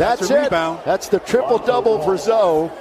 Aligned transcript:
That's, 0.00 0.20
That's 0.20 0.30
a 0.30 0.38
it. 0.38 0.42
rebound. 0.44 0.80
That's 0.86 1.08
the 1.08 1.18
triple 1.18 1.58
double 1.58 2.00
for 2.00 2.16
Zo. 2.16 2.72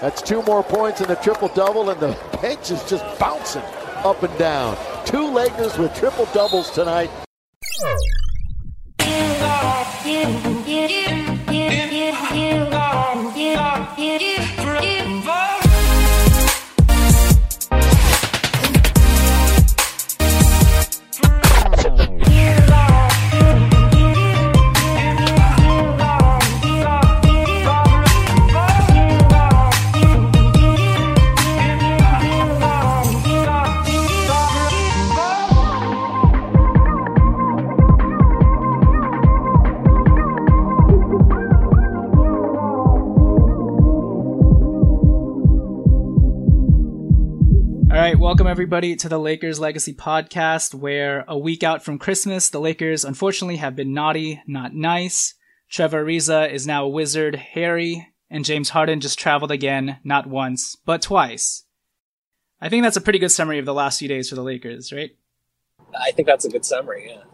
That's 0.00 0.22
two 0.22 0.42
more 0.42 0.62
points 0.62 1.00
in 1.00 1.08
the 1.08 1.16
triple 1.16 1.48
double, 1.48 1.90
and 1.90 1.98
the 1.98 2.16
bench 2.40 2.70
is 2.70 2.88
just 2.88 3.04
bouncing 3.18 3.64
up 4.04 4.22
and 4.22 4.38
down. 4.38 4.76
Two 5.04 5.28
Lakers 5.28 5.76
with 5.76 5.92
triple 5.96 6.26
doubles 6.26 6.70
tonight. 6.70 7.10
Everybody 48.56 48.96
to 48.96 49.06
the 49.06 49.20
Lakers 49.20 49.60
Legacy 49.60 49.92
Podcast, 49.92 50.72
where 50.72 51.26
a 51.28 51.36
week 51.36 51.62
out 51.62 51.84
from 51.84 51.98
Christmas, 51.98 52.48
the 52.48 52.58
Lakers 52.58 53.04
unfortunately 53.04 53.56
have 53.56 53.76
been 53.76 53.92
naughty, 53.92 54.42
not 54.46 54.72
nice. 54.72 55.34
Trevor 55.68 56.02
Ariza 56.02 56.50
is 56.50 56.66
now 56.66 56.86
a 56.86 56.88
wizard. 56.88 57.34
Harry 57.34 58.08
and 58.30 58.46
James 58.46 58.70
Harden 58.70 59.00
just 59.00 59.18
traveled 59.18 59.50
again, 59.50 59.98
not 60.04 60.26
once, 60.26 60.74
but 60.74 61.02
twice. 61.02 61.64
I 62.58 62.70
think 62.70 62.82
that's 62.82 62.96
a 62.96 63.02
pretty 63.02 63.18
good 63.18 63.28
summary 63.28 63.58
of 63.58 63.66
the 63.66 63.74
last 63.74 63.98
few 63.98 64.08
days 64.08 64.30
for 64.30 64.36
the 64.36 64.42
Lakers, 64.42 64.90
right? 64.90 65.10
I 65.94 66.12
think 66.12 66.26
that's 66.26 66.46
a 66.46 66.50
good 66.50 66.64
summary, 66.64 67.10
yeah. 67.10 67.24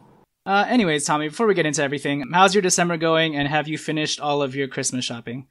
Uh, 0.45 0.67
anyways, 0.69 1.05
Tommy, 1.05 1.29
before 1.29 1.47
we 1.47 1.55
get 1.55 1.67
into 1.67 1.85
everything, 1.85 2.25
how's 2.33 2.53
your 2.53 2.63
December 2.63 2.97
going, 2.97 3.37
and 3.37 3.47
have 3.47 3.69
you 3.69 3.79
finished 3.79 4.19
all 4.19 4.43
of 4.43 4.57
your 4.57 4.67
Christmas 4.67 5.05
shopping? 5.05 5.47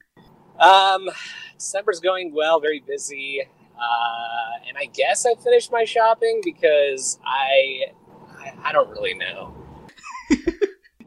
Um, 0.60 1.10
December's 1.58 2.02
going 2.02 2.34
well, 2.34 2.60
very 2.60 2.84
busy. 2.86 3.48
Uh, 3.82 4.68
and 4.68 4.78
I 4.78 4.86
guess 4.86 5.26
I 5.26 5.34
finished 5.42 5.72
my 5.72 5.86
shopping 5.86 6.42
because 6.44 7.20
I, 7.26 7.86
I, 8.38 8.54
I 8.66 8.72
don't 8.72 8.90
really 8.90 9.16
know. 9.16 9.56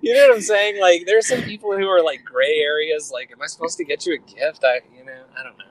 you 0.00 0.12
know 0.12 0.26
what 0.28 0.34
I'm 0.34 0.42
saying? 0.42 0.80
Like, 0.80 1.04
there's 1.06 1.28
some 1.28 1.42
people 1.42 1.76
who 1.76 1.86
are 1.86 2.02
like 2.02 2.24
gray 2.24 2.58
areas. 2.58 3.10
Like, 3.12 3.30
am 3.30 3.40
I 3.40 3.46
supposed 3.46 3.76
to 3.78 3.84
get 3.84 4.04
you 4.06 4.14
a 4.14 4.18
gift? 4.18 4.64
I, 4.64 4.80
you 4.96 5.04
know, 5.04 5.22
I 5.38 5.42
don't 5.42 5.56
know. 5.56 5.64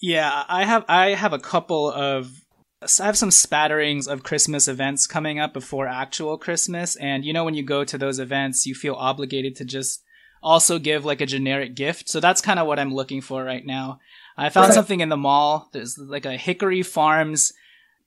Yeah, 0.00 0.44
I 0.48 0.64
have 0.64 0.84
I 0.88 1.10
have 1.10 1.32
a 1.32 1.38
couple 1.38 1.90
of 1.90 2.42
I 2.82 3.06
have 3.06 3.16
some 3.16 3.30
spatterings 3.30 4.08
of 4.08 4.24
Christmas 4.24 4.66
events 4.66 5.06
coming 5.06 5.38
up 5.38 5.52
before 5.52 5.86
actual 5.86 6.36
Christmas, 6.36 6.96
and 6.96 7.24
you 7.24 7.32
know 7.32 7.44
when 7.44 7.54
you 7.54 7.62
go 7.62 7.84
to 7.84 7.96
those 7.96 8.18
events, 8.18 8.66
you 8.66 8.74
feel 8.74 8.94
obligated 8.94 9.54
to 9.56 9.64
just 9.64 10.02
also 10.42 10.78
give 10.80 11.04
like 11.04 11.20
a 11.20 11.26
generic 11.26 11.76
gift. 11.76 12.08
So 12.08 12.18
that's 12.18 12.40
kind 12.40 12.58
of 12.58 12.66
what 12.66 12.80
I'm 12.80 12.92
looking 12.92 13.20
for 13.20 13.44
right 13.44 13.64
now. 13.64 14.00
I 14.36 14.48
found 14.48 14.68
Right. 14.68 14.74
something 14.74 15.00
in 15.00 15.08
the 15.08 15.16
mall. 15.16 15.68
There's 15.72 15.98
like 15.98 16.24
a 16.24 16.36
Hickory 16.36 16.82
Farms 16.82 17.52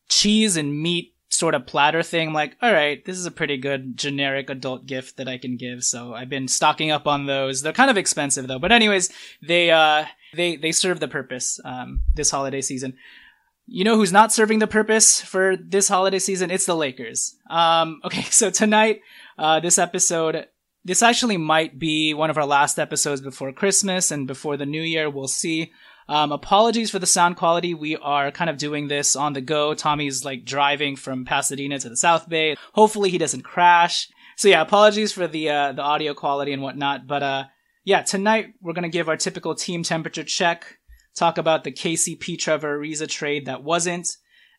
cheese 0.10 0.58
and 0.58 0.82
meat 0.82 1.14
sort 1.30 1.56
of 1.56 1.66
platter 1.68 2.02
thing. 2.02 2.30
I'm 2.30 2.34
like, 2.34 2.56
all 2.62 2.72
right, 2.72 3.04
this 3.04 3.18
is 3.18 3.26
a 3.26 3.32
pretty 3.32 3.58
good 3.58 3.98
generic 3.98 4.50
adult 4.50 4.86
gift 4.86 5.18
that 5.18 5.28
I 5.28 5.38
can 5.38 5.58
give. 5.58 5.84
So 5.84 6.14
I've 6.14 6.30
been 6.30 6.48
stocking 6.48 6.92
up 6.92 7.08
on 7.08 7.26
those. 7.26 7.62
They're 7.62 7.74
kind 7.74 7.92
of 7.92 7.98
expensive 7.98 8.48
though, 8.48 8.60
but 8.60 8.72
anyways, 8.72 9.12
they 9.42 9.72
uh 9.72 10.06
they 10.34 10.56
they 10.56 10.72
serve 10.72 11.00
the 11.00 11.08
purpose 11.08 11.60
um 11.66 12.02
this 12.14 12.32
holiday 12.32 12.62
season. 12.62 12.94
You 13.68 13.84
know 13.84 13.96
who's 13.96 14.12
not 14.14 14.32
serving 14.32 14.60
the 14.60 14.68
purpose 14.68 15.20
for 15.22 15.58
this 15.58 15.88
holiday 15.88 16.20
season? 16.20 16.52
It's 16.52 16.66
the 16.68 16.76
Lakers. 16.76 17.36
Um 17.50 18.00
okay, 18.06 18.22
so 18.24 18.50
tonight 18.50 19.02
uh 19.38 19.60
this 19.60 19.78
episode 19.78 20.48
this 20.86 21.02
actually 21.02 21.38
might 21.38 21.80
be 21.80 22.14
one 22.14 22.30
of 22.30 22.38
our 22.38 22.46
last 22.46 22.78
episodes 22.78 23.20
before 23.20 23.52
Christmas 23.52 24.12
and 24.12 24.28
before 24.28 24.56
the 24.56 24.68
new 24.68 24.84
year. 24.84 25.10
We'll 25.10 25.28
see. 25.28 25.72
Um, 26.08 26.32
apologies 26.32 26.92
for 26.92 27.00
the 27.00 27.08
sound 27.08 27.36
quality. 27.36 27.74
We 27.74 27.98
are 27.98 28.32
kind 28.32 28.50
of 28.50 28.58
doing 28.58 28.88
this 28.88 29.16
on 29.16 29.34
the 29.34 29.42
go. 29.42 29.74
Tommy's 29.74 30.24
like 30.24 30.46
driving 30.46 30.96
from 30.96 31.26
Pasadena 31.26 31.80
to 31.80 31.90
the 31.90 31.98
South 31.98 32.30
Bay. 32.30 32.56
Hopefully 32.74 33.10
he 33.10 33.18
doesn't 33.18 33.44
crash. 33.44 34.10
So 34.38 34.48
yeah, 34.48 34.62
apologies 34.62 35.12
for 35.12 35.28
the, 35.28 35.50
uh, 35.50 35.72
the 35.72 35.82
audio 35.82 36.14
quality 36.14 36.54
and 36.54 36.62
whatnot. 36.62 37.08
But, 37.08 37.24
uh, 37.24 37.44
yeah, 37.84 38.02
tonight 38.02 38.54
we're 38.62 38.74
to 38.74 38.90
give 38.90 39.10
our 39.10 39.18
typical 39.18 39.56
team 39.56 39.84
temperature 39.84 40.24
check, 40.24 40.78
talk 41.16 41.38
about 41.38 41.64
the 41.64 41.72
KCP 41.72 42.38
Trevor 42.38 42.80
Ariza 42.80 43.08
trade 43.08 43.46
that 43.46 43.64
wasn't, 43.64 44.08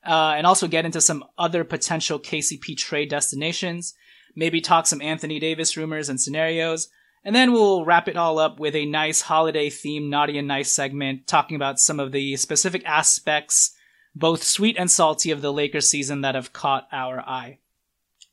uh, 0.04 0.34
and 0.36 0.46
also 0.46 0.68
get 0.68 0.84
into 0.84 1.00
some 1.00 1.24
other 1.36 1.64
potential 1.64 2.18
KCP 2.18 2.76
trade 2.76 3.10
destinations. 3.10 3.94
Maybe 4.34 4.60
talk 4.60 4.86
some 4.86 5.02
Anthony 5.02 5.40
Davis 5.40 5.76
rumors 5.76 6.08
and 6.08 6.20
scenarios. 6.20 6.88
And 7.26 7.34
then 7.34 7.52
we'll 7.52 7.84
wrap 7.84 8.06
it 8.06 8.16
all 8.16 8.38
up 8.38 8.60
with 8.60 8.76
a 8.76 8.86
nice 8.86 9.22
holiday 9.22 9.68
themed 9.68 10.10
naughty 10.10 10.38
and 10.38 10.46
nice 10.46 10.70
segment 10.70 11.26
talking 11.26 11.56
about 11.56 11.80
some 11.80 11.98
of 11.98 12.12
the 12.12 12.36
specific 12.36 12.84
aspects, 12.86 13.74
both 14.14 14.44
sweet 14.44 14.76
and 14.78 14.88
salty 14.88 15.32
of 15.32 15.42
the 15.42 15.52
Lakers 15.52 15.90
season 15.90 16.20
that 16.20 16.36
have 16.36 16.52
caught 16.52 16.86
our 16.92 17.18
eye. 17.18 17.58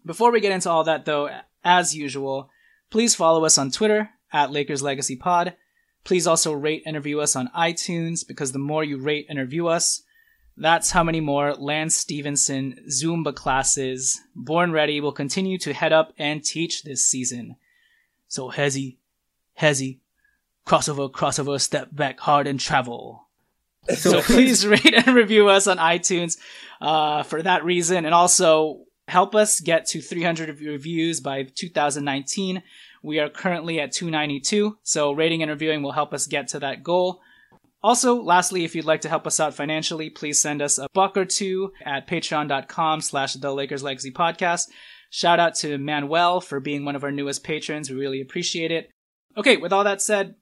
Before 0.06 0.32
we 0.32 0.42
get 0.42 0.52
into 0.52 0.70
all 0.70 0.84
that 0.84 1.06
though, 1.06 1.32
as 1.64 1.96
usual, 1.96 2.52
please 2.92 3.16
follow 3.16 3.46
us 3.46 3.58
on 3.58 3.72
Twitter 3.72 4.12
at 4.32 4.52
Lakers 4.52 4.84
Legacy 4.84 5.16
Pod. 5.16 5.56
Please 6.04 6.28
also 6.28 6.54
rate 6.54 6.84
and 6.86 6.96
review 6.96 7.20
us 7.20 7.36
on 7.36 7.50
iTunes 7.58 8.20
because 8.28 8.52
the 8.52 8.60
more 8.60 8.84
you 8.84 9.00
rate 9.00 9.26
and 9.28 9.40
review 9.40 9.70
us, 9.70 10.04
that's 10.56 10.92
how 10.92 11.04
many 11.04 11.20
more 11.20 11.56
Lance 11.56 11.96
Stephenson 11.96 12.78
Zumba 12.92 13.34
classes 13.34 14.22
Born 14.36 14.72
Ready 14.72 15.02
will 15.02 15.14
continue 15.14 15.58
to 15.58 15.74
head 15.74 15.94
up 15.94 16.14
and 16.20 16.44
teach 16.44 16.84
this 16.84 17.04
season. 17.04 17.56
So 18.34 18.50
Hezzy, 18.50 18.98
Hezzy, 19.62 20.00
crossover, 20.66 21.12
crossover, 21.12 21.62
step 21.62 21.90
back 21.92 22.20
hard 22.20 22.48
and 22.48 22.60
travel. 22.60 23.28
So 23.96 24.24
please 24.24 24.66
rate 24.74 24.92
and 24.92 25.16
review 25.16 25.50
us 25.50 25.68
on 25.68 25.78
iTunes 25.78 26.40
uh, 26.82 27.22
for 27.22 27.44
that 27.44 27.64
reason, 27.64 28.06
and 28.06 28.16
also 28.16 28.86
help 29.08 29.36
us 29.36 29.60
get 29.60 29.86
to 29.90 30.02
300 30.02 30.60
reviews 30.62 31.20
by 31.20 31.44
2019. 31.44 32.64
We 33.04 33.20
are 33.20 33.30
currently 33.30 33.80
at 33.80 33.92
292, 33.92 34.80
so 34.82 35.12
rating 35.12 35.44
and 35.44 35.52
reviewing 35.52 35.84
will 35.84 35.92
help 35.92 36.12
us 36.12 36.26
get 36.26 36.48
to 36.50 36.60
that 36.62 36.82
goal. 36.82 37.22
Also, 37.84 38.16
lastly, 38.16 38.64
if 38.64 38.74
you'd 38.74 38.86
like 38.86 39.02
to 39.02 39.10
help 39.10 39.28
us 39.28 39.40
out 39.40 39.54
financially, 39.54 40.10
please 40.10 40.42
send 40.42 40.60
us 40.60 40.80
a 40.80 40.88
buck 40.96 41.18
or 41.18 41.26
two 41.26 41.72
at 41.86 42.08
patreon.com 42.08 43.02
slash 43.02 43.34
the 43.36 43.54
Lakers 43.54 43.84
Legacy 43.84 44.10
Podcast. 44.10 44.70
Shout 45.14 45.40
out 45.40 45.54
to 45.58 45.78
Manuel 45.78 46.42
for 46.42 46.60
being 46.60 46.86
one 46.86 46.96
of 46.96 47.04
our 47.04 47.12
newest 47.12 47.44
patrons. 47.44 47.88
We 47.88 47.96
really 47.96 48.20
appreciate 48.20 48.72
it. 48.72 48.90
Okay, 49.38 49.58
with 49.58 49.72
all 49.72 49.84
that 49.84 50.02
said, 50.02 50.34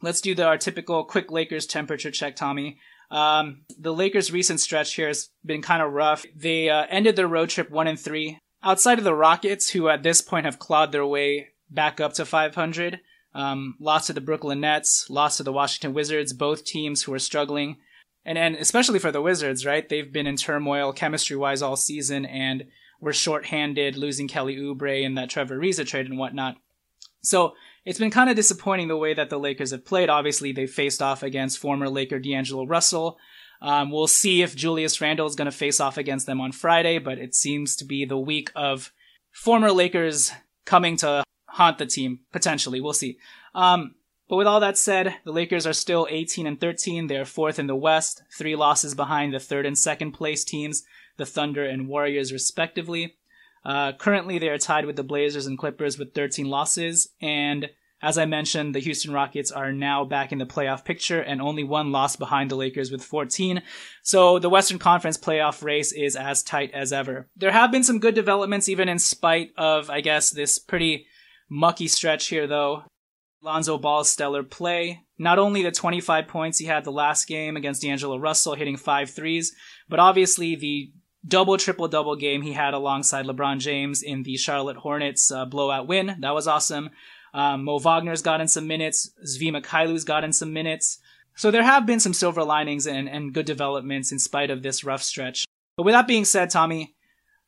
let's 0.00 0.20
do 0.20 0.34
the, 0.34 0.44
our 0.44 0.58
typical 0.58 1.04
quick 1.04 1.30
Lakers 1.30 1.66
temperature 1.66 2.10
check, 2.10 2.34
Tommy. 2.34 2.80
Um, 3.12 3.62
the 3.78 3.94
Lakers' 3.94 4.32
recent 4.32 4.58
stretch 4.58 4.96
here 4.96 5.06
has 5.06 5.30
been 5.46 5.62
kind 5.62 5.80
of 5.80 5.92
rough. 5.92 6.26
They 6.34 6.68
uh, 6.68 6.84
ended 6.90 7.14
their 7.14 7.28
road 7.28 7.50
trip 7.50 7.70
one 7.70 7.86
and 7.86 7.98
three. 7.98 8.40
Outside 8.60 8.98
of 8.98 9.04
the 9.04 9.14
Rockets, 9.14 9.70
who 9.70 9.88
at 9.88 10.02
this 10.02 10.20
point 10.20 10.46
have 10.46 10.58
clawed 10.58 10.90
their 10.90 11.06
way 11.06 11.50
back 11.70 12.00
up 12.00 12.14
to 12.14 12.24
500, 12.24 12.98
um, 13.36 13.76
lost 13.78 14.08
to 14.08 14.14
the 14.14 14.20
Brooklyn 14.20 14.62
Nets, 14.62 15.08
lost 15.10 15.36
to 15.36 15.44
the 15.44 15.52
Washington 15.52 15.94
Wizards, 15.94 16.32
both 16.32 16.64
teams 16.64 17.04
who 17.04 17.14
are 17.14 17.20
struggling. 17.20 17.76
And, 18.24 18.36
and 18.36 18.56
especially 18.56 18.98
for 18.98 19.12
the 19.12 19.22
Wizards, 19.22 19.64
right? 19.64 19.88
They've 19.88 20.12
been 20.12 20.26
in 20.26 20.36
turmoil 20.36 20.92
chemistry 20.92 21.36
wise 21.36 21.62
all 21.62 21.76
season 21.76 22.26
and 22.26 22.64
were 23.02 23.12
shorthanded, 23.12 23.96
losing 23.96 24.28
Kelly 24.28 24.56
Oubre 24.56 25.04
and 25.04 25.18
that 25.18 25.28
Trevor 25.28 25.58
Ariza 25.58 25.84
trade 25.84 26.06
and 26.06 26.18
whatnot. 26.18 26.56
So 27.20 27.54
it's 27.84 27.98
been 27.98 28.12
kind 28.12 28.30
of 28.30 28.36
disappointing 28.36 28.86
the 28.88 28.96
way 28.96 29.12
that 29.12 29.28
the 29.28 29.38
Lakers 29.38 29.72
have 29.72 29.84
played. 29.84 30.08
Obviously, 30.08 30.52
they 30.52 30.66
faced 30.66 31.02
off 31.02 31.22
against 31.22 31.58
former 31.58 31.88
Laker 31.88 32.20
D'Angelo 32.20 32.64
Russell. 32.64 33.18
Um, 33.60 33.90
we'll 33.90 34.06
see 34.06 34.42
if 34.42 34.56
Julius 34.56 35.00
Randle 35.00 35.26
is 35.26 35.34
going 35.34 35.50
to 35.50 35.56
face 35.56 35.80
off 35.80 35.98
against 35.98 36.26
them 36.26 36.40
on 36.40 36.52
Friday, 36.52 36.98
but 36.98 37.18
it 37.18 37.34
seems 37.34 37.76
to 37.76 37.84
be 37.84 38.04
the 38.04 38.18
week 38.18 38.50
of 38.54 38.92
former 39.32 39.72
Lakers 39.72 40.32
coming 40.64 40.96
to 40.98 41.24
haunt 41.46 41.78
the 41.78 41.86
team 41.86 42.20
potentially. 42.32 42.80
We'll 42.80 42.92
see. 42.92 43.18
Um, 43.54 43.96
but 44.28 44.36
with 44.36 44.46
all 44.46 44.60
that 44.60 44.78
said, 44.78 45.16
the 45.24 45.32
Lakers 45.32 45.66
are 45.66 45.72
still 45.72 46.06
18 46.08 46.46
and 46.46 46.60
13. 46.60 47.08
They're 47.08 47.24
fourth 47.24 47.58
in 47.58 47.66
the 47.66 47.76
West, 47.76 48.22
three 48.36 48.56
losses 48.56 48.94
behind 48.94 49.34
the 49.34 49.40
third 49.40 49.66
and 49.66 49.76
second 49.76 50.12
place 50.12 50.44
teams, 50.44 50.84
the 51.16 51.26
Thunder 51.26 51.64
and 51.64 51.88
Warriors, 51.88 52.32
respectively. 52.32 53.14
Uh, 53.64 53.92
currently, 53.92 54.38
they 54.38 54.48
are 54.48 54.58
tied 54.58 54.86
with 54.86 54.96
the 54.96 55.04
Blazers 55.04 55.46
and 55.46 55.58
Clippers 55.58 55.98
with 55.98 56.14
13 56.14 56.46
losses. 56.46 57.08
And 57.20 57.70
as 58.02 58.18
I 58.18 58.26
mentioned, 58.26 58.74
the 58.74 58.80
Houston 58.80 59.12
Rockets 59.12 59.52
are 59.52 59.72
now 59.72 60.04
back 60.04 60.32
in 60.32 60.38
the 60.38 60.46
playoff 60.46 60.84
picture 60.84 61.20
and 61.20 61.40
only 61.40 61.62
one 61.62 61.92
loss 61.92 62.16
behind 62.16 62.50
the 62.50 62.56
Lakers 62.56 62.90
with 62.90 63.04
14. 63.04 63.62
So 64.02 64.40
the 64.40 64.50
Western 64.50 64.80
Conference 64.80 65.16
playoff 65.16 65.62
race 65.62 65.92
is 65.92 66.16
as 66.16 66.42
tight 66.42 66.72
as 66.74 66.92
ever. 66.92 67.28
There 67.36 67.52
have 67.52 67.70
been 67.70 67.84
some 67.84 68.00
good 68.00 68.16
developments, 68.16 68.68
even 68.68 68.88
in 68.88 68.98
spite 68.98 69.50
of, 69.56 69.88
I 69.88 70.00
guess, 70.00 70.30
this 70.30 70.58
pretty 70.58 71.06
mucky 71.48 71.86
stretch 71.86 72.26
here, 72.26 72.48
though. 72.48 72.82
Lonzo 73.40 73.78
Ball's 73.78 74.10
stellar 74.10 74.42
play. 74.42 75.02
Not 75.18 75.38
only 75.38 75.62
the 75.62 75.70
25 75.70 76.26
points 76.26 76.58
he 76.58 76.66
had 76.66 76.84
the 76.84 76.92
last 76.92 77.26
game 77.26 77.56
against 77.56 77.82
D'Angelo 77.82 78.16
Russell, 78.16 78.54
hitting 78.54 78.76
five 78.76 79.10
threes, 79.10 79.54
but 79.88 80.00
obviously 80.00 80.56
the 80.56 80.92
double 81.26 81.56
triple 81.56 81.88
double 81.88 82.16
game 82.16 82.42
he 82.42 82.52
had 82.52 82.74
alongside 82.74 83.26
LeBron 83.26 83.58
James 83.58 84.02
in 84.02 84.22
the 84.22 84.36
Charlotte 84.36 84.76
Hornets 84.76 85.30
uh, 85.30 85.44
blowout 85.44 85.86
win. 85.86 86.16
That 86.20 86.34
was 86.34 86.48
awesome. 86.48 86.90
Um, 87.34 87.64
Mo 87.64 87.78
got 87.78 88.40
in 88.40 88.48
some 88.48 88.66
minutes. 88.66 89.10
Svi 89.24 89.50
Mykhailiuk's 89.50 90.04
got 90.04 90.24
in 90.24 90.32
some 90.32 90.52
minutes. 90.52 90.98
So 91.34 91.50
there 91.50 91.62
have 91.62 91.86
been 91.86 92.00
some 92.00 92.12
silver 92.12 92.44
linings 92.44 92.86
and, 92.86 93.08
and 93.08 93.32
good 93.32 93.46
developments 93.46 94.12
in 94.12 94.18
spite 94.18 94.50
of 94.50 94.62
this 94.62 94.84
rough 94.84 95.02
stretch. 95.02 95.46
But 95.76 95.84
with 95.84 95.94
that 95.94 96.06
being 96.06 96.26
said, 96.26 96.50
Tommy, 96.50 96.94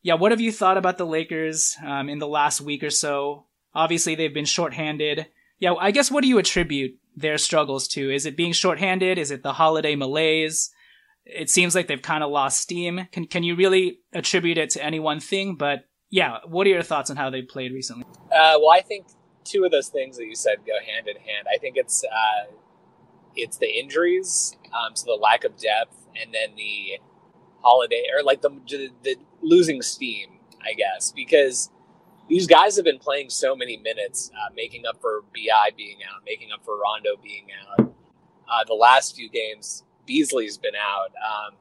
yeah, 0.03 0.15
what 0.15 0.33
have 0.33 0.41
you 0.41 0.53
thought 0.53 0.79
about 0.79 0.97
the 0.97 1.07
Lakers 1.07 1.77
um, 1.85 2.09
in 2.09 2.19
the 2.19 2.29
last 2.29 2.61
week 2.61 2.83
or 2.83 2.91
so? 2.91 3.45
Obviously, 3.75 4.15
they've 4.15 4.33
been 4.33 4.45
shorthanded. 4.47 5.27
Yeah, 5.59 5.75
I 5.75 5.91
guess 5.91 6.11
what 6.11 6.23
do 6.23 6.29
you 6.29 6.39
attribute 6.39 6.99
their 7.17 7.39
struggles 7.39 7.89
to? 7.89 8.13
Is 8.13 8.25
it 8.27 8.37
being 8.37 8.53
shorthanded? 8.53 9.19
Is 9.19 9.31
it 9.31 9.43
the 9.43 9.53
holiday 9.53 9.95
malaise? 9.97 10.71
It 11.27 11.49
seems 11.51 11.75
like 11.75 11.87
they've 11.87 12.01
kind 12.01 12.23
of 12.23 12.31
lost 12.31 12.61
steam. 12.61 13.09
Can 13.13 13.27
can 13.27 13.43
you 13.43 13.57
really 13.57 14.01
attribute 14.13 14.59
it 14.59 14.71
to 14.71 14.85
any 14.85 15.01
one 15.01 15.21
thing? 15.21 15.57
But 15.57 15.87
yeah, 16.11 16.39
what 16.47 16.67
are 16.67 16.71
your 16.71 16.83
thoughts 16.83 17.11
on 17.11 17.17
how 17.17 17.31
they 17.31 17.43
played 17.43 17.73
recently? 17.73 18.05
Uh, 18.27 18.59
well, 18.61 18.71
I 18.71 18.83
think 18.83 19.07
two 19.45 19.65
of 19.65 19.71
those 19.71 19.89
things 19.89 20.17
that 20.17 20.27
you 20.27 20.35
said 20.35 20.59
go 20.67 20.75
hand 20.85 21.09
in 21.09 21.17
hand. 21.17 21.47
I 21.53 21.59
think 21.59 21.77
it's 21.77 22.05
uh, 22.05 22.53
it's 23.35 23.57
the 23.57 23.69
injuries, 23.69 24.57
um, 24.73 24.95
so 24.95 25.07
the 25.07 25.21
lack 25.21 25.45
of 25.45 25.57
depth, 25.57 25.97
and 26.21 26.33
then 26.35 26.57
the 26.57 26.99
holiday 27.65 28.05
or 28.15 28.23
like 28.23 28.43
the, 28.43 28.51
the, 28.69 28.91
the 29.03 29.17
losing 29.43 29.83
steam, 29.83 30.39
I 30.63 30.75
guess, 30.75 31.13
because 31.13 31.71
these 32.29 32.47
guys 32.47 32.77
have 32.77 32.85
been 32.85 32.99
playing 32.99 33.31
so 33.31 33.57
many 33.57 33.77
minutes, 33.77 34.31
uh, 34.35 34.53
making 34.55 34.85
up 34.87 35.01
for 35.01 35.23
BI 35.35 35.71
being 35.77 35.99
out, 36.09 36.23
making 36.25 36.51
up 36.53 36.65
for 36.65 36.79
Rondo 36.79 37.21
being 37.23 37.47
out. 37.69 37.95
Uh, 38.47 38.65
the 38.67 38.75
last 38.75 39.17
few 39.17 39.31
games, 39.31 39.84
Beasley's 40.07 40.59
been 40.59 40.75
out. 40.75 41.13
Um, 41.17 41.55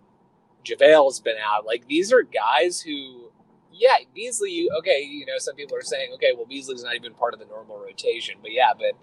JaVale's 0.65 1.19
been 1.19 1.37
out. 1.43 1.65
Like 1.65 1.87
these 1.87 2.11
are 2.13 2.23
guys 2.23 2.81
who, 2.81 3.31
yeah, 3.71 3.95
Beasley. 4.13 4.67
Okay, 4.79 5.01
you 5.01 5.25
know, 5.25 5.37
some 5.37 5.55
people 5.55 5.77
are 5.77 5.81
saying, 5.81 6.11
okay, 6.15 6.31
well, 6.35 6.45
Beasley's 6.45 6.83
not 6.83 6.95
even 6.95 7.13
part 7.13 7.33
of 7.33 7.39
the 7.39 7.45
normal 7.45 7.79
rotation, 7.79 8.35
but 8.41 8.51
yeah, 8.51 8.73
but 8.77 8.97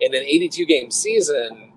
in 0.00 0.14
an 0.14 0.22
82 0.22 0.66
game 0.66 0.90
season, 0.90 1.72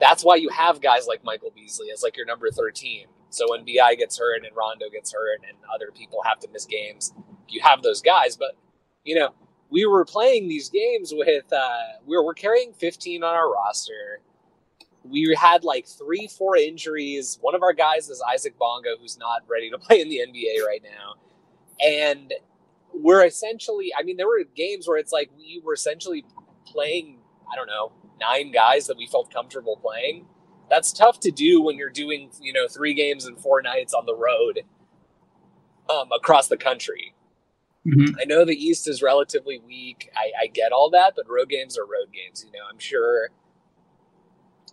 that's 0.00 0.24
why 0.24 0.36
you 0.36 0.48
have 0.50 0.80
guys 0.80 1.06
like 1.06 1.24
Michael 1.24 1.52
Beasley 1.54 1.90
as 1.90 2.02
like 2.02 2.16
your 2.16 2.26
number 2.26 2.50
13. 2.50 3.06
So 3.30 3.50
when 3.50 3.64
BI 3.64 3.94
gets 3.96 4.18
hurt 4.18 4.44
and 4.44 4.56
Rondo 4.56 4.86
gets 4.90 5.12
hurt 5.12 5.40
and 5.48 5.58
other 5.74 5.90
people 5.94 6.22
have 6.24 6.38
to 6.40 6.48
miss 6.52 6.64
games, 6.64 7.12
you 7.48 7.60
have 7.62 7.82
those 7.82 8.02
guys. 8.02 8.36
But 8.36 8.56
you 9.04 9.14
know, 9.14 9.30
we 9.70 9.86
were 9.86 10.04
playing 10.04 10.48
these 10.48 10.68
games 10.68 11.12
with 11.14 11.52
uh, 11.52 12.00
we 12.06 12.16
were, 12.16 12.24
we're 12.24 12.34
carrying 12.34 12.72
15 12.72 13.22
on 13.22 13.34
our 13.34 13.52
roster 13.52 14.20
we 15.10 15.34
had 15.38 15.64
like 15.64 15.86
three, 15.86 16.28
four 16.28 16.56
injuries. 16.56 17.38
One 17.40 17.54
of 17.54 17.62
our 17.62 17.72
guys 17.72 18.08
is 18.08 18.22
Isaac 18.32 18.58
Bonga, 18.58 18.96
who's 19.00 19.18
not 19.18 19.42
ready 19.48 19.70
to 19.70 19.78
play 19.80 20.00
in 20.00 20.08
the 20.08 20.18
NBA 20.18 20.64
right 20.66 20.82
now. 20.82 21.14
And 21.84 22.32
we're 22.92 23.24
essentially, 23.24 23.92
I 23.96 24.02
mean, 24.02 24.16
there 24.16 24.26
were 24.26 24.42
games 24.54 24.88
where 24.88 24.98
it's 24.98 25.12
like 25.12 25.30
we 25.36 25.60
were 25.64 25.74
essentially 25.74 26.24
playing, 26.66 27.18
I 27.52 27.56
don't 27.56 27.66
know, 27.66 27.92
nine 28.20 28.52
guys 28.52 28.86
that 28.86 28.96
we 28.96 29.06
felt 29.06 29.32
comfortable 29.32 29.76
playing. 29.76 30.26
That's 30.70 30.92
tough 30.92 31.20
to 31.20 31.30
do 31.30 31.60
when 31.62 31.76
you're 31.76 31.90
doing, 31.90 32.30
you 32.40 32.52
know, 32.52 32.66
three 32.66 32.94
games 32.94 33.26
and 33.26 33.38
four 33.38 33.62
nights 33.62 33.94
on 33.94 34.06
the 34.06 34.16
road 34.16 34.62
um, 35.88 36.10
across 36.12 36.48
the 36.48 36.56
country. 36.56 37.14
Mm-hmm. 37.86 38.16
I 38.20 38.24
know 38.24 38.44
the 38.44 38.56
East 38.56 38.88
is 38.88 39.00
relatively 39.00 39.60
weak. 39.64 40.10
I, 40.16 40.44
I 40.44 40.46
get 40.48 40.72
all 40.72 40.90
that, 40.90 41.12
but 41.14 41.28
road 41.28 41.48
games 41.48 41.78
are 41.78 41.84
road 41.84 42.12
games. 42.12 42.44
You 42.44 42.50
know, 42.58 42.64
I'm 42.68 42.80
sure 42.80 43.30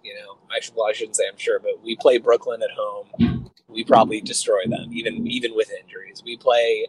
you 0.03 0.13
know, 0.13 0.37
I 0.51 0.59
should 0.59 0.75
well, 0.75 0.87
I 0.87 0.93
shouldn't 0.93 1.15
say 1.15 1.23
I'm 1.29 1.37
sure, 1.37 1.59
but 1.59 1.83
we 1.83 1.95
play 1.95 2.17
Brooklyn 2.17 2.61
at 2.61 2.71
home. 2.71 3.51
We 3.67 3.83
probably 3.83 4.21
destroy 4.21 4.63
them, 4.67 4.89
even 4.91 5.25
even 5.27 5.55
with 5.55 5.71
injuries. 5.71 6.21
We 6.23 6.37
play 6.37 6.87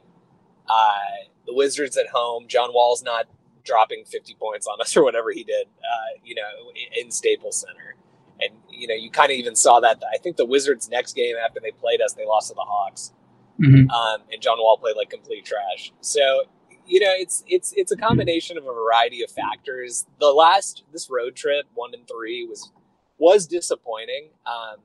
uh, 0.68 1.28
the 1.46 1.54
Wizards 1.54 1.96
at 1.96 2.08
home. 2.08 2.46
John 2.48 2.70
Wall's 2.72 3.02
not 3.02 3.26
dropping 3.64 4.04
50 4.04 4.36
points 4.38 4.66
on 4.66 4.80
us 4.80 4.96
or 4.96 5.02
whatever 5.02 5.30
he 5.30 5.44
did, 5.44 5.66
uh, 5.66 6.18
you 6.24 6.34
know, 6.34 6.70
in, 6.74 7.06
in 7.06 7.10
Staples 7.10 7.60
Center. 7.60 7.96
And 8.40 8.52
you 8.68 8.88
know, 8.88 8.94
you 8.94 9.10
kind 9.10 9.30
of 9.30 9.38
even 9.38 9.54
saw 9.54 9.80
that. 9.80 10.02
I 10.12 10.18
think 10.18 10.36
the 10.36 10.46
Wizards' 10.46 10.88
next 10.88 11.14
game 11.14 11.36
after 11.42 11.60
they 11.60 11.70
played 11.70 12.00
us, 12.00 12.14
they 12.14 12.26
lost 12.26 12.48
to 12.48 12.54
the 12.54 12.62
Hawks, 12.66 13.12
mm-hmm. 13.60 13.88
um, 13.88 14.22
and 14.32 14.42
John 14.42 14.58
Wall 14.58 14.76
played 14.76 14.96
like 14.96 15.08
complete 15.08 15.44
trash. 15.44 15.92
So 16.00 16.42
you 16.86 17.00
know, 17.00 17.12
it's 17.12 17.44
it's 17.46 17.72
it's 17.76 17.92
a 17.92 17.96
combination 17.96 18.58
of 18.58 18.64
a 18.64 18.72
variety 18.72 19.22
of 19.22 19.30
factors. 19.30 20.06
The 20.20 20.28
last 20.28 20.84
this 20.92 21.08
road 21.10 21.36
trip, 21.36 21.66
one 21.74 21.94
and 21.94 22.06
three, 22.06 22.46
was 22.46 22.72
was 23.18 23.46
disappointing. 23.46 24.30
Um, 24.46 24.76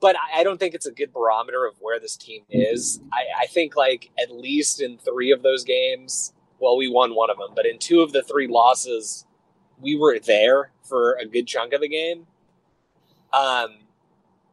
but 0.00 0.16
I, 0.16 0.40
I, 0.40 0.44
don't 0.44 0.58
think 0.58 0.74
it's 0.74 0.86
a 0.86 0.92
good 0.92 1.12
barometer 1.12 1.64
of 1.64 1.74
where 1.80 2.00
this 2.00 2.16
team 2.16 2.42
is. 2.50 3.00
I, 3.12 3.42
I, 3.42 3.46
think 3.46 3.76
like 3.76 4.10
at 4.20 4.32
least 4.32 4.82
in 4.82 4.98
three 4.98 5.30
of 5.30 5.42
those 5.42 5.64
games, 5.64 6.32
well, 6.58 6.76
we 6.76 6.88
won 6.88 7.14
one 7.14 7.30
of 7.30 7.38
them, 7.38 7.50
but 7.54 7.66
in 7.66 7.78
two 7.78 8.00
of 8.00 8.12
the 8.12 8.22
three 8.22 8.48
losses, 8.48 9.26
we 9.80 9.96
were 9.96 10.18
there 10.18 10.72
for 10.82 11.14
a 11.14 11.26
good 11.26 11.46
chunk 11.46 11.72
of 11.72 11.80
the 11.80 11.88
game. 11.88 12.26
Um, 13.32 13.78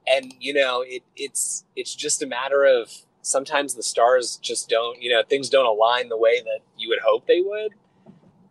and 0.08 0.34
you 0.40 0.54
know, 0.54 0.84
it, 0.86 1.04
it's 1.16 1.66
it's 1.76 1.94
just 1.94 2.22
a 2.22 2.28
matter 2.28 2.64
of 2.64 2.92
sometimes 3.22 3.76
the 3.76 3.84
stars 3.84 4.38
just 4.42 4.70
don't, 4.70 5.02
you 5.02 5.12
know, 5.12 5.22
things 5.28 5.50
don't 5.50 5.66
align 5.66 6.10
the 6.10 6.18
way 6.18 6.42
that 6.42 6.60
you 6.78 6.90
would 6.90 7.00
hope 7.04 7.28
they 7.28 7.42
would. 7.42 7.74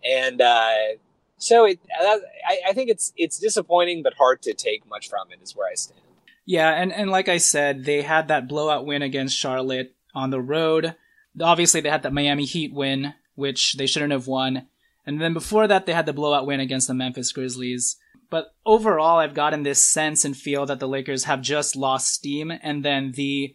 And 0.05 0.41
uh, 0.41 0.97
so 1.39 1.65
it, 1.65 1.79
I, 1.99 2.21
I 2.69 2.73
think 2.73 2.91
it's 2.91 3.13
it's 3.17 3.39
disappointing, 3.39 4.03
but 4.03 4.15
hard 4.15 4.43
to 4.43 4.53
take 4.53 4.87
much 4.89 5.09
from 5.09 5.31
it. 5.31 5.41
Is 5.43 5.57
where 5.57 5.69
I 5.71 5.75
stand. 5.75 6.01
Yeah, 6.45 6.71
and 6.71 6.93
and 6.93 7.11
like 7.11 7.29
I 7.29 7.39
said, 7.39 7.85
they 7.85 8.03
had 8.03 8.29
that 8.29 8.49
blowout 8.49 8.85
win 8.85 9.03
against 9.03 9.37
Charlotte 9.37 9.95
on 10.15 10.31
the 10.31 10.41
road. 10.41 10.97
Obviously, 11.41 11.81
they 11.81 11.91
had 11.91 12.03
that 12.03 12.13
Miami 12.13 12.45
Heat 12.45 12.75
win, 12.75 13.15
which 13.35 13.75
they 13.75 13.87
shouldn't 13.87 14.13
have 14.13 14.27
won. 14.27 14.67
And 15.07 15.21
then 15.21 15.33
before 15.33 15.67
that, 15.69 15.87
they 15.87 15.93
had 15.93 16.07
the 16.07 16.13
blowout 16.13 16.47
win 16.47 16.61
against 16.61 16.89
the 16.89 16.95
Memphis 16.95 17.33
Grizzlies. 17.33 17.97
But 18.31 18.55
overall, 18.67 19.19
I've 19.19 19.35
gotten 19.35 19.63
this 19.63 19.83
sense 19.83 20.25
and 20.25 20.37
feel 20.37 20.67
that 20.67 20.81
the 20.81 20.89
Lakers 20.89 21.25
have 21.25 21.41
just 21.41 21.77
lost 21.77 22.13
steam, 22.13 22.51
and 22.51 22.85
then 22.85 23.13
the 23.13 23.55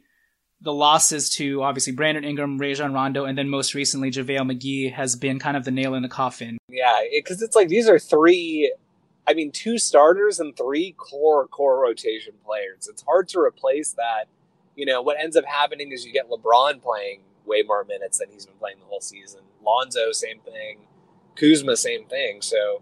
the 0.64 0.74
losses 0.74 1.30
to 1.30 1.62
obviously 1.62 1.92
Brandon 1.92 2.24
Ingram, 2.24 2.58
Rajon 2.58 2.94
Rondo, 2.94 3.26
and 3.26 3.38
then 3.38 3.50
most 3.50 3.74
recently 3.74 4.10
JaVale 4.10 4.50
McGee 4.52 4.92
has 4.94 5.16
been 5.16 5.38
kind 5.38 5.58
of 5.58 5.66
the 5.66 5.72
nail 5.72 5.94
in 5.94 6.02
the 6.02 6.10
coffin. 6.10 6.58
Yeah, 6.70 7.02
because 7.14 7.42
it, 7.42 7.46
it's 7.46 7.56
like 7.56 7.68
these 7.68 7.90
are 7.90 8.00
three, 8.00 8.74
I 9.28 9.34
mean, 9.34 9.52
two 9.52 9.78
starters 9.78 10.40
and 10.40 10.56
three 10.56 10.94
core 10.94 11.48
core 11.48 11.82
rotation 11.82 12.34
players. 12.46 12.88
It's 12.88 13.04
hard 13.04 13.28
to 13.30 13.40
replace 13.40 13.92
that. 13.92 14.26
You 14.76 14.86
know, 14.86 15.02
what 15.02 15.18
ends 15.20 15.36
up 15.36 15.46
happening 15.46 15.92
is 15.92 16.06
you 16.06 16.14
get 16.14 16.30
LeBron 16.30 16.82
playing 16.82 17.22
way 17.46 17.62
more 17.68 17.84
minutes 17.84 18.20
than 18.20 18.30
he's 18.32 18.46
been 18.46 18.56
playing 18.56 18.80
the 18.80 18.86
whole 18.86 19.02
season. 19.02 19.42
Lonzo, 19.64 20.14
same 20.14 20.40
thing. 20.40 20.80
Kuzma, 21.36 21.76
same 21.76 22.06
thing. 22.06 22.42
So, 22.42 22.82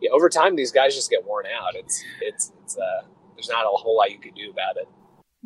yeah, 0.00 0.10
over 0.10 0.28
time, 0.28 0.54
these 0.54 0.70
guys 0.70 0.94
just 0.94 1.10
get 1.10 1.26
worn 1.26 1.46
out. 1.46 1.74
It's 1.74 2.02
it's 2.22 2.52
it's 2.62 2.78
uh, 2.78 3.02
there's 3.34 3.48
not 3.48 3.64
a 3.64 3.68
whole 3.68 3.96
lot 3.96 4.12
you 4.12 4.18
can 4.18 4.32
do 4.34 4.50
about 4.50 4.76
it. 4.76 4.88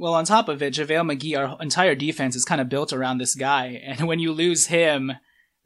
Well, 0.01 0.15
on 0.15 0.25
top 0.25 0.49
of 0.49 0.63
it, 0.63 0.73
JaVale 0.73 1.15
McGee, 1.15 1.39
our 1.39 1.61
entire 1.61 1.95
defense 1.95 2.35
is 2.35 2.47
kind 2.47 2.59
of 2.59 2.71
built 2.71 2.95
around 2.95 3.19
this 3.19 3.35
guy. 3.35 3.83
And 3.85 4.09
when 4.09 4.19
you 4.19 4.33
lose 4.33 4.67
him, 4.67 5.13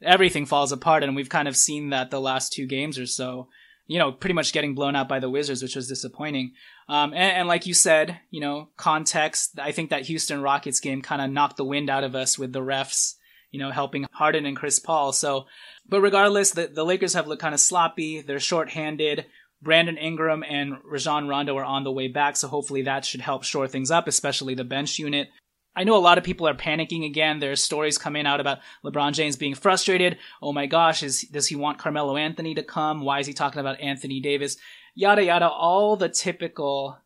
everything 0.03 0.45
falls 0.45 0.73
apart. 0.73 1.03
And 1.03 1.15
we've 1.15 1.29
kind 1.29 1.47
of 1.47 1.55
seen 1.55 1.91
that 1.91 2.11
the 2.11 2.19
last 2.19 2.51
two 2.51 2.67
games 2.67 2.99
or 2.99 3.05
so, 3.05 3.47
you 3.87 3.97
know, 3.97 4.11
pretty 4.11 4.33
much 4.33 4.51
getting 4.51 4.75
blown 4.75 4.93
out 4.93 5.07
by 5.07 5.19
the 5.19 5.29
Wizards, 5.29 5.63
which 5.63 5.77
was 5.77 5.87
disappointing. 5.87 6.51
Um, 6.89 7.13
and, 7.13 7.37
and, 7.37 7.47
like 7.47 7.65
you 7.65 7.73
said, 7.73 8.19
you 8.29 8.41
know, 8.41 8.67
context, 8.75 9.57
I 9.57 9.71
think 9.71 9.91
that 9.91 10.07
Houston 10.07 10.41
Rockets 10.41 10.81
game 10.81 11.01
kind 11.01 11.21
of 11.21 11.31
knocked 11.31 11.55
the 11.55 11.63
wind 11.63 11.89
out 11.89 12.03
of 12.03 12.13
us 12.13 12.37
with 12.37 12.51
the 12.51 12.59
refs, 12.59 13.13
you 13.51 13.59
know, 13.59 13.71
helping 13.71 14.05
Harden 14.11 14.45
and 14.45 14.57
Chris 14.57 14.79
Paul. 14.79 15.13
So, 15.13 15.45
but 15.87 16.01
regardless, 16.01 16.51
the, 16.51 16.67
the 16.67 16.83
Lakers 16.83 17.13
have 17.13 17.27
looked 17.27 17.41
kind 17.41 17.53
of 17.53 17.61
sloppy. 17.61 18.19
They're 18.19 18.41
shorthanded. 18.41 19.27
Brandon 19.61 19.97
Ingram 19.97 20.43
and 20.47 20.75
Rajon 20.83 21.27
Rondo 21.27 21.57
are 21.57 21.65
on 21.65 21.83
the 21.83 21.91
way 21.91 22.07
back, 22.07 22.35
so 22.35 22.47
hopefully 22.47 22.83
that 22.83 23.05
should 23.05 23.21
help 23.21 23.43
shore 23.43 23.67
things 23.67 23.91
up, 23.91 24.07
especially 24.07 24.55
the 24.55 24.63
bench 24.63 24.99
unit. 24.99 25.29
I 25.75 25.83
know 25.83 25.97
a 25.97 25.99
lot 25.99 26.17
of 26.17 26.23
people 26.23 26.47
are 26.47 26.53
panicking 26.53 27.05
again. 27.05 27.39
There's 27.39 27.61
stories 27.61 27.97
coming 27.97 28.25
out 28.25 28.39
about 28.39 28.59
LeBron 28.85 29.13
James 29.13 29.35
being 29.35 29.55
frustrated. 29.55 30.17
Oh 30.41 30.53
my 30.53 30.67
gosh, 30.67 31.03
is 31.03 31.21
does 31.23 31.47
he 31.47 31.55
want 31.55 31.79
Carmelo 31.79 32.15
Anthony 32.15 32.55
to 32.55 32.63
come? 32.63 33.01
Why 33.01 33.19
is 33.19 33.27
he 33.27 33.33
talking 33.33 33.59
about 33.59 33.81
Anthony 33.81 34.21
Davis? 34.21 34.55
Yada 34.93 35.23
yada. 35.23 35.49
All 35.49 35.97
the 35.97 36.07
typical 36.07 36.97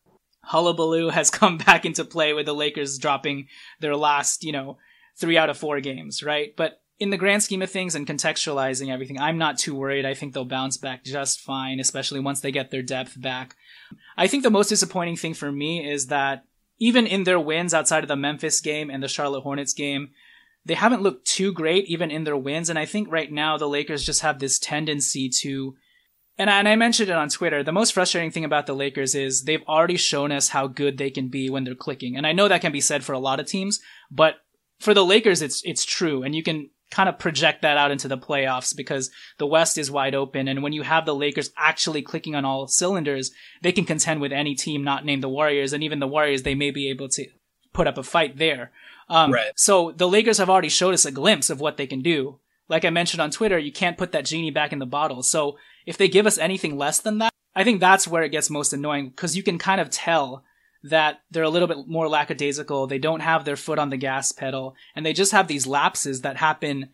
hullabaloo 0.44 1.10
has 1.14 1.32
come 1.32 1.58
back 1.58 1.86
into 1.86 2.06
play 2.06 2.34
with 2.34 2.46
the 2.46 2.54
Lakers 2.54 3.00
dropping 3.00 3.48
their 3.80 3.96
last, 3.96 4.44
you 4.44 4.52
know, 4.52 4.78
three 5.18 5.38
out 5.38 5.50
of 5.50 5.58
four 5.58 5.80
games, 5.82 6.22
right? 6.22 6.54
But 6.56 6.80
in 7.00 7.10
the 7.10 7.18
grand 7.18 7.42
scheme 7.42 7.62
of 7.62 7.72
things 7.72 7.96
and 7.96 8.06
contextualizing 8.06 8.92
everything, 8.92 9.20
I'm 9.20 9.38
not 9.38 9.58
too 9.58 9.74
worried. 9.74 10.06
I 10.06 10.14
think 10.14 10.34
they'll 10.34 10.46
bounce 10.46 10.78
back 10.78 11.06
just 11.06 11.40
fine, 11.40 11.80
especially 11.80 12.20
once 12.20 12.42
they 12.42 12.52
get 12.52 12.72
their 12.72 12.82
depth 12.82 13.20
back. 13.20 13.56
I 14.18 14.28
think 14.28 14.44
the 14.44 14.50
most 14.50 14.68
disappointing 14.68 15.16
thing 15.16 15.34
for 15.34 15.52
me 15.52 15.90
is 15.90 16.08
that 16.08 16.44
even 16.78 17.08
in 17.08 17.24
their 17.24 17.40
wins 17.40 17.74
outside 17.74 18.04
of 18.04 18.10
the 18.10 18.16
Memphis 18.18 18.60
game 18.60 18.90
and 18.90 19.02
the 19.02 19.08
Charlotte 19.08 19.42
Hornets 19.42 19.74
game, 19.74 20.10
they 20.66 20.74
haven't 20.74 21.02
looked 21.02 21.26
too 21.26 21.54
great 21.54 21.86
even 21.86 22.12
in 22.12 22.26
their 22.26 22.38
wins. 22.38 22.70
And 22.70 22.78
I 22.78 22.86
think 22.86 23.10
right 23.10 23.32
now 23.32 23.58
the 23.58 23.68
Lakers 23.68 24.06
just 24.06 24.22
have 24.22 24.40
this 24.40 24.60
tendency 24.60 25.30
to, 25.30 25.76
and 26.38 26.50
I, 26.50 26.60
and 26.60 26.68
I 26.68 26.76
mentioned 26.76 27.10
it 27.10 27.16
on 27.16 27.30
Twitter, 27.30 27.64
the 27.64 27.72
most 27.72 27.94
frustrating 27.94 28.32
thing 28.32 28.46
about 28.46 28.68
the 28.68 28.76
Lakers 28.76 29.16
is 29.16 29.44
they've 29.44 29.64
already 29.68 29.98
shown 29.98 30.34
us 30.34 30.50
how 30.50 30.68
good 30.68 30.98
they 30.98 31.10
can 31.10 31.30
be 31.30 31.50
when 31.50 31.64
they're 31.64 31.76
clicking. 31.76 32.18
And 32.18 32.28
I 32.28 32.34
know 32.34 32.50
that 32.50 32.62
can 32.62 32.74
be 32.74 32.82
said 32.82 33.06
for 33.06 33.14
a 33.14 33.20
lot 33.20 33.40
of 33.40 33.46
teams, 33.46 33.80
but 34.12 34.36
for 34.80 34.94
the 34.94 35.06
Lakers, 35.06 35.42
it's, 35.42 35.62
it's 35.64 35.86
true. 35.86 36.24
And 36.24 36.36
you 36.36 36.44
can 36.44 36.70
kind 36.92 37.08
of 37.08 37.20
project 37.20 37.62
that 37.62 37.78
out 37.78 37.92
into 37.92 38.08
the 38.08 38.18
playoffs 38.18 38.76
because 38.76 39.12
the 39.38 39.46
West 39.46 39.78
is 39.78 39.92
wide 39.92 40.16
open. 40.16 40.48
And 40.48 40.64
when 40.64 40.74
you 40.74 40.82
have 40.82 41.06
the 41.06 41.16
Lakers 41.16 41.52
actually 41.56 42.02
clicking 42.02 42.36
on 42.36 42.46
all 42.46 42.68
cylinders, 42.68 43.32
they 43.62 43.72
can 43.72 43.86
contend 43.86 44.22
with 44.22 44.32
any 44.32 44.56
team 44.56 44.84
not 44.84 45.06
named 45.06 45.24
the 45.24 45.30
Warriors. 45.30 45.74
And 45.74 45.84
even 45.84 46.00
the 46.00 46.08
Warriors, 46.08 46.44
they 46.44 46.56
may 46.56 46.72
be 46.72 46.90
able 46.90 47.10
to 47.10 47.28
put 47.74 47.88
up 47.88 47.98
a 47.98 48.04
fight 48.04 48.38
there. 48.38 48.72
Um, 49.08 49.32
right. 49.32 49.52
So 49.56 49.92
the 49.92 50.08
Lakers 50.08 50.38
have 50.38 50.50
already 50.50 50.70
showed 50.70 50.94
us 50.94 51.06
a 51.06 51.12
glimpse 51.12 51.50
of 51.50 51.60
what 51.60 51.78
they 51.78 51.88
can 51.88 52.02
do. 52.02 52.40
Like 52.68 52.86
I 52.86 52.90
mentioned 52.90 53.22
on 53.22 53.32
Twitter, 53.32 53.58
you 53.58 53.72
can't 53.72 53.98
put 53.98 54.12
that 54.12 54.26
genie 54.26 54.52
back 54.52 54.72
in 54.72 54.80
the 54.80 54.86
bottle. 54.86 55.24
So 55.24 55.58
if 55.86 55.98
they 55.98 56.08
give 56.08 56.28
us 56.28 56.38
anything 56.38 56.78
less 56.78 57.00
than 57.00 57.18
that, 57.20 57.34
I 57.56 57.64
think 57.64 57.80
that's 57.80 58.08
where 58.08 58.24
it 58.24 58.30
gets 58.30 58.50
most 58.50 58.74
annoying 58.74 59.10
because 59.10 59.36
you 59.36 59.44
can 59.44 59.58
kind 59.58 59.82
of 59.82 59.90
tell 59.90 60.44
that 60.84 61.22
they're 61.32 61.44
a 61.44 61.50
little 61.50 61.68
bit 61.68 61.88
more 61.88 62.08
lackadaisical. 62.08 62.88
They 62.88 63.00
don't 63.00 63.20
have 63.22 63.46
their 63.46 63.56
foot 63.56 63.80
on 63.80 63.90
the 63.90 63.98
gas 63.98 64.32
pedal, 64.32 64.76
and 64.96 65.06
they 65.06 65.14
just 65.14 65.32
have 65.32 65.48
these 65.48 65.68
lapses 65.68 66.22
that 66.22 66.38
happen 66.38 66.90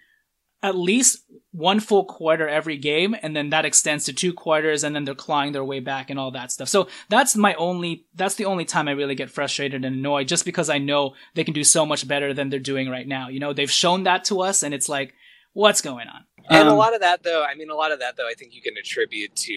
at 0.64 0.76
least 0.76 1.24
one 1.52 1.80
full 1.80 2.06
quarter 2.06 2.50
every 2.50 2.78
game, 2.78 3.16
and 3.22 3.36
then 3.36 3.52
that 3.52 3.66
extends 3.66 4.06
to 4.06 4.14
two 4.14 4.34
quarters, 4.34 4.84
and 4.84 4.96
then 4.96 5.04
they're 5.04 5.14
clawing 5.14 5.52
their 5.52 5.64
way 5.64 5.80
back 5.80 6.10
and 6.10 6.20
all 6.20 6.32
that 6.32 6.52
stuff. 6.52 6.68
So 6.68 6.88
that's 7.08 7.36
my 7.36 7.54
only, 7.56 8.08
that's 8.16 8.36
the 8.36 8.46
only 8.46 8.66
time 8.66 8.88
I 8.88 8.92
really 8.92 9.14
get 9.14 9.30
frustrated 9.30 9.86
and 9.86 9.96
annoyed, 9.96 10.28
just 10.28 10.44
because 10.44 10.70
I 10.70 10.80
know 10.80 11.14
they 11.36 11.44
can 11.44 11.54
do 11.54 11.64
so 11.64 11.86
much 11.86 12.08
better 12.08 12.34
than 12.34 12.50
they're 12.50 12.60
doing 12.60 12.90
right 12.90 13.08
now. 13.08 13.28
You 13.28 13.40
know, 13.40 13.54
they've 13.54 13.70
shown 13.70 14.04
that 14.04 14.26
to 14.26 14.42
us, 14.42 14.64
and 14.64 14.74
it's 14.74 14.90
like, 14.90 15.14
what's 15.54 15.82
going 15.82 16.08
on? 16.08 16.26
And 16.50 16.68
um, 16.68 16.74
a 16.74 16.78
lot 16.78 16.96
of 16.96 17.02
that, 17.02 17.22
though, 17.22 17.44
I 17.44 17.54
mean, 17.54 17.70
a 17.70 17.76
lot 17.76 17.92
of 17.92 18.00
that, 18.00 18.18
though, 18.18 18.28
I 18.28 18.34
think 18.34 18.56
you 18.56 18.62
can 18.62 18.76
attribute 18.78 19.36
to 19.36 19.54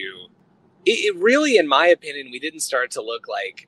it, 0.85 0.91
it 0.91 1.15
really, 1.15 1.57
in 1.57 1.67
my 1.67 1.87
opinion, 1.87 2.29
we 2.31 2.39
didn't 2.39 2.61
start 2.61 2.91
to 2.91 3.01
look 3.01 3.27
like 3.27 3.67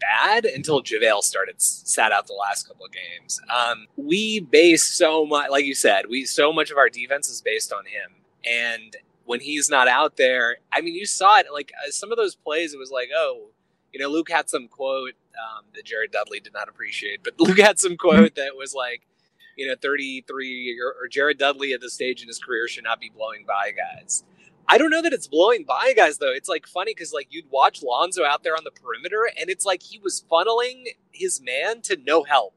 bad 0.00 0.44
until 0.44 0.82
JaVale 0.82 1.22
started 1.22 1.60
sat 1.60 2.12
out 2.12 2.26
the 2.26 2.34
last 2.34 2.68
couple 2.68 2.86
of 2.86 2.92
games. 2.92 3.40
Um, 3.54 3.86
we 3.96 4.40
base 4.40 4.84
so 4.84 5.24
much, 5.24 5.50
like 5.50 5.64
you 5.64 5.74
said, 5.74 6.06
we 6.08 6.24
so 6.24 6.52
much 6.52 6.70
of 6.70 6.78
our 6.78 6.88
defense 6.88 7.28
is 7.28 7.40
based 7.40 7.72
on 7.72 7.84
him, 7.86 8.22
and 8.44 8.96
when 9.24 9.40
he's 9.40 9.70
not 9.70 9.88
out 9.88 10.16
there, 10.16 10.56
I 10.72 10.80
mean, 10.80 10.94
you 10.94 11.06
saw 11.06 11.38
it. 11.38 11.46
Like 11.52 11.72
uh, 11.86 11.90
some 11.90 12.12
of 12.12 12.18
those 12.18 12.34
plays, 12.34 12.74
it 12.74 12.78
was 12.78 12.90
like, 12.90 13.08
oh, 13.16 13.48
you 13.92 14.00
know, 14.00 14.08
Luke 14.08 14.30
had 14.30 14.50
some 14.50 14.68
quote 14.68 15.14
um, 15.38 15.64
that 15.74 15.84
Jared 15.84 16.12
Dudley 16.12 16.40
did 16.40 16.52
not 16.52 16.68
appreciate, 16.68 17.22
but 17.22 17.34
Luke 17.38 17.58
had 17.58 17.78
some 17.78 17.96
quote 17.96 18.34
that 18.34 18.56
was 18.56 18.74
like, 18.74 19.02
you 19.56 19.68
know, 19.68 19.74
33 19.80 20.80
or, 20.84 21.04
or 21.04 21.08
Jared 21.08 21.38
Dudley 21.38 21.72
at 21.72 21.80
this 21.80 21.94
stage 21.94 22.20
in 22.22 22.28
his 22.28 22.38
career 22.38 22.66
should 22.68 22.84
not 22.84 23.00
be 23.00 23.10
blowing 23.14 23.44
by 23.46 23.70
guys. 23.70 24.24
I 24.68 24.78
don't 24.78 24.90
know 24.90 25.02
that 25.02 25.12
it's 25.12 25.26
blowing 25.26 25.64
by 25.64 25.92
guys 25.94 26.18
though. 26.18 26.32
It's 26.32 26.48
like 26.48 26.66
funny 26.66 26.92
because 26.94 27.12
like 27.12 27.28
you'd 27.30 27.50
watch 27.50 27.82
Lonzo 27.82 28.24
out 28.24 28.42
there 28.42 28.54
on 28.54 28.64
the 28.64 28.70
perimeter, 28.70 29.28
and 29.38 29.50
it's 29.50 29.64
like 29.64 29.82
he 29.82 29.98
was 29.98 30.24
funneling 30.30 30.84
his 31.12 31.40
man 31.42 31.82
to 31.82 31.96
no 32.04 32.24
help. 32.24 32.54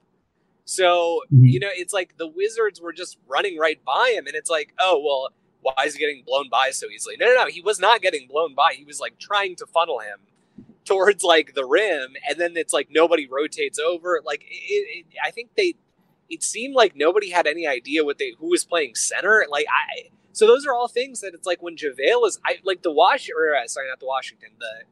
So 0.66 1.22
mm-hmm. 1.34 1.46
you 1.46 1.60
know, 1.60 1.70
it's 1.72 1.94
like 1.94 2.18
the 2.18 2.28
Wizards 2.28 2.82
were 2.82 2.94
just 2.94 3.18
running 3.28 3.58
right 3.58 3.84
by 3.84 4.14
him, 4.16 4.28
and 4.28 4.36
it's 4.36 4.50
like, 4.50 4.74
oh 4.80 5.02
well, 5.04 5.30
why 5.62 5.86
is 5.86 5.96
he 5.96 6.00
getting 6.00 6.24
blown 6.26 6.50
by 6.50 6.72
so 6.72 6.88
easily? 6.88 7.16
No, 7.20 7.28
no, 7.28 7.34
no, 7.34 7.46
he 7.48 7.62
was 7.62 7.80
not 7.80 8.02
getting 8.02 8.28
blown 8.28 8.56
by. 8.56 8.74
He 8.74 8.86
was 8.86 9.00
like 9.00 9.20
trying 9.20 9.56
to 9.58 9.66
funnel 9.66 10.00
him 10.00 10.20
towards 10.86 11.24
like 11.24 11.54
the 11.54 11.66
rim, 11.66 12.14
and 12.28 12.40
then 12.40 12.56
it's 12.56 12.74
like 12.74 12.88
nobody 12.90 13.28
rotates 13.28 13.80
over. 13.80 14.22
Like 14.26 14.44
it, 14.50 15.06
it, 15.06 15.06
I 15.24 15.32
think 15.32 15.52
they, 15.58 15.76
it 16.30 16.44
seemed 16.44 16.76
like 16.76 16.96
nobody 16.96 17.30
had 17.30 17.48
any 17.48 17.68
idea 17.68 18.06
what 18.06 18.18
they 18.18 18.34
who 18.40 18.50
was 18.50 18.64
playing 18.64 18.96
center. 18.96 19.46
Like 19.50 19.66
I 19.70 20.10
so 20.38 20.46
those 20.46 20.68
are 20.68 20.74
all 20.74 20.88
things 20.88 21.22
that 21.22 21.34
it's 21.34 21.48
like 21.48 21.64
when 21.64 21.76
JaVale 21.76 22.28
is, 22.28 22.40
I 22.46 22.58
like 22.64 22.84
the 22.84 22.92
Wash 22.92 23.28
or 23.28 23.56
uh, 23.56 23.66
sorry, 23.66 23.88
not 23.88 24.00
the 24.00 24.06
Washington, 24.06 24.50
the 24.60 24.84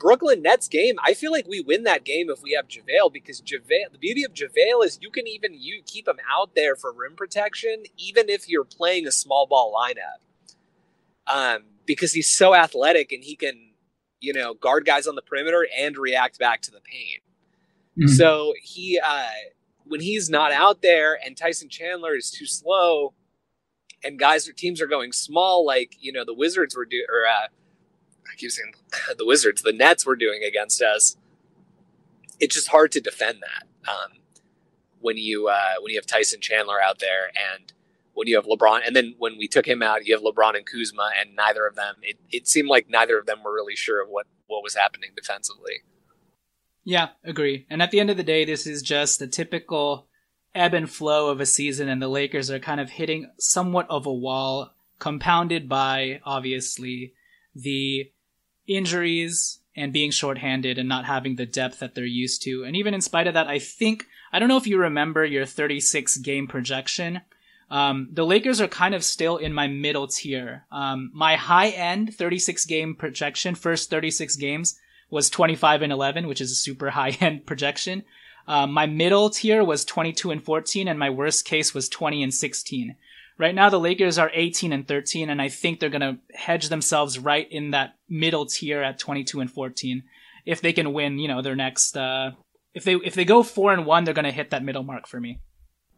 Brooklyn 0.00 0.42
Nets 0.42 0.66
game. 0.66 0.96
I 1.00 1.14
feel 1.14 1.30
like 1.30 1.46
we 1.46 1.60
win 1.60 1.84
that 1.84 2.02
game 2.02 2.28
if 2.28 2.42
we 2.42 2.54
have 2.54 2.66
JaVale 2.66 3.12
because 3.12 3.40
JaVale, 3.40 3.92
the 3.92 3.98
beauty 4.00 4.24
of 4.24 4.34
JaVale 4.34 4.84
is 4.84 4.98
you 5.00 5.10
can 5.10 5.28
even 5.28 5.54
you 5.54 5.80
keep 5.86 6.08
him 6.08 6.18
out 6.28 6.56
there 6.56 6.74
for 6.74 6.92
rim 6.92 7.14
protection, 7.14 7.84
even 7.96 8.28
if 8.28 8.48
you're 8.48 8.64
playing 8.64 9.06
a 9.06 9.12
small 9.12 9.46
ball 9.46 9.72
lineup. 9.72 10.18
Um, 11.32 11.62
because 11.86 12.12
he's 12.12 12.28
so 12.28 12.52
athletic 12.52 13.12
and 13.12 13.22
he 13.22 13.36
can, 13.36 13.70
you 14.18 14.32
know, 14.32 14.54
guard 14.54 14.84
guys 14.84 15.06
on 15.06 15.14
the 15.14 15.22
perimeter 15.22 15.68
and 15.78 15.96
react 15.96 16.36
back 16.40 16.62
to 16.62 16.72
the 16.72 16.80
paint. 16.80 17.22
Mm-hmm. 17.96 18.08
So 18.08 18.54
he, 18.60 18.98
uh, 18.98 19.28
when 19.84 20.00
he's 20.00 20.28
not 20.28 20.50
out 20.50 20.82
there 20.82 21.16
and 21.24 21.36
Tyson 21.36 21.68
Chandler 21.68 22.16
is 22.16 22.32
too 22.32 22.46
slow, 22.46 23.14
and 24.04 24.18
guys 24.18 24.48
or 24.48 24.52
teams 24.52 24.80
are 24.80 24.86
going 24.86 25.12
small, 25.12 25.64
like 25.64 25.96
you 26.00 26.12
know 26.12 26.24
the 26.24 26.34
Wizards 26.34 26.76
were 26.76 26.84
doing, 26.84 27.06
or 27.08 27.26
uh, 27.26 27.46
I 27.46 28.36
keep 28.36 28.50
saying 28.50 28.74
the 29.18 29.26
Wizards, 29.26 29.62
the 29.62 29.72
Nets 29.72 30.06
were 30.06 30.16
doing 30.16 30.42
against 30.42 30.82
us. 30.82 31.16
It's 32.40 32.54
just 32.54 32.68
hard 32.68 32.92
to 32.92 33.00
defend 33.00 33.42
that 33.42 33.90
um, 33.90 34.18
when 35.00 35.16
you 35.16 35.48
uh, 35.48 35.74
when 35.80 35.92
you 35.92 35.98
have 35.98 36.06
Tyson 36.06 36.40
Chandler 36.40 36.80
out 36.80 36.98
there 36.98 37.30
and 37.54 37.72
when 38.14 38.26
you 38.26 38.34
have 38.34 38.46
LeBron, 38.46 38.80
and 38.84 38.96
then 38.96 39.14
when 39.18 39.38
we 39.38 39.46
took 39.46 39.66
him 39.66 39.80
out, 39.80 40.04
you 40.04 40.12
have 40.12 40.24
LeBron 40.24 40.56
and 40.56 40.66
Kuzma, 40.66 41.10
and 41.20 41.36
neither 41.36 41.66
of 41.66 41.76
them. 41.76 41.94
It, 42.02 42.16
it 42.32 42.48
seemed 42.48 42.68
like 42.68 42.90
neither 42.90 43.16
of 43.16 43.26
them 43.26 43.44
were 43.44 43.54
really 43.54 43.76
sure 43.76 44.02
of 44.02 44.08
what 44.08 44.26
what 44.46 44.62
was 44.62 44.74
happening 44.74 45.10
defensively. 45.14 45.82
Yeah, 46.84 47.10
agree. 47.22 47.66
And 47.68 47.82
at 47.82 47.90
the 47.90 48.00
end 48.00 48.10
of 48.10 48.16
the 48.16 48.22
day, 48.22 48.44
this 48.44 48.66
is 48.66 48.82
just 48.82 49.20
a 49.20 49.26
typical 49.26 50.07
ebb 50.54 50.74
and 50.74 50.90
flow 50.90 51.30
of 51.30 51.40
a 51.40 51.46
season, 51.46 51.88
and 51.88 52.00
the 52.00 52.08
Lakers 52.08 52.50
are 52.50 52.58
kind 52.58 52.80
of 52.80 52.90
hitting 52.90 53.30
somewhat 53.38 53.86
of 53.88 54.06
a 54.06 54.12
wall, 54.12 54.74
compounded 54.98 55.68
by 55.68 56.20
obviously 56.24 57.12
the 57.54 58.10
injuries 58.66 59.60
and 59.76 59.92
being 59.92 60.10
shorthanded 60.10 60.76
and 60.76 60.88
not 60.88 61.04
having 61.04 61.36
the 61.36 61.46
depth 61.46 61.78
that 61.78 61.94
they're 61.94 62.04
used 62.04 62.42
to. 62.42 62.64
And 62.64 62.76
even 62.76 62.94
in 62.94 63.00
spite 63.00 63.26
of 63.26 63.34
that, 63.34 63.46
I 63.46 63.58
think 63.58 64.06
I 64.32 64.38
don't 64.38 64.48
know 64.48 64.56
if 64.56 64.66
you 64.66 64.78
remember 64.78 65.24
your 65.24 65.46
36 65.46 66.18
game 66.18 66.46
projection. 66.46 67.20
Um, 67.70 68.08
the 68.12 68.24
Lakers 68.24 68.60
are 68.60 68.68
kind 68.68 68.94
of 68.94 69.04
still 69.04 69.36
in 69.36 69.52
my 69.52 69.66
middle 69.66 70.08
tier. 70.08 70.64
Um, 70.72 71.10
my 71.14 71.36
high 71.36 71.68
end 71.68 72.14
36 72.14 72.64
game 72.64 72.94
projection, 72.94 73.54
first 73.54 73.90
36 73.90 74.36
games, 74.36 74.78
was 75.10 75.30
25 75.30 75.82
and 75.82 75.92
11, 75.92 76.26
which 76.26 76.40
is 76.40 76.50
a 76.50 76.56
super 76.56 76.90
high 76.90 77.10
end 77.20 77.46
projection. 77.46 78.04
Uh, 78.48 78.66
my 78.66 78.86
middle 78.86 79.28
tier 79.28 79.62
was 79.62 79.84
22 79.84 80.30
and 80.30 80.42
14, 80.42 80.88
and 80.88 80.98
my 80.98 81.10
worst 81.10 81.44
case 81.44 81.74
was 81.74 81.88
20 81.90 82.22
and 82.22 82.32
16. 82.32 82.96
Right 83.36 83.54
now, 83.54 83.68
the 83.68 83.78
Lakers 83.78 84.18
are 84.18 84.30
18 84.32 84.72
and 84.72 84.88
13, 84.88 85.28
and 85.28 85.40
I 85.40 85.50
think 85.50 85.78
they're 85.78 85.90
going 85.90 86.00
to 86.00 86.18
hedge 86.34 86.70
themselves 86.70 87.18
right 87.18 87.46
in 87.52 87.72
that 87.72 87.96
middle 88.08 88.46
tier 88.46 88.82
at 88.82 88.98
22 88.98 89.40
and 89.40 89.50
14 89.50 90.02
if 90.46 90.62
they 90.62 90.72
can 90.72 90.94
win, 90.94 91.18
you 91.18 91.28
know, 91.28 91.42
their 91.42 91.54
next. 91.54 91.94
Uh, 91.94 92.30
if 92.72 92.84
they 92.84 92.94
if 92.94 93.14
they 93.14 93.26
go 93.26 93.42
four 93.42 93.72
and 93.72 93.84
one, 93.84 94.04
they're 94.04 94.14
going 94.14 94.24
to 94.24 94.32
hit 94.32 94.50
that 94.50 94.64
middle 94.64 94.82
mark 94.82 95.06
for 95.06 95.20
me. 95.20 95.40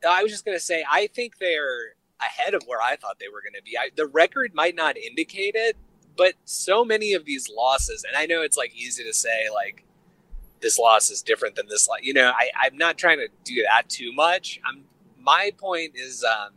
I 0.07 0.23
was 0.25 0.33
just 0.33 0.45
going 0.45 0.57
to 0.57 0.63
say, 0.63 0.85
I 0.91 1.07
think 1.07 1.39
they're 1.39 1.95
ahead 2.21 2.55
of 2.55 2.63
where 2.67 2.83
I 2.83 2.97
thought 2.97 3.19
they 3.21 3.29
were 3.29 3.43
going 3.43 3.55
to 3.55 3.63
be. 3.63 3.79
I, 3.79 3.91
the 3.95 4.07
record 4.07 4.55
might 4.55 4.75
not 4.75 4.97
indicate 4.97 5.55
it, 5.55 5.77
but 6.17 6.35
so 6.45 6.85
many 6.85 7.13
of 7.13 7.25
these 7.27 7.49
losses, 7.49 8.05
and 8.05 8.17
I 8.17 8.27
know 8.27 8.43
it's 8.43 8.57
like 8.57 8.75
easy 8.75 9.05
to 9.05 9.15
say, 9.15 9.49
like 9.55 9.85
this 10.61 10.79
loss 10.79 11.11
is 11.11 11.23
different 11.23 11.57
than 11.57 11.67
this. 11.69 11.89
Like, 11.89 12.05
you 12.05 12.13
know, 12.13 12.33
I, 12.35 12.51
I'm 12.63 12.77
not 12.77 12.99
trying 12.99 13.19
to 13.19 13.29
do 13.45 13.65
that 13.73 13.89
too 13.89 14.13
much. 14.13 14.61
I'm 14.67 14.85
my 15.19 15.53
point 15.59 15.93
is, 15.95 16.25
um, 16.25 16.53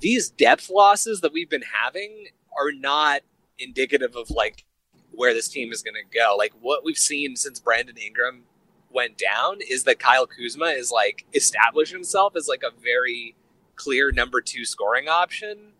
these 0.00 0.30
depth 0.30 0.70
losses 0.70 1.20
that 1.22 1.32
we've 1.32 1.48
been 1.48 1.64
having 1.82 2.26
are 2.56 2.72
not 2.72 3.22
indicative 3.58 4.14
of 4.14 4.30
like 4.30 4.64
where 5.12 5.32
this 5.32 5.48
team 5.48 5.72
is 5.72 5.82
going 5.82 5.94
to 5.94 6.18
go. 6.18 6.36
Like 6.36 6.52
what 6.60 6.84
we've 6.84 6.98
seen 6.98 7.36
since 7.36 7.58
Brandon 7.58 7.96
Ingram 7.96 8.42
went 8.90 9.18
down 9.18 9.58
is 9.68 9.84
that 9.84 9.98
Kyle 9.98 10.26
Kuzma 10.26 10.66
is 10.66 10.90
like 10.90 11.24
established 11.34 11.92
himself 11.92 12.36
as 12.36 12.48
like 12.48 12.62
a 12.62 12.78
very 12.80 13.34
clear 13.74 14.12
number 14.12 14.40
two 14.40 14.64
scoring 14.64 15.08
option. 15.08 15.72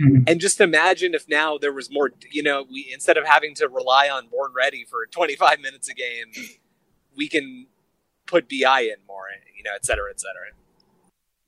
Mm-hmm. 0.00 0.24
And 0.26 0.40
just 0.40 0.60
imagine 0.60 1.14
if 1.14 1.28
now 1.28 1.58
there 1.58 1.72
was 1.72 1.90
more, 1.90 2.12
you 2.30 2.42
know, 2.42 2.64
we 2.70 2.88
instead 2.92 3.16
of 3.16 3.26
having 3.26 3.54
to 3.56 3.68
rely 3.68 4.08
on 4.08 4.28
Born 4.28 4.52
Ready 4.54 4.84
for 4.84 5.06
25 5.06 5.60
minutes 5.60 5.88
a 5.88 5.94
game, 5.94 6.26
we 7.16 7.28
can 7.28 7.66
put 8.26 8.48
BI 8.48 8.80
in 8.80 8.96
more, 9.06 9.24
you 9.56 9.64
know, 9.64 9.72
et 9.74 9.84
cetera, 9.84 10.10
et 10.10 10.20
cetera. 10.20 10.52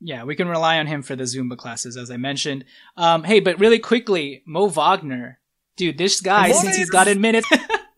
Yeah, 0.00 0.24
we 0.24 0.34
can 0.34 0.48
rely 0.48 0.78
on 0.78 0.86
him 0.86 1.02
for 1.02 1.14
the 1.14 1.24
Zumba 1.24 1.56
classes, 1.56 1.96
as 1.96 2.10
I 2.10 2.16
mentioned. 2.16 2.64
Um, 2.96 3.22
hey, 3.22 3.38
but 3.38 3.60
really 3.60 3.78
quickly, 3.78 4.42
Mo 4.46 4.66
Wagner, 4.66 5.38
dude, 5.76 5.98
this 5.98 6.20
guy, 6.20 6.52
since 6.52 6.74
he's 6.74 6.88
got 6.88 7.06
in 7.06 7.20
minutes, 7.20 7.48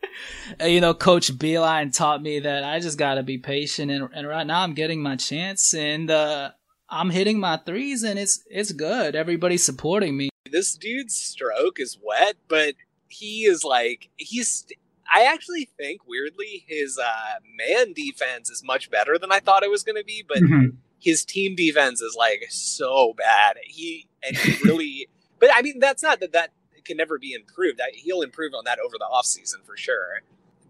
you 0.61 0.81
know, 0.81 0.95
Coach 0.95 1.33
Beilein 1.39 1.97
taught 1.97 2.21
me 2.21 2.41
that 2.41 2.65
I 2.65 2.81
just 2.81 2.99
gotta 2.99 3.23
be 3.23 3.39
patient, 3.39 3.93
and, 3.93 4.09
and 4.13 4.27
right 4.27 4.47
now 4.47 4.63
I'm 4.63 4.75
getting 4.75 5.01
my 5.01 5.15
chance, 5.15 5.75
and 5.75 6.11
uh, 6.11 6.51
I'm 6.91 7.11
hitting 7.11 7.39
my 7.39 7.59
threes, 7.59 8.03
and 8.03 8.19
it's 8.19 8.43
it's 8.51 8.73
good. 8.73 9.15
Everybody's 9.15 9.65
supporting 9.65 10.17
me. 10.17 10.32
This 10.51 10.77
dude's 10.77 11.17
stroke 11.17 11.79
is 11.79 11.99
wet, 12.03 12.37
but 12.49 12.75
he 13.09 13.45
is 13.45 13.65
like 13.65 14.11
he's. 14.17 14.67
I 15.15 15.25
actually 15.25 15.69
think 15.77 16.07
weirdly 16.07 16.65
his 16.67 16.99
uh, 16.99 17.41
man 17.59 17.93
defense 17.93 18.49
is 18.49 18.63
much 18.65 18.91
better 18.91 19.19
than 19.19 19.31
I 19.31 19.41
thought 19.41 19.63
it 19.63 19.71
was 19.71 19.83
going 19.85 19.97
to 19.97 20.05
be, 20.05 20.25
but. 20.27 20.39
Mm-hmm 20.39 20.77
his 21.03 21.25
team 21.25 21.57
defense 21.57 22.01
is 22.01 22.15
like 22.17 22.47
so 22.49 23.13
bad. 23.17 23.57
He 23.65 24.07
and 24.23 24.37
he 24.37 24.57
really, 24.63 25.09
but 25.41 25.51
I 25.53 25.61
mean 25.61 25.81
that's 25.81 26.03
not 26.03 26.21
that 26.21 26.33
that 26.33 26.53
can 26.85 26.97
never 26.97 27.19
be 27.19 27.33
improved. 27.33 27.81
He'll 27.95 28.23
improve 28.23 28.55
on 28.55 28.65
that 28.65 28.79
over 28.79 28.97
the 28.99 29.09
offseason 29.13 29.65
for 29.65 29.77
sure. 29.77 30.23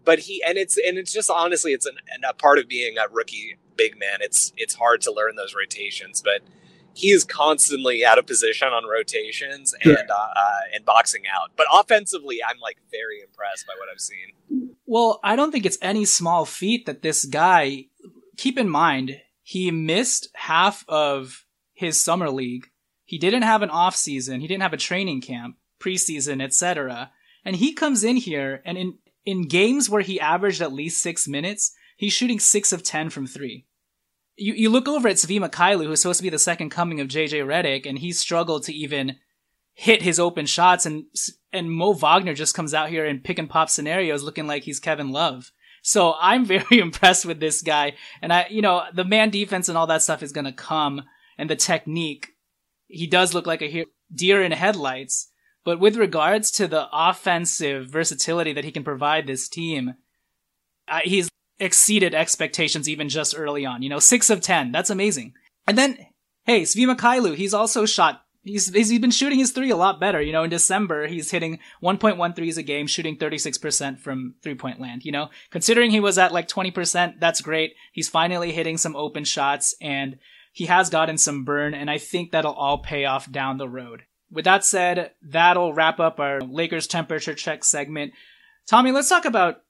But 0.03 0.19
he 0.19 0.43
and 0.43 0.57
it's 0.57 0.77
and 0.77 0.97
it's 0.97 1.13
just 1.13 1.29
honestly 1.29 1.71
it's 1.71 1.85
an, 1.85 1.97
a 2.27 2.33
part 2.33 2.57
of 2.57 2.67
being 2.67 2.97
a 2.97 3.07
rookie 3.11 3.57
big 3.77 3.97
man. 3.97 4.19
It's 4.21 4.51
it's 4.57 4.73
hard 4.73 5.01
to 5.01 5.13
learn 5.13 5.35
those 5.35 5.53
rotations, 5.55 6.21
but 6.21 6.41
he 6.93 7.11
is 7.11 7.23
constantly 7.23 8.05
out 8.05 8.17
of 8.17 8.25
position 8.25 8.67
on 8.67 8.87
rotations 8.87 9.73
and 9.83 9.97
uh, 9.97 10.13
uh, 10.13 10.59
and 10.73 10.85
boxing 10.85 11.23
out. 11.33 11.51
But 11.55 11.65
offensively, 11.73 12.39
I'm 12.43 12.59
like 12.59 12.77
very 12.91 13.21
impressed 13.21 13.65
by 13.67 13.73
what 13.77 13.89
I've 13.91 13.99
seen. 13.99 14.75
Well, 14.85 15.19
I 15.23 15.35
don't 15.35 15.51
think 15.51 15.65
it's 15.65 15.77
any 15.81 16.05
small 16.05 16.45
feat 16.45 16.85
that 16.85 17.01
this 17.01 17.25
guy. 17.25 17.85
Keep 18.35 18.57
in 18.57 18.67
mind, 18.67 19.21
he 19.43 19.69
missed 19.69 20.29
half 20.33 20.83
of 20.87 21.45
his 21.73 22.01
summer 22.01 22.31
league. 22.31 22.67
He 23.05 23.17
didn't 23.17 23.43
have 23.43 23.61
an 23.61 23.69
off 23.69 23.95
season. 23.95 24.41
He 24.41 24.47
didn't 24.47 24.63
have 24.63 24.73
a 24.73 24.77
training 24.77 25.21
camp, 25.21 25.57
preseason, 25.79 26.41
etc. 26.41 27.11
And 27.45 27.55
he 27.55 27.73
comes 27.73 28.03
in 28.03 28.15
here 28.15 28.61
and 28.65 28.77
in 28.77 28.97
in 29.25 29.47
games 29.47 29.89
where 29.89 30.01
he 30.01 30.19
averaged 30.19 30.61
at 30.61 30.73
least 30.73 31.01
six 31.01 31.27
minutes, 31.27 31.73
he's 31.95 32.13
shooting 32.13 32.39
six 32.39 32.73
of 32.73 32.83
ten 32.83 33.09
from 33.09 33.27
three. 33.27 33.65
You 34.35 34.53
you 34.53 34.69
look 34.69 34.87
over 34.87 35.07
at 35.07 35.17
Svi 35.17 35.39
Mykhailiuk, 35.39 35.85
who's 35.85 36.01
supposed 36.01 36.19
to 36.19 36.23
be 36.23 36.29
the 36.29 36.39
second 36.39 36.69
coming 36.69 36.99
of 36.99 37.07
JJ 37.07 37.45
Redick, 37.45 37.87
and 37.87 37.99
he 37.99 38.11
struggled 38.11 38.63
to 38.63 38.73
even 38.73 39.17
hit 39.73 40.01
his 40.01 40.19
open 40.19 40.45
shots. 40.45 40.85
And 40.85 41.05
and 41.51 41.71
Mo 41.71 41.93
Wagner 41.93 42.33
just 42.33 42.55
comes 42.55 42.73
out 42.73 42.89
here 42.89 43.05
in 43.05 43.19
pick 43.19 43.39
and 43.39 43.49
pop 43.49 43.69
scenarios, 43.69 44.23
looking 44.23 44.47
like 44.47 44.63
he's 44.63 44.79
Kevin 44.79 45.11
Love. 45.11 45.51
So 45.83 46.15
I'm 46.19 46.45
very 46.55 46.79
impressed 46.79 47.25
with 47.25 47.39
this 47.39 47.61
guy. 47.61 47.93
And 48.21 48.33
I, 48.33 48.47
you 48.49 48.61
know, 48.61 48.83
the 48.93 49.05
man 49.05 49.29
defense 49.29 49.69
and 49.69 49.77
all 49.77 49.87
that 49.87 50.01
stuff 50.01 50.23
is 50.23 50.31
going 50.31 50.45
to 50.45 50.51
come 50.51 51.03
and 51.37 51.49
the 51.49 51.55
technique. 51.55 52.29
He 52.87 53.07
does 53.07 53.33
look 53.33 53.45
like 53.45 53.61
a 53.61 53.85
deer 54.13 54.43
in 54.43 54.51
headlights. 54.51 55.29
But 55.65 55.79
with 55.79 55.95
regards 55.95 56.51
to 56.51 56.67
the 56.67 56.87
offensive 56.91 57.87
versatility 57.87 58.51
that 58.53 58.65
he 58.65 58.71
can 58.71 58.83
provide 58.83 59.27
this 59.27 59.47
team, 59.47 59.93
uh, 60.87 60.99
he's 61.03 61.29
exceeded 61.59 62.13
expectations 62.13 62.89
even 62.89 63.09
just 63.09 63.37
early 63.37 63.65
on. 63.65 63.81
You 63.81 63.89
know, 63.89 63.99
six 63.99 64.29
of 64.29 64.41
10. 64.41 64.71
That's 64.71 64.89
amazing. 64.89 65.33
And 65.67 65.77
then, 65.77 65.97
hey, 66.45 66.63
Svi 66.63 66.85
Mykhailiuk, 66.85 67.35
he's 67.35 67.53
also 67.53 67.85
shot 67.85 68.23
he's 68.43 68.73
he's 68.73 68.99
been 68.99 69.11
shooting 69.11 69.39
his 69.39 69.51
three 69.51 69.71
a 69.71 69.77
lot 69.77 69.99
better. 69.99 70.21
You 70.21 70.31
know, 70.31 70.43
in 70.43 70.49
December 70.49 71.07
he's 71.07 71.31
hitting 71.31 71.59
1.1 71.81 72.35
threes 72.35 72.57
a 72.57 72.63
game, 72.63 72.87
shooting 72.87 73.17
36% 73.17 73.99
from 73.99 74.35
three 74.43 74.55
point 74.55 74.79
land. 74.79 75.05
You 75.05 75.11
know, 75.11 75.29
considering 75.49 75.91
he 75.91 75.99
was 75.99 76.17
at 76.17 76.33
like 76.33 76.47
20%, 76.47 77.19
that's 77.19 77.41
great. 77.41 77.73
He's 77.91 78.09
finally 78.09 78.51
hitting 78.51 78.77
some 78.77 78.95
open 78.95 79.23
shots 79.23 79.75
and 79.81 80.17
he 80.51 80.67
has 80.67 80.91
gotten 80.91 81.17
some 81.17 81.45
burn, 81.45 81.73
and 81.73 81.89
I 81.89 81.97
think 81.97 82.31
that'll 82.31 82.53
all 82.53 82.77
pay 82.77 83.05
off 83.05 83.31
down 83.31 83.57
the 83.57 83.67
road. 83.67 84.03
With 84.29 84.45
that 84.45 84.63
said, 84.63 85.11
that'll 85.23 85.73
wrap 85.73 85.99
up 85.99 86.19
our 86.19 86.41
Lakers 86.41 86.85
temperature 86.85 87.33
check 87.33 87.63
segment. 87.63 88.13
Tommy, 88.67 88.91
let's 88.91 89.09
talk 89.09 89.25
about 89.25 89.62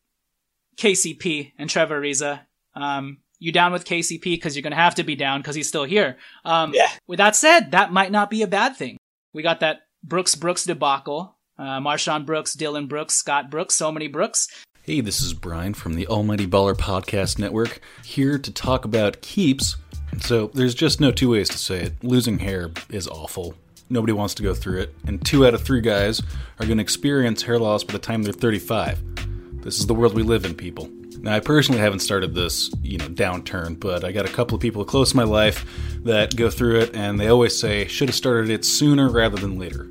KCP 0.77 1.53
and 1.57 1.69
Trevor 1.69 2.01
Ariza. 2.01 2.41
Um, 2.75 3.19
you 3.39 3.51
down 3.51 3.73
with 3.73 3.85
KCP 3.85 4.23
because 4.23 4.55
you're 4.55 4.63
going 4.63 4.71
to 4.71 4.77
have 4.77 4.95
to 4.95 5.03
be 5.03 5.15
down 5.15 5.41
because 5.41 5.55
he's 5.55 5.67
still 5.67 5.83
here. 5.83 6.17
Um, 6.45 6.71
yeah. 6.73 6.87
With 7.07 7.17
that 7.17 7.35
said, 7.35 7.71
that 7.71 7.91
might 7.91 8.11
not 8.11 8.29
be 8.29 8.41
a 8.41 8.47
bad 8.47 8.77
thing. 8.77 8.97
We 9.33 9.43
got 9.43 9.59
that 9.59 9.81
Brooks 10.03 10.35
Brooks 10.35 10.63
debacle. 10.63 11.35
Uh, 11.57 11.79
MarShon 11.79 12.25
Brooks, 12.25 12.53
Dillon 12.53 12.87
Brooks, 12.87 13.13
Scott 13.13 13.51
Brooks, 13.51 13.75
so 13.75 13.91
many 13.91 14.07
Brooks. 14.07 14.47
Hey, 14.81 15.01
this 15.01 15.21
is 15.21 15.33
Brian 15.33 15.73
from 15.73 15.93
the 15.93 16.07
Almighty 16.07 16.47
Baller 16.47 16.73
Podcast 16.73 17.37
Network, 17.37 17.79
here 18.03 18.37
to 18.39 18.51
talk 18.51 18.85
about 18.85 19.21
keeps. 19.21 19.75
So, 20.19 20.47
there's 20.47 20.75
just 20.75 20.99
no 20.99 21.11
two 21.11 21.31
ways 21.31 21.49
to 21.49 21.57
say 21.57 21.81
it. 21.81 22.03
Losing 22.03 22.39
hair 22.39 22.71
is 22.89 23.07
awful. 23.07 23.55
Nobody 23.89 24.13
wants 24.13 24.33
to 24.35 24.43
go 24.43 24.53
through 24.53 24.81
it, 24.81 24.95
and 25.05 25.23
two 25.23 25.45
out 25.45 25.53
of 25.53 25.61
three 25.63 25.81
guys 25.81 26.21
are 26.59 26.65
going 26.65 26.79
to 26.79 26.83
experience 26.83 27.43
hair 27.43 27.59
loss 27.59 27.83
by 27.83 27.93
the 27.93 27.99
time 27.99 28.23
they're 28.23 28.33
35. 28.33 29.32
This 29.63 29.79
is 29.79 29.87
the 29.87 29.93
world 29.93 30.13
we 30.13 30.23
live 30.23 30.43
in, 30.43 30.55
people. 30.55 30.89
Now, 31.21 31.35
I 31.35 31.39
personally 31.39 31.79
haven't 31.79 31.99
started 31.99 32.35
this, 32.35 32.69
you 32.81 32.97
know, 32.97 33.07
downturn, 33.07 33.79
but 33.79 34.03
I 34.03 34.11
got 34.11 34.25
a 34.25 34.31
couple 34.31 34.55
of 34.55 34.61
people 34.61 34.83
close 34.83 35.11
to 35.11 35.17
my 35.17 35.23
life 35.23 35.65
that 36.03 36.35
go 36.35 36.49
through 36.49 36.79
it, 36.81 36.93
and 36.93 37.17
they 37.17 37.29
always 37.29 37.57
say, 37.57 37.87
should 37.87 38.09
have 38.09 38.15
started 38.15 38.49
it 38.49 38.65
sooner 38.65 39.09
rather 39.09 39.37
than 39.37 39.57
later. 39.57 39.89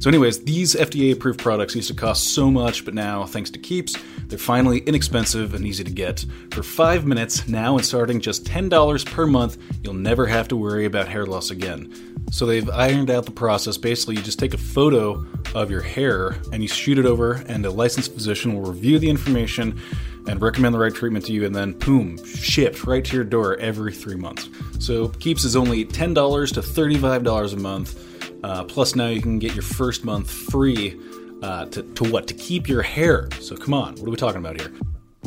So, 0.00 0.08
anyways, 0.08 0.44
these 0.44 0.74
FDA 0.74 1.12
approved 1.12 1.40
products 1.40 1.76
used 1.76 1.88
to 1.88 1.94
cost 1.94 2.32
so 2.32 2.50
much, 2.50 2.86
but 2.86 2.94
now, 2.94 3.26
thanks 3.26 3.50
to 3.50 3.58
Keeps, 3.58 3.96
they're 4.28 4.38
finally 4.38 4.78
inexpensive 4.78 5.52
and 5.52 5.66
easy 5.66 5.84
to 5.84 5.90
get. 5.90 6.24
For 6.52 6.62
five 6.62 7.04
minutes, 7.04 7.46
now 7.48 7.76
and 7.76 7.84
starting 7.84 8.18
just 8.18 8.46
$10 8.46 9.04
per 9.04 9.26
month, 9.26 9.58
you'll 9.84 9.92
never 9.92 10.26
have 10.26 10.48
to 10.48 10.56
worry 10.56 10.86
about 10.86 11.06
hair 11.06 11.26
loss 11.26 11.50
again. 11.50 11.92
So, 12.32 12.46
they've 12.46 12.68
ironed 12.70 13.10
out 13.10 13.26
the 13.26 13.30
process. 13.30 13.76
Basically, 13.76 14.16
you 14.16 14.22
just 14.22 14.38
take 14.38 14.54
a 14.54 14.58
photo 14.58 15.22
of 15.54 15.70
your 15.70 15.82
hair 15.82 16.38
and 16.50 16.62
you 16.62 16.68
shoot 16.68 16.98
it 16.98 17.04
over, 17.04 17.34
and 17.46 17.66
a 17.66 17.70
licensed 17.70 18.14
physician 18.14 18.54
will 18.54 18.72
review 18.72 18.98
the 18.98 19.10
information 19.10 19.78
and 20.26 20.40
recommend 20.40 20.74
the 20.74 20.78
right 20.78 20.94
treatment 20.94 21.26
to 21.26 21.34
you, 21.34 21.44
and 21.44 21.54
then 21.54 21.72
boom, 21.72 22.24
shipped 22.24 22.84
right 22.84 23.04
to 23.04 23.16
your 23.16 23.24
door 23.24 23.58
every 23.58 23.92
three 23.92 24.16
months. 24.16 24.48
So 24.78 25.08
Keeps 25.08 25.44
is 25.44 25.56
only 25.56 25.84
$10 25.84 26.54
to 26.54 26.62
$35 26.62 27.52
a 27.52 27.56
month. 27.58 28.06
Uh, 28.42 28.64
plus, 28.64 28.94
now 28.94 29.08
you 29.08 29.20
can 29.20 29.38
get 29.38 29.54
your 29.54 29.62
first 29.62 30.04
month 30.04 30.30
free 30.30 30.98
uh, 31.42 31.66
to, 31.66 31.82
to 31.94 32.04
what? 32.04 32.26
To 32.28 32.34
keep 32.34 32.68
your 32.68 32.82
hair. 32.82 33.28
So 33.40 33.56
come 33.56 33.74
on, 33.74 33.94
what 33.96 34.06
are 34.06 34.10
we 34.10 34.16
talking 34.16 34.40
about 34.40 34.60
here? 34.60 34.72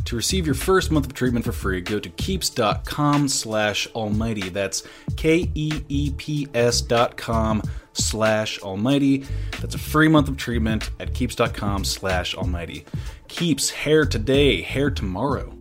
To 0.05 0.15
receive 0.15 0.45
your 0.45 0.55
first 0.55 0.91
month 0.91 1.05
of 1.05 1.13
treatment 1.13 1.45
for 1.45 1.51
free, 1.51 1.79
go 1.79 1.99
to 1.99 2.09
keeps.com 2.09 3.29
slash 3.29 3.87
almighty. 3.95 4.49
That's 4.49 4.83
K-E-E-P-S 5.15 6.81
dot 6.81 7.15
com 7.15 7.61
slash 7.93 8.59
almighty. 8.59 9.25
That's 9.61 9.75
a 9.75 9.79
free 9.79 10.09
month 10.09 10.27
of 10.27 10.35
treatment 10.35 10.89
at 10.99 11.13
keeps.com 11.13 11.85
slash 11.85 12.35
almighty. 12.35 12.85
Keeps 13.27 13.69
hair 13.69 14.05
today, 14.05 14.61
hair 14.61 14.91
tomorrow. 14.91 15.57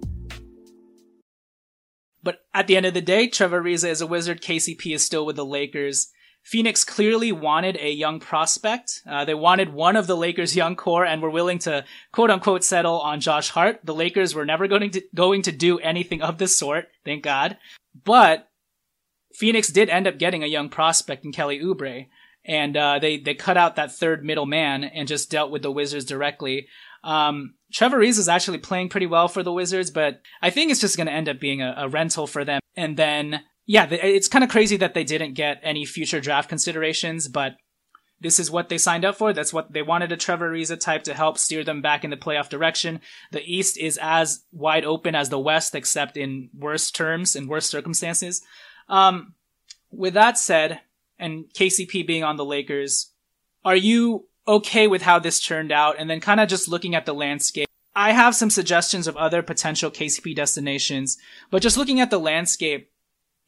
But 2.22 2.40
at 2.54 2.66
the 2.66 2.76
end 2.76 2.86
of 2.86 2.94
the 2.94 3.00
day, 3.00 3.28
Trevor 3.28 3.62
Ariza 3.62 3.88
is 3.88 4.00
a 4.00 4.06
wizard. 4.06 4.42
KCP 4.42 4.94
is 4.94 5.04
still 5.04 5.26
with 5.26 5.36
the 5.36 5.44
Lakers. 5.44 6.08
Phoenix 6.42 6.82
clearly 6.82 7.30
wanted 7.30 7.76
a 7.80 7.90
young 7.90 8.18
prospect. 8.18 9.00
Uh, 9.08 9.24
they 9.24 9.34
wanted 9.34 9.72
one 9.72 9.96
of 9.96 10.06
the 10.06 10.16
Lakers' 10.16 10.56
young 10.56 10.74
core 10.74 11.04
and 11.04 11.22
were 11.22 11.30
willing 11.30 11.58
to 11.60 11.84
quote 12.12 12.30
unquote 12.30 12.64
settle 12.64 13.00
on 13.00 13.20
Josh 13.20 13.50
Hart. 13.50 13.80
The 13.84 13.94
Lakers 13.94 14.34
were 14.34 14.44
never 14.44 14.66
going 14.66 14.90
to, 14.90 15.02
going 15.14 15.42
to 15.42 15.52
do 15.52 15.78
anything 15.78 16.20
of 16.20 16.38
the 16.38 16.48
sort, 16.48 16.88
thank 17.04 17.22
God. 17.22 17.56
But 18.04 18.48
Phoenix 19.34 19.68
did 19.68 19.88
end 19.88 20.06
up 20.06 20.18
getting 20.18 20.42
a 20.42 20.48
young 20.48 20.68
prospect 20.68 21.24
in 21.24 21.32
Kelly 21.32 21.60
Oubre. 21.60 22.08
And, 22.44 22.76
uh, 22.76 22.98
they, 22.98 23.18
they 23.18 23.34
cut 23.34 23.56
out 23.56 23.76
that 23.76 23.92
third 23.92 24.24
middleman 24.24 24.82
and 24.82 25.06
just 25.06 25.30
dealt 25.30 25.52
with 25.52 25.62
the 25.62 25.70
Wizards 25.70 26.04
directly. 26.04 26.66
Um, 27.04 27.54
Trevor 27.72 27.98
Ariza 27.98 28.18
is 28.18 28.28
actually 28.28 28.58
playing 28.58 28.88
pretty 28.88 29.06
well 29.06 29.28
for 29.28 29.42
the 29.42 29.52
Wizards, 29.52 29.90
but 29.90 30.20
I 30.40 30.50
think 30.50 30.70
it's 30.70 30.80
just 30.80 30.96
going 30.96 31.06
to 31.06 31.12
end 31.12 31.28
up 31.28 31.40
being 31.40 31.62
a, 31.62 31.74
a 31.76 31.88
rental 31.88 32.26
for 32.26 32.44
them. 32.44 32.60
And 32.76 32.96
then, 32.96 33.42
yeah, 33.66 33.86
it's 33.90 34.28
kind 34.28 34.44
of 34.44 34.50
crazy 34.50 34.76
that 34.78 34.94
they 34.94 35.04
didn't 35.04 35.34
get 35.34 35.60
any 35.62 35.84
future 35.84 36.20
draft 36.20 36.48
considerations, 36.48 37.28
but 37.28 37.56
this 38.20 38.38
is 38.38 38.50
what 38.50 38.68
they 38.68 38.78
signed 38.78 39.04
up 39.04 39.16
for. 39.16 39.32
That's 39.32 39.52
what 39.52 39.72
they 39.72 39.82
wanted 39.82 40.12
a 40.12 40.16
Trevor 40.16 40.50
Ariza 40.50 40.78
type 40.78 41.04
to 41.04 41.14
help 41.14 41.38
steer 41.38 41.64
them 41.64 41.82
back 41.82 42.04
in 42.04 42.10
the 42.10 42.16
playoff 42.16 42.48
direction. 42.48 43.00
The 43.32 43.42
East 43.44 43.76
is 43.76 43.98
as 44.00 44.44
wide 44.52 44.84
open 44.84 45.14
as 45.14 45.28
the 45.28 45.38
West, 45.38 45.74
except 45.74 46.16
in 46.16 46.50
worse 46.56 46.90
terms 46.90 47.34
and 47.34 47.48
worse 47.48 47.66
circumstances. 47.66 48.42
Um, 48.88 49.34
with 49.90 50.14
that 50.14 50.38
said, 50.38 50.80
and 51.18 51.44
KCP 51.54 52.06
being 52.06 52.24
on 52.24 52.36
the 52.36 52.44
Lakers, 52.44 53.10
are 53.64 53.76
you 53.76 54.26
okay 54.46 54.86
with 54.86 55.02
how 55.02 55.18
this 55.18 55.40
turned 55.40 55.72
out 55.72 55.96
and 55.98 56.08
then 56.10 56.20
kind 56.20 56.40
of 56.40 56.48
just 56.48 56.68
looking 56.68 56.94
at 56.94 57.06
the 57.06 57.14
landscape. 57.14 57.68
I 57.94 58.12
have 58.12 58.34
some 58.34 58.50
suggestions 58.50 59.06
of 59.06 59.16
other 59.16 59.42
potential 59.42 59.90
KCP 59.90 60.34
destinations, 60.34 61.18
but 61.50 61.62
just 61.62 61.76
looking 61.76 62.00
at 62.00 62.10
the 62.10 62.18
landscape, 62.18 62.90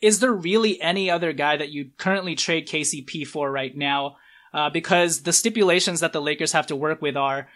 is 0.04 0.20
there 0.20 0.32
really 0.32 0.78
any 0.82 1.10
other 1.10 1.32
guy 1.32 1.56
that 1.56 1.70
you'd 1.70 1.96
currently 1.96 2.34
trade 2.34 2.68
KCP 2.68 3.26
for 3.26 3.50
right 3.50 3.74
now? 3.74 4.16
Uh, 4.52 4.68
because 4.68 5.22
the 5.22 5.32
stipulations 5.32 6.00
that 6.00 6.12
the 6.12 6.20
Lakers 6.20 6.52
have 6.52 6.66
to 6.66 6.76
work 6.76 7.00
with 7.00 7.16
are 7.16 7.48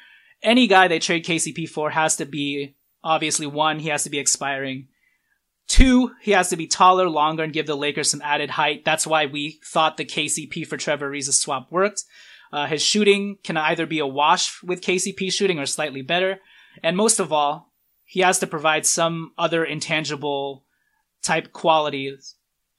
any 0.43 0.67
guy 0.67 0.89
they 0.89 0.99
trade 0.99 1.27
KCP 1.27 1.69
for 1.69 1.91
has 1.91 2.17
to 2.17 2.25
be 2.25 2.75
obviously 3.05 3.47
one, 3.47 3.79
he 3.79 3.91
has 3.91 4.05
to 4.05 4.11
be 4.11 4.19
expiring. 4.19 4.89
Two, 5.69 6.13
he 6.23 6.31
has 6.31 6.49
to 6.49 6.57
be 6.57 6.67
taller, 6.67 7.11
longer, 7.11 7.43
and 7.43 7.53
give 7.53 7.67
the 7.67 7.77
Lakers 7.77 8.11
some 8.11 8.23
added 8.23 8.49
height. 8.49 8.83
That's 8.83 9.07
why 9.07 9.27
we 9.27 9.61
thought 9.63 9.99
the 9.99 10.07
KCP 10.07 10.67
for 10.67 10.79
Trevor 10.79 11.11
Ariza 11.11 11.33
swap 11.33 11.71
worked. 11.71 12.05
Uh, 12.51 12.67
his 12.67 12.83
shooting 12.83 13.37
can 13.45 13.59
either 13.59 13.85
be 13.85 13.99
a 13.99 14.07
wash 14.07 14.63
with 14.63 14.81
KCP 14.81 15.31
shooting 15.31 15.59
or 15.59 15.67
slightly 15.67 16.01
better. 16.01 16.39
And 16.83 16.97
most 16.97 17.21
of 17.21 17.31
all, 17.31 17.75
he 18.05 18.21
has 18.21 18.39
to 18.39 18.47
provide 18.47 18.87
some 18.87 19.33
other 19.37 19.63
intangible 19.63 20.65
type 21.23 21.53
qualities, 21.53 22.37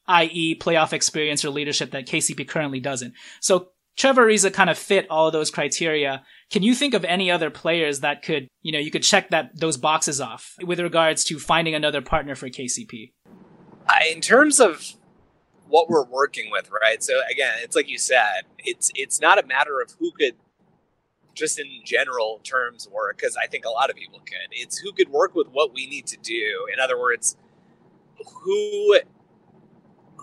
i.e. 0.10 0.58
playoff 0.60 0.91
experience 0.91 1.45
or 1.45 1.52
leadership 1.52 1.91
that 1.91 2.08
KCP 2.08 2.48
currently 2.48 2.80
doesn't. 2.80 3.13
So 3.39 3.69
Trevor 3.95 4.26
Ariza 4.28 4.52
kind 4.52 4.69
of 4.69 4.78
fit 4.78 5.06
all 5.10 5.28
of 5.28 5.34
those 5.34 5.52
criteria. 5.52 6.24
Can 6.50 6.63
you 6.63 6.74
think 6.74 6.93
of 6.93 7.06
any 7.06 7.30
other 7.30 7.50
players 7.50 8.00
that 8.00 8.24
could, 8.24 8.48
you 8.62 8.72
know, 8.72 8.80
you 8.80 8.91
could 8.91 9.04
check 9.04 9.30
that 9.30 9.58
those 9.58 9.78
boxes 9.78 10.19
off 10.19 10.56
with 10.65 10.80
regards 10.80 11.24
to 11.26 11.38
finding 11.38 11.76
another 11.76 12.02
partner 12.02 12.36
for 12.36 12.50
KCP? 12.50 13.12
in 14.12 14.22
terms 14.22 14.60
of 14.60 14.93
what 15.67 15.89
we're 15.89 16.06
working 16.06 16.50
with, 16.52 16.69
right? 16.72 17.04
So 17.04 17.13
again, 17.32 17.54
it's 17.62 17.76
like 17.76 17.89
you 17.89 17.98
said, 17.98 18.43
it's 18.60 18.91
it's 18.95 19.22
not 19.22 19.43
a 19.43 19.45
matter 19.45 19.82
of 19.82 19.91
who 20.00 20.12
could 20.12 20.36
just 21.36 21.60
in 21.60 21.67
general 21.86 22.39
terms 22.43 22.88
work 22.91 23.17
because 23.17 23.38
I 23.38 23.48
think 23.48 23.65
a 23.65 23.69
lot 23.69 23.89
of 23.89 23.95
people 23.95 24.19
could. 24.19 24.50
It's 24.52 24.78
who 24.78 24.91
could 24.91 25.10
work 25.10 25.36
with 25.36 25.48
what 25.52 25.74
we 25.74 25.88
need 25.88 26.08
to 26.08 26.17
do. 26.17 26.67
In 26.74 26.80
other 26.80 27.00
words, 27.00 27.36
who 28.43 29.00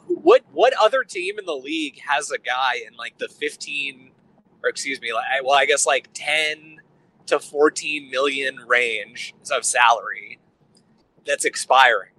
what 0.09 0.43
what 0.53 0.73
other 0.81 1.03
team 1.03 1.39
in 1.39 1.47
the 1.47 1.57
league 1.57 2.01
has 2.07 2.31
a 2.31 2.39
guy 2.39 2.75
in 2.87 2.97
like 2.97 3.19
the 3.19 3.29
15 3.29 4.11
or 4.63 4.69
excuse 4.71 5.01
me, 5.01 5.13
like 5.13 5.25
well, 5.45 5.59
I 5.59 5.67
guess 5.67 5.87
like 5.87 6.09
10 6.15 6.81
to 7.27 7.41
14 7.41 8.11
million 8.11 8.57
range 8.67 9.35
of 9.51 9.65
salary 9.65 10.39
that's 11.25 11.45
expiring 11.45 12.11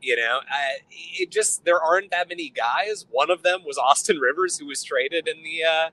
you 0.00 0.16
know, 0.16 0.40
I, 0.50 0.78
it 0.90 1.30
just 1.30 1.64
there 1.64 1.80
aren't 1.80 2.10
that 2.10 2.28
many 2.28 2.48
guys. 2.48 3.06
One 3.10 3.30
of 3.30 3.42
them 3.42 3.60
was 3.64 3.76
Austin 3.78 4.18
Rivers, 4.18 4.58
who 4.58 4.66
was 4.66 4.82
traded 4.82 5.28
in 5.28 5.42
the 5.42 5.64
uh, 5.64 5.90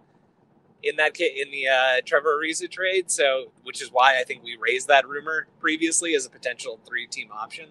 in 0.83 0.95
that 0.97 1.19
in 1.19 1.51
the 1.51 1.67
uh, 1.67 2.01
Trevor 2.05 2.39
Ariza 2.41 2.69
trade. 2.69 3.11
So, 3.11 3.51
which 3.63 3.81
is 3.81 3.91
why 3.91 4.19
I 4.19 4.23
think 4.23 4.43
we 4.43 4.57
raised 4.59 4.87
that 4.87 5.07
rumor 5.07 5.47
previously 5.59 6.15
as 6.15 6.25
a 6.25 6.29
potential 6.29 6.79
three 6.87 7.07
team 7.07 7.29
option. 7.31 7.69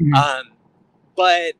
Mm-hmm. 0.00 0.14
Um, 0.14 0.44
but 1.16 1.54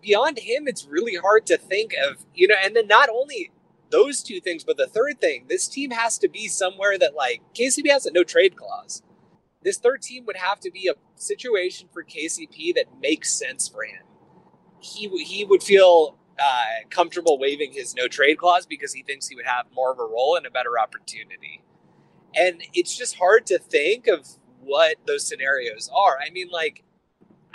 beyond 0.00 0.38
him, 0.38 0.68
it's 0.68 0.86
really 0.86 1.16
hard 1.16 1.46
to 1.46 1.56
think 1.56 1.94
of. 1.94 2.24
You 2.34 2.48
know, 2.48 2.56
and 2.62 2.74
then 2.76 2.86
not 2.86 3.08
only 3.08 3.52
those 3.90 4.22
two 4.22 4.40
things, 4.40 4.64
but 4.64 4.76
the 4.76 4.86
third 4.86 5.20
thing, 5.20 5.46
this 5.48 5.66
team 5.68 5.90
has 5.92 6.18
to 6.18 6.28
be 6.28 6.48
somewhere 6.48 6.98
that 6.98 7.14
like 7.14 7.42
KCP 7.54 7.90
has 7.90 8.06
a 8.06 8.12
no 8.12 8.24
trade 8.24 8.56
clause 8.56 9.02
this 9.62 9.78
third 9.78 10.02
team 10.02 10.24
would 10.26 10.36
have 10.36 10.60
to 10.60 10.70
be 10.70 10.88
a 10.88 10.94
situation 11.16 11.88
for 11.92 12.04
KCP 12.04 12.74
that 12.74 12.86
makes 13.00 13.32
sense 13.32 13.68
for 13.68 13.82
him. 13.82 14.02
He 14.80 15.08
he 15.24 15.44
would 15.44 15.62
feel 15.62 16.16
uh, 16.38 16.86
comfortable 16.90 17.38
waiving 17.38 17.72
his 17.72 17.94
no 17.94 18.06
trade 18.06 18.38
clause 18.38 18.66
because 18.66 18.92
he 18.92 19.02
thinks 19.02 19.26
he 19.26 19.34
would 19.34 19.46
have 19.46 19.66
more 19.74 19.92
of 19.92 19.98
a 19.98 20.04
role 20.04 20.36
and 20.36 20.46
a 20.46 20.50
better 20.50 20.78
opportunity. 20.78 21.64
And 22.34 22.62
it's 22.74 22.96
just 22.96 23.16
hard 23.16 23.46
to 23.46 23.58
think 23.58 24.06
of 24.06 24.26
what 24.60 24.96
those 25.06 25.26
scenarios 25.26 25.90
are. 25.94 26.18
I 26.24 26.30
mean, 26.30 26.48
like, 26.50 26.84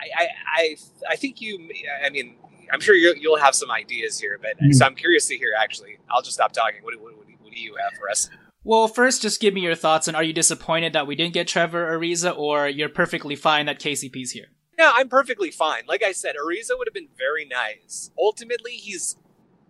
I 0.03 0.23
I 0.23 0.27
I, 0.55 0.75
I 1.11 1.15
think 1.15 1.41
you. 1.41 1.69
I 2.05 2.09
mean, 2.09 2.35
I'm 2.71 2.79
sure 2.79 2.95
you 2.95 3.29
will 3.29 3.39
have 3.39 3.55
some 3.55 3.71
ideas 3.71 4.19
here, 4.19 4.39
but 4.41 4.57
mm-hmm. 4.57 4.71
so 4.71 4.85
I'm 4.85 4.95
curious 4.95 5.27
to 5.27 5.37
hear. 5.37 5.53
Actually, 5.59 5.97
I'll 6.09 6.21
just 6.21 6.35
stop 6.35 6.51
talking. 6.51 6.83
What, 6.83 6.99
what, 7.01 7.17
what, 7.17 7.27
what 7.27 7.51
do 7.51 7.59
you 7.59 7.75
have 7.81 7.97
for 7.97 8.09
us? 8.09 8.29
Well, 8.65 8.87
first, 8.87 9.21
just 9.21 9.41
give 9.41 9.53
me 9.53 9.61
your 9.61 9.75
thoughts 9.75 10.07
on 10.07 10.15
are 10.15 10.23
you 10.23 10.33
disappointed 10.33 10.93
that 10.93 11.05
we 11.05 11.15
didn't 11.15 11.33
get 11.33 11.47
Trevor 11.47 11.97
Ariza, 11.97 12.35
or 12.37 12.67
you're 12.67 12.89
perfectly 12.89 13.35
fine 13.35 13.65
that 13.65 13.79
KCP's 13.79 14.31
here? 14.31 14.47
No, 14.77 14.91
I'm 14.93 15.09
perfectly 15.09 15.51
fine. 15.51 15.83
Like 15.87 16.01
I 16.01 16.13
said, 16.13 16.35
Ariza 16.35 16.77
would 16.77 16.87
have 16.87 16.93
been 16.93 17.09
very 17.17 17.45
nice. 17.45 18.11
Ultimately, 18.17 18.71
he's 18.71 19.17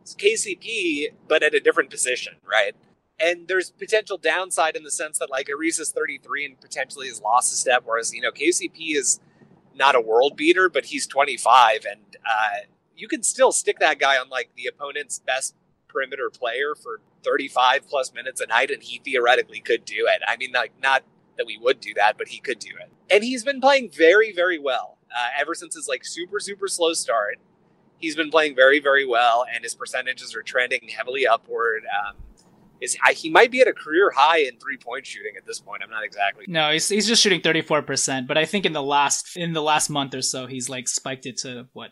KCP, 0.05 1.07
but 1.27 1.43
at 1.43 1.53
a 1.53 1.59
different 1.59 1.89
position, 1.89 2.35
right? 2.47 2.75
And 3.19 3.47
there's 3.47 3.71
potential 3.71 4.17
downside 4.17 4.75
in 4.75 4.83
the 4.83 4.91
sense 4.91 5.19
that 5.19 5.29
like 5.29 5.47
Ariza's 5.47 5.91
33 5.91 6.45
and 6.45 6.61
potentially 6.61 7.07
has 7.07 7.21
lost 7.21 7.53
a 7.53 7.55
step, 7.55 7.83
whereas 7.85 8.13
you 8.13 8.21
know 8.21 8.31
KCP 8.31 8.95
is 8.95 9.19
not 9.75 9.95
a 9.95 10.01
world 10.01 10.35
beater, 10.37 10.69
but 10.69 10.85
he's 10.85 11.07
25, 11.07 11.85
and 11.89 12.17
uh, 12.25 12.65
you 12.95 13.07
can 13.07 13.23
still 13.23 13.51
stick 13.51 13.79
that 13.79 13.99
guy 13.99 14.17
on 14.17 14.29
like 14.29 14.51
the 14.55 14.67
opponent's 14.67 15.19
best 15.19 15.55
perimeter 15.87 16.29
player 16.29 16.75
for 16.75 17.01
35 17.23 17.87
plus 17.87 18.13
minutes 18.13 18.41
a 18.41 18.47
night, 18.47 18.71
and 18.71 18.83
he 18.83 18.99
theoretically 18.99 19.59
could 19.59 19.85
do 19.85 20.07
it. 20.07 20.21
I 20.27 20.37
mean, 20.37 20.51
like, 20.51 20.73
not 20.81 21.03
that 21.37 21.45
we 21.45 21.57
would 21.57 21.79
do 21.79 21.93
that, 21.95 22.17
but 22.17 22.27
he 22.27 22.39
could 22.39 22.59
do 22.59 22.71
it. 22.79 22.89
And 23.09 23.23
he's 23.23 23.43
been 23.43 23.61
playing 23.61 23.91
very, 23.91 24.31
very 24.31 24.59
well 24.59 24.97
uh, 25.15 25.29
ever 25.39 25.55
since 25.55 25.75
his 25.75 25.87
like 25.87 26.05
super, 26.05 26.39
super 26.39 26.67
slow 26.67 26.93
start. 26.93 27.39
He's 27.97 28.15
been 28.15 28.29
playing 28.29 28.55
very, 28.55 28.79
very 28.79 29.05
well, 29.05 29.45
and 29.53 29.63
his 29.63 29.75
percentages 29.75 30.35
are 30.35 30.43
trending 30.43 30.89
heavily 30.95 31.25
upward. 31.25 31.83
Um, 31.85 32.15
is 32.83 32.97
he 33.13 33.29
might 33.29 33.51
be 33.51 33.61
at 33.61 33.67
a 33.67 33.73
career 33.73 34.11
high 34.11 34.39
in 34.39 34.59
three 34.59 34.77
point 34.77 35.05
shooting 35.05 35.33
at 35.37 35.45
this 35.45 35.59
point. 35.59 35.81
I'm 35.83 35.89
not 35.89 36.03
exactly. 36.03 36.45
No, 36.47 36.71
he's, 36.71 36.89
he's 36.89 37.07
just 37.07 37.21
shooting 37.21 37.41
34 37.41 37.81
percent, 37.81 38.27
but 38.27 38.37
I 38.37 38.45
think 38.45 38.65
in 38.65 38.73
the 38.73 38.83
last 38.83 39.37
in 39.37 39.53
the 39.53 39.61
last 39.61 39.89
month 39.89 40.13
or 40.13 40.21
so, 40.21 40.45
he's 40.45 40.69
like 40.69 40.87
spiked 40.87 41.25
it 41.25 41.37
to 41.37 41.67
what 41.73 41.91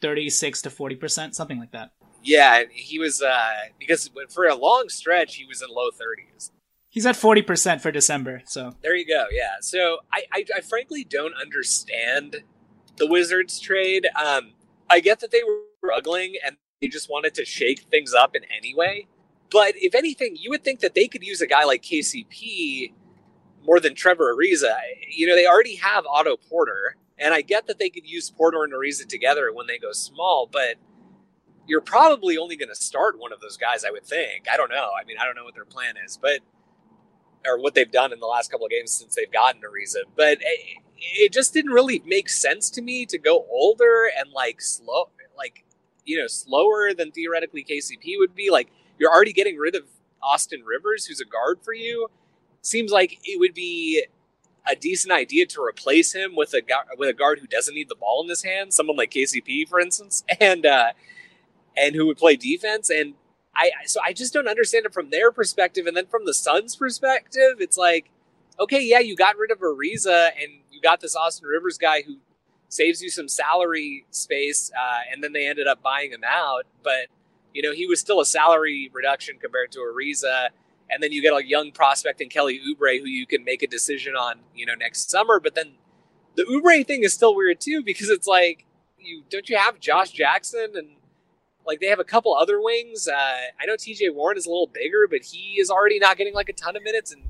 36 0.00 0.62
to 0.62 0.70
40 0.70 0.96
percent, 0.96 1.36
something 1.36 1.58
like 1.58 1.72
that. 1.72 1.90
Yeah, 2.22 2.64
he 2.70 2.98
was 2.98 3.22
uh 3.22 3.50
because 3.78 4.10
for 4.30 4.46
a 4.46 4.54
long 4.54 4.88
stretch 4.88 5.36
he 5.36 5.44
was 5.44 5.62
in 5.62 5.68
low 5.70 5.90
30s. 5.90 6.50
He's 6.88 7.06
at 7.06 7.14
40% 7.14 7.80
for 7.80 7.92
December, 7.92 8.42
so. 8.46 8.74
There 8.82 8.96
you 8.96 9.06
go. 9.06 9.26
Yeah. 9.30 9.56
So 9.60 9.98
I 10.12 10.24
I, 10.32 10.44
I 10.56 10.60
frankly 10.60 11.04
don't 11.04 11.34
understand 11.40 12.42
the 12.96 13.06
Wizards 13.06 13.60
trade. 13.60 14.08
Um 14.16 14.52
I 14.88 15.00
get 15.00 15.20
that 15.20 15.30
they 15.30 15.42
were 15.44 15.60
struggling 15.78 16.34
and 16.44 16.56
they 16.80 16.88
just 16.88 17.08
wanted 17.10 17.34
to 17.34 17.44
shake 17.44 17.80
things 17.90 18.14
up 18.14 18.34
in 18.34 18.42
any 18.44 18.74
way. 18.74 19.06
But 19.50 19.74
if 19.76 19.94
anything, 19.94 20.36
you 20.38 20.50
would 20.50 20.64
think 20.64 20.80
that 20.80 20.94
they 20.94 21.08
could 21.08 21.24
use 21.24 21.40
a 21.40 21.46
guy 21.46 21.64
like 21.64 21.82
KCP 21.82 22.92
more 23.64 23.80
than 23.80 23.94
Trevor 23.94 24.34
Ariza. 24.34 24.74
You 25.10 25.26
know, 25.26 25.34
they 25.34 25.46
already 25.46 25.76
have 25.76 26.06
Otto 26.06 26.36
Porter, 26.36 26.96
and 27.18 27.34
I 27.34 27.42
get 27.42 27.66
that 27.66 27.78
they 27.78 27.90
could 27.90 28.08
use 28.08 28.30
Porter 28.30 28.62
and 28.64 28.72
Ariza 28.72 29.06
together 29.08 29.52
when 29.52 29.66
they 29.66 29.78
go 29.78 29.92
small, 29.92 30.48
but 30.50 30.76
you're 31.66 31.80
probably 31.80 32.38
only 32.38 32.56
going 32.56 32.68
to 32.68 32.74
start 32.74 33.18
one 33.18 33.32
of 33.32 33.40
those 33.40 33.56
guys, 33.56 33.84
I 33.84 33.90
would 33.90 34.04
think. 34.04 34.46
I 34.52 34.56
don't 34.56 34.70
know. 34.70 34.90
I 35.00 35.04
mean, 35.04 35.16
I 35.20 35.24
don't 35.24 35.36
know 35.36 35.44
what 35.44 35.54
their 35.54 35.64
plan 35.64 35.94
is, 36.04 36.18
but 36.20 36.40
or 37.46 37.58
what 37.58 37.74
they've 37.74 37.90
done 37.90 38.12
in 38.12 38.20
the 38.20 38.26
last 38.26 38.50
couple 38.50 38.66
of 38.66 38.70
games 38.70 38.92
since 38.92 39.14
they've 39.14 39.32
gotten 39.32 39.62
Ariza. 39.62 40.02
But 40.16 40.38
it, 40.40 40.78
it 40.98 41.32
just 41.32 41.54
didn't 41.54 41.72
really 41.72 42.02
make 42.04 42.28
sense 42.28 42.70
to 42.70 42.82
me 42.82 43.06
to 43.06 43.18
go 43.18 43.46
older 43.50 44.10
and 44.18 44.30
like 44.32 44.60
slow, 44.60 45.10
like 45.36 45.64
you 46.04 46.18
know, 46.18 46.26
slower 46.26 46.92
than 46.92 47.12
theoretically 47.12 47.64
KCP 47.64 48.18
would 48.18 48.34
be. 48.34 48.50
Like 48.50 48.70
you're 49.00 49.10
already 49.10 49.32
getting 49.32 49.56
rid 49.56 49.74
of 49.74 49.84
Austin 50.22 50.62
Rivers, 50.62 51.06
who's 51.06 51.20
a 51.20 51.24
guard 51.24 51.60
for 51.62 51.72
you. 51.72 52.08
Seems 52.62 52.92
like 52.92 53.18
it 53.24 53.40
would 53.40 53.54
be 53.54 54.04
a 54.70 54.76
decent 54.76 55.12
idea 55.12 55.46
to 55.46 55.62
replace 55.62 56.12
him 56.14 56.36
with 56.36 56.52
a 56.52 56.60
with 56.98 57.08
a 57.08 57.14
guard 57.14 57.40
who 57.40 57.46
doesn't 57.46 57.74
need 57.74 57.88
the 57.88 57.96
ball 57.96 58.22
in 58.22 58.28
his 58.28 58.44
hands, 58.44 58.76
someone 58.76 58.96
like 58.96 59.10
KCP, 59.10 59.68
for 59.68 59.80
instance. 59.80 60.22
And 60.40 60.66
uh, 60.66 60.92
and 61.76 61.94
who 61.94 62.06
would 62.06 62.18
play 62.18 62.36
defense. 62.36 62.90
And 62.90 63.14
I 63.56 63.70
so 63.86 64.00
I 64.04 64.12
just 64.12 64.34
don't 64.34 64.48
understand 64.48 64.86
it 64.86 64.92
from 64.92 65.10
their 65.10 65.32
perspective. 65.32 65.86
And 65.86 65.96
then 65.96 66.06
from 66.06 66.26
the 66.26 66.34
Suns' 66.34 66.76
perspective, 66.76 67.56
it's 67.58 67.78
like, 67.78 68.10
okay, 68.58 68.82
yeah, 68.82 68.98
you 68.98 69.16
got 69.16 69.38
rid 69.38 69.50
of 69.50 69.60
Ariza 69.60 70.30
and 70.40 70.60
you 70.70 70.80
got 70.80 71.00
this 71.00 71.16
Austin 71.16 71.48
Rivers 71.48 71.78
guy 71.78 72.02
who 72.02 72.16
saves 72.68 73.02
you 73.02 73.10
some 73.10 73.28
salary 73.28 74.06
space, 74.10 74.70
uh, 74.78 75.00
and 75.12 75.24
then 75.24 75.32
they 75.32 75.48
ended 75.48 75.66
up 75.66 75.82
buying 75.82 76.12
him 76.12 76.22
out. 76.24 76.66
But 76.82 77.08
you 77.52 77.62
know, 77.62 77.72
he 77.72 77.86
was 77.86 78.00
still 78.00 78.20
a 78.20 78.26
salary 78.26 78.90
reduction 78.92 79.38
compared 79.40 79.72
to 79.72 79.78
Ariza. 79.80 80.48
And 80.90 81.02
then 81.02 81.12
you 81.12 81.22
get 81.22 81.32
a 81.32 81.46
young 81.46 81.70
prospect 81.70 82.20
in 82.20 82.28
Kelly 82.28 82.58
Oubre 82.58 82.98
who 82.98 83.06
you 83.06 83.26
can 83.26 83.44
make 83.44 83.62
a 83.62 83.66
decision 83.66 84.14
on, 84.14 84.40
you 84.54 84.66
know, 84.66 84.74
next 84.74 85.10
summer. 85.10 85.38
But 85.38 85.54
then 85.54 85.74
the 86.34 86.42
Oubre 86.44 86.86
thing 86.86 87.04
is 87.04 87.12
still 87.12 87.34
weird 87.34 87.60
too 87.60 87.82
because 87.84 88.08
it's 88.08 88.26
like 88.26 88.64
you 88.98 89.22
don't 89.30 89.48
you 89.48 89.56
have 89.56 89.78
Josh 89.78 90.10
Jackson 90.10 90.72
and 90.74 90.88
like 91.66 91.80
they 91.80 91.86
have 91.86 92.00
a 92.00 92.04
couple 92.04 92.34
other 92.34 92.60
wings. 92.60 93.06
Uh, 93.06 93.38
I 93.60 93.66
know 93.66 93.76
T.J. 93.76 94.10
Warren 94.10 94.36
is 94.36 94.46
a 94.46 94.50
little 94.50 94.66
bigger, 94.66 95.06
but 95.08 95.22
he 95.22 95.60
is 95.60 95.70
already 95.70 95.98
not 95.98 96.16
getting 96.16 96.34
like 96.34 96.48
a 96.48 96.52
ton 96.52 96.76
of 96.76 96.82
minutes, 96.82 97.12
and 97.12 97.22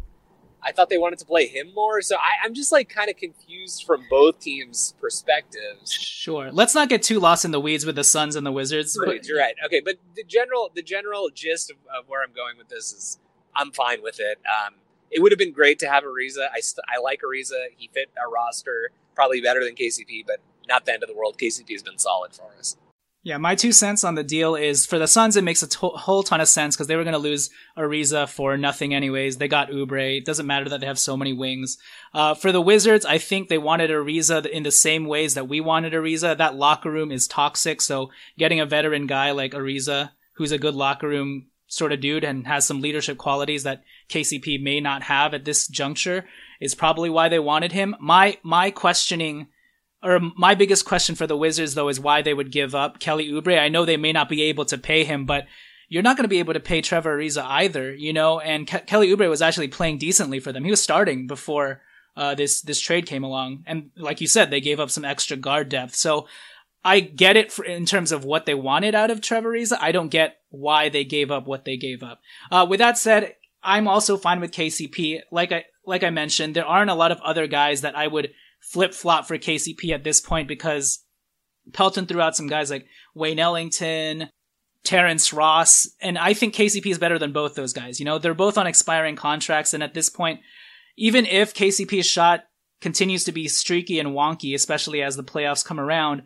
I 0.62 0.72
thought 0.72 0.90
they 0.90 0.98
wanted 0.98 1.18
to 1.20 1.24
play 1.24 1.46
him 1.46 1.72
more. 1.74 2.02
So 2.02 2.16
I, 2.16 2.44
I'm 2.44 2.54
just 2.54 2.72
like 2.72 2.88
kind 2.88 3.10
of 3.10 3.16
confused 3.16 3.84
from 3.84 4.04
both 4.10 4.40
teams' 4.40 4.94
perspectives. 5.00 5.92
Sure. 5.92 6.50
Let's 6.52 6.74
not 6.74 6.88
get 6.88 7.02
too 7.02 7.18
lost 7.20 7.44
in 7.44 7.50
the 7.50 7.60
weeds 7.60 7.86
with 7.86 7.96
the 7.96 8.04
Suns 8.04 8.36
and 8.36 8.46
the 8.46 8.52
Wizards. 8.52 8.98
Right, 9.04 9.24
you're 9.24 9.38
right. 9.38 9.54
Okay, 9.64 9.80
but 9.80 9.96
the 10.14 10.24
general 10.24 10.70
the 10.74 10.82
general 10.82 11.30
gist 11.30 11.70
of, 11.70 11.76
of 11.96 12.08
where 12.08 12.22
I'm 12.22 12.32
going 12.32 12.58
with 12.58 12.68
this 12.68 12.92
is 12.92 13.18
I'm 13.54 13.72
fine 13.72 14.02
with 14.02 14.20
it. 14.20 14.38
Um, 14.46 14.74
it 15.10 15.20
would 15.20 15.32
have 15.32 15.38
been 15.38 15.52
great 15.52 15.78
to 15.80 15.88
have 15.88 16.04
Ariza. 16.04 16.48
I 16.54 16.60
st- 16.60 16.84
I 16.88 17.00
like 17.00 17.20
Ariza. 17.22 17.66
He 17.76 17.90
fit 17.92 18.10
our 18.20 18.30
roster 18.30 18.90
probably 19.14 19.40
better 19.40 19.64
than 19.64 19.74
KCP, 19.74 20.24
but 20.26 20.40
not 20.68 20.86
the 20.86 20.92
end 20.92 21.02
of 21.02 21.08
the 21.08 21.14
world. 21.14 21.36
KCP 21.38 21.70
has 21.72 21.82
been 21.82 21.98
solid 21.98 22.32
for 22.32 22.50
us. 22.58 22.76
Yeah, 23.22 23.36
my 23.36 23.54
two 23.54 23.72
cents 23.72 24.02
on 24.02 24.14
the 24.14 24.24
deal 24.24 24.54
is 24.54 24.86
for 24.86 24.98
the 24.98 25.06
Suns, 25.06 25.36
it 25.36 25.44
makes 25.44 25.62
a 25.62 25.68
to- 25.68 25.88
whole 25.88 26.22
ton 26.22 26.40
of 26.40 26.48
sense 26.48 26.74
because 26.74 26.86
they 26.86 26.96
were 26.96 27.04
going 27.04 27.12
to 27.12 27.18
lose 27.18 27.50
Ariza 27.76 28.26
for 28.26 28.56
nothing 28.56 28.94
anyways. 28.94 29.36
They 29.36 29.46
got 29.48 29.70
Oubre. 29.70 30.16
It 30.16 30.24
doesn't 30.24 30.46
matter 30.46 30.70
that 30.70 30.80
they 30.80 30.86
have 30.86 30.98
so 30.98 31.18
many 31.18 31.34
wings. 31.34 31.76
Uh, 32.14 32.32
for 32.32 32.50
the 32.50 32.62
Wizards, 32.62 33.04
I 33.04 33.18
think 33.18 33.48
they 33.48 33.58
wanted 33.58 33.90
Ariza 33.90 34.46
in 34.46 34.62
the 34.62 34.70
same 34.70 35.04
ways 35.04 35.34
that 35.34 35.48
we 35.48 35.60
wanted 35.60 35.92
Ariza. 35.92 36.38
That 36.38 36.56
locker 36.56 36.90
room 36.90 37.12
is 37.12 37.28
toxic, 37.28 37.82
so 37.82 38.10
getting 38.38 38.58
a 38.58 38.64
veteran 38.64 39.06
guy 39.06 39.32
like 39.32 39.52
Ariza, 39.52 40.12
who's 40.36 40.52
a 40.52 40.58
good 40.58 40.74
locker 40.74 41.08
room 41.08 41.48
sort 41.66 41.92
of 41.92 42.00
dude 42.00 42.24
and 42.24 42.46
has 42.46 42.66
some 42.66 42.80
leadership 42.80 43.18
qualities 43.18 43.64
that 43.64 43.84
KCP 44.08 44.62
may 44.62 44.80
not 44.80 45.02
have 45.02 45.34
at 45.34 45.44
this 45.44 45.68
juncture, 45.68 46.24
is 46.58 46.74
probably 46.74 47.10
why 47.10 47.28
they 47.28 47.38
wanted 47.38 47.72
him. 47.72 47.94
My 48.00 48.38
my 48.42 48.70
questioning 48.70 49.48
or 50.02 50.20
my 50.36 50.54
biggest 50.54 50.84
question 50.84 51.14
for 51.14 51.26
the 51.26 51.36
Wizards 51.36 51.74
though 51.74 51.88
is 51.88 52.00
why 52.00 52.22
they 52.22 52.34
would 52.34 52.50
give 52.50 52.74
up 52.74 53.00
Kelly 53.00 53.30
Oubre. 53.30 53.58
I 53.58 53.68
know 53.68 53.84
they 53.84 53.96
may 53.96 54.12
not 54.12 54.28
be 54.28 54.42
able 54.44 54.64
to 54.66 54.78
pay 54.78 55.04
him, 55.04 55.26
but 55.26 55.46
you're 55.88 56.02
not 56.02 56.16
going 56.16 56.24
to 56.24 56.28
be 56.28 56.38
able 56.38 56.54
to 56.54 56.60
pay 56.60 56.80
Trevor 56.80 57.18
Ariza 57.18 57.44
either, 57.44 57.92
you 57.92 58.12
know. 58.12 58.40
And 58.40 58.66
Ke- 58.66 58.86
Kelly 58.86 59.08
Oubre 59.08 59.28
was 59.28 59.42
actually 59.42 59.68
playing 59.68 59.98
decently 59.98 60.40
for 60.40 60.52
them. 60.52 60.64
He 60.64 60.70
was 60.70 60.82
starting 60.82 61.26
before 61.26 61.82
uh, 62.16 62.34
this 62.34 62.62
this 62.62 62.80
trade 62.80 63.06
came 63.06 63.24
along, 63.24 63.64
and 63.66 63.90
like 63.96 64.20
you 64.20 64.26
said, 64.26 64.50
they 64.50 64.60
gave 64.60 64.80
up 64.80 64.90
some 64.90 65.04
extra 65.04 65.36
guard 65.36 65.68
depth. 65.68 65.94
So 65.94 66.28
I 66.84 67.00
get 67.00 67.36
it 67.36 67.52
for, 67.52 67.64
in 67.64 67.86
terms 67.86 68.12
of 68.12 68.24
what 68.24 68.46
they 68.46 68.54
wanted 68.54 68.94
out 68.94 69.10
of 69.10 69.20
Trevor 69.20 69.52
Ariza. 69.52 69.78
I 69.80 69.92
don't 69.92 70.08
get 70.08 70.38
why 70.48 70.88
they 70.88 71.04
gave 71.04 71.30
up 71.30 71.46
what 71.46 71.64
they 71.64 71.76
gave 71.76 72.02
up. 72.02 72.20
Uh, 72.50 72.66
with 72.68 72.78
that 72.78 72.96
said, 72.96 73.34
I'm 73.62 73.88
also 73.88 74.16
fine 74.16 74.40
with 74.40 74.52
KCP. 74.52 75.20
Like 75.30 75.52
I 75.52 75.64
like 75.84 76.04
I 76.04 76.10
mentioned, 76.10 76.54
there 76.54 76.66
aren't 76.66 76.90
a 76.90 76.94
lot 76.94 77.12
of 77.12 77.20
other 77.20 77.46
guys 77.46 77.80
that 77.80 77.96
I 77.96 78.06
would 78.06 78.32
flip 78.60 78.94
flop 78.94 79.26
for 79.26 79.38
KCP 79.38 79.90
at 79.92 80.04
this 80.04 80.20
point 80.20 80.48
because 80.48 81.04
Pelton 81.72 82.06
threw 82.06 82.20
out 82.20 82.36
some 82.36 82.46
guys 82.46 82.70
like 82.70 82.86
Wayne 83.14 83.38
Ellington, 83.38 84.28
Terrence 84.84 85.32
Ross, 85.32 85.88
and 86.00 86.18
I 86.18 86.34
think 86.34 86.54
KCP 86.54 86.86
is 86.86 86.98
better 86.98 87.18
than 87.18 87.32
both 87.32 87.54
those 87.54 87.72
guys. 87.72 88.00
You 88.00 88.06
know, 88.06 88.18
they're 88.18 88.34
both 88.34 88.58
on 88.58 88.66
expiring 88.66 89.16
contracts, 89.16 89.74
and 89.74 89.82
at 89.82 89.94
this 89.94 90.08
point, 90.08 90.40
even 90.96 91.26
if 91.26 91.54
KCP's 91.54 92.06
shot 92.06 92.44
continues 92.80 93.24
to 93.24 93.32
be 93.32 93.46
streaky 93.48 93.98
and 93.98 94.10
wonky, 94.10 94.54
especially 94.54 95.02
as 95.02 95.16
the 95.16 95.24
playoffs 95.24 95.64
come 95.64 95.78
around, 95.78 96.22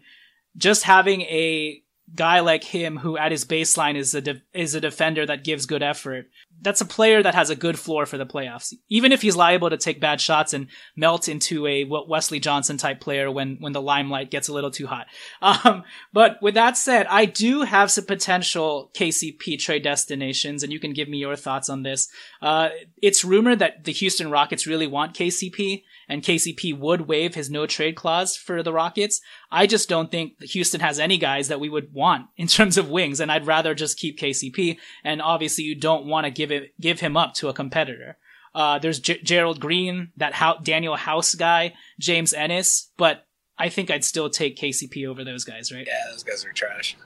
just 0.56 0.84
having 0.84 1.22
a 1.22 1.82
guy 2.14 2.40
like 2.40 2.64
him 2.64 2.98
who 2.98 3.16
at 3.16 3.32
his 3.32 3.44
baseline 3.44 3.96
is 3.96 4.14
a 4.14 4.20
de- 4.20 4.42
is 4.52 4.74
a 4.74 4.80
defender 4.80 5.24
that 5.24 5.44
gives 5.44 5.66
good 5.66 5.82
effort. 5.82 6.26
That's 6.60 6.80
a 6.80 6.86
player 6.86 7.22
that 7.22 7.34
has 7.34 7.50
a 7.50 7.56
good 7.56 7.78
floor 7.78 8.06
for 8.06 8.18
the 8.18 8.26
playoffs. 8.26 8.72
Even 8.88 9.10
if 9.10 9.22
he's 9.22 9.36
liable 9.36 9.70
to 9.70 9.76
take 9.76 10.00
bad 10.00 10.20
shots 10.20 10.52
and 10.52 10.68
melt 10.96 11.28
into 11.28 11.66
a 11.66 11.84
Wesley 11.84 12.40
Johnson 12.40 12.76
type 12.76 13.00
player 13.00 13.30
when 13.30 13.56
when 13.60 13.72
the 13.72 13.82
limelight 13.82 14.30
gets 14.30 14.48
a 14.48 14.52
little 14.52 14.70
too 14.70 14.86
hot. 14.86 15.06
Um, 15.64 15.84
but 16.12 16.38
with 16.42 16.54
that 16.54 16.76
said, 16.76 17.06
I 17.08 17.26
do 17.26 17.62
have 17.62 17.90
some 17.90 18.06
potential 18.06 18.90
KCP 18.94 19.58
trade 19.58 19.82
destinations, 19.82 20.62
and 20.62 20.72
you 20.72 20.80
can 20.80 20.92
give 20.92 21.08
me 21.08 21.18
your 21.18 21.36
thoughts 21.36 21.68
on 21.68 21.82
this. 21.82 22.08
Uh, 22.40 22.70
it's 23.02 23.24
rumored 23.24 23.58
that 23.58 23.84
the 23.84 23.92
Houston 23.92 24.30
Rockets 24.30 24.66
really 24.66 24.86
want 24.86 25.14
KCP 25.14 25.82
and 26.08 26.22
KCP 26.22 26.78
would 26.78 27.02
waive 27.02 27.34
his 27.34 27.50
no 27.50 27.66
trade 27.66 27.96
clause 27.96 28.36
for 28.36 28.62
the 28.62 28.72
Rockets. 28.72 29.20
I 29.50 29.66
just 29.66 29.88
don't 29.88 30.10
think 30.10 30.40
Houston 30.42 30.80
has 30.80 30.98
any 30.98 31.18
guys 31.18 31.48
that 31.48 31.60
we 31.60 31.68
would 31.68 31.92
want 31.92 32.26
in 32.36 32.46
terms 32.46 32.76
of 32.78 32.90
wings, 32.90 33.20
and 33.20 33.30
I'd 33.32 33.46
rather 33.46 33.74
just 33.74 33.98
keep 33.98 34.18
KCP. 34.18 34.78
And 35.02 35.20
obviously, 35.22 35.64
you 35.64 35.74
don't 35.74 36.06
want 36.06 36.24
to 36.24 36.30
give 36.30 36.50
it 36.52 36.72
give 36.80 37.00
him 37.00 37.16
up 37.16 37.34
to 37.34 37.48
a 37.48 37.54
competitor. 37.54 38.16
Uh, 38.54 38.78
there's 38.78 39.00
J- 39.00 39.20
Gerald 39.22 39.58
Green, 39.58 40.12
that 40.16 40.32
How- 40.34 40.58
Danuel 40.58 40.96
House 40.96 41.34
guy, 41.34 41.74
James 41.98 42.32
Ennis, 42.32 42.90
but 42.96 43.26
I 43.58 43.68
think 43.68 43.90
I'd 43.90 44.04
still 44.04 44.30
take 44.30 44.56
KCP 44.56 45.06
over 45.08 45.24
those 45.24 45.44
guys, 45.44 45.72
right? 45.72 45.86
Yeah, 45.86 46.10
those 46.12 46.22
guys 46.22 46.44
are 46.44 46.52
trash. 46.52 46.96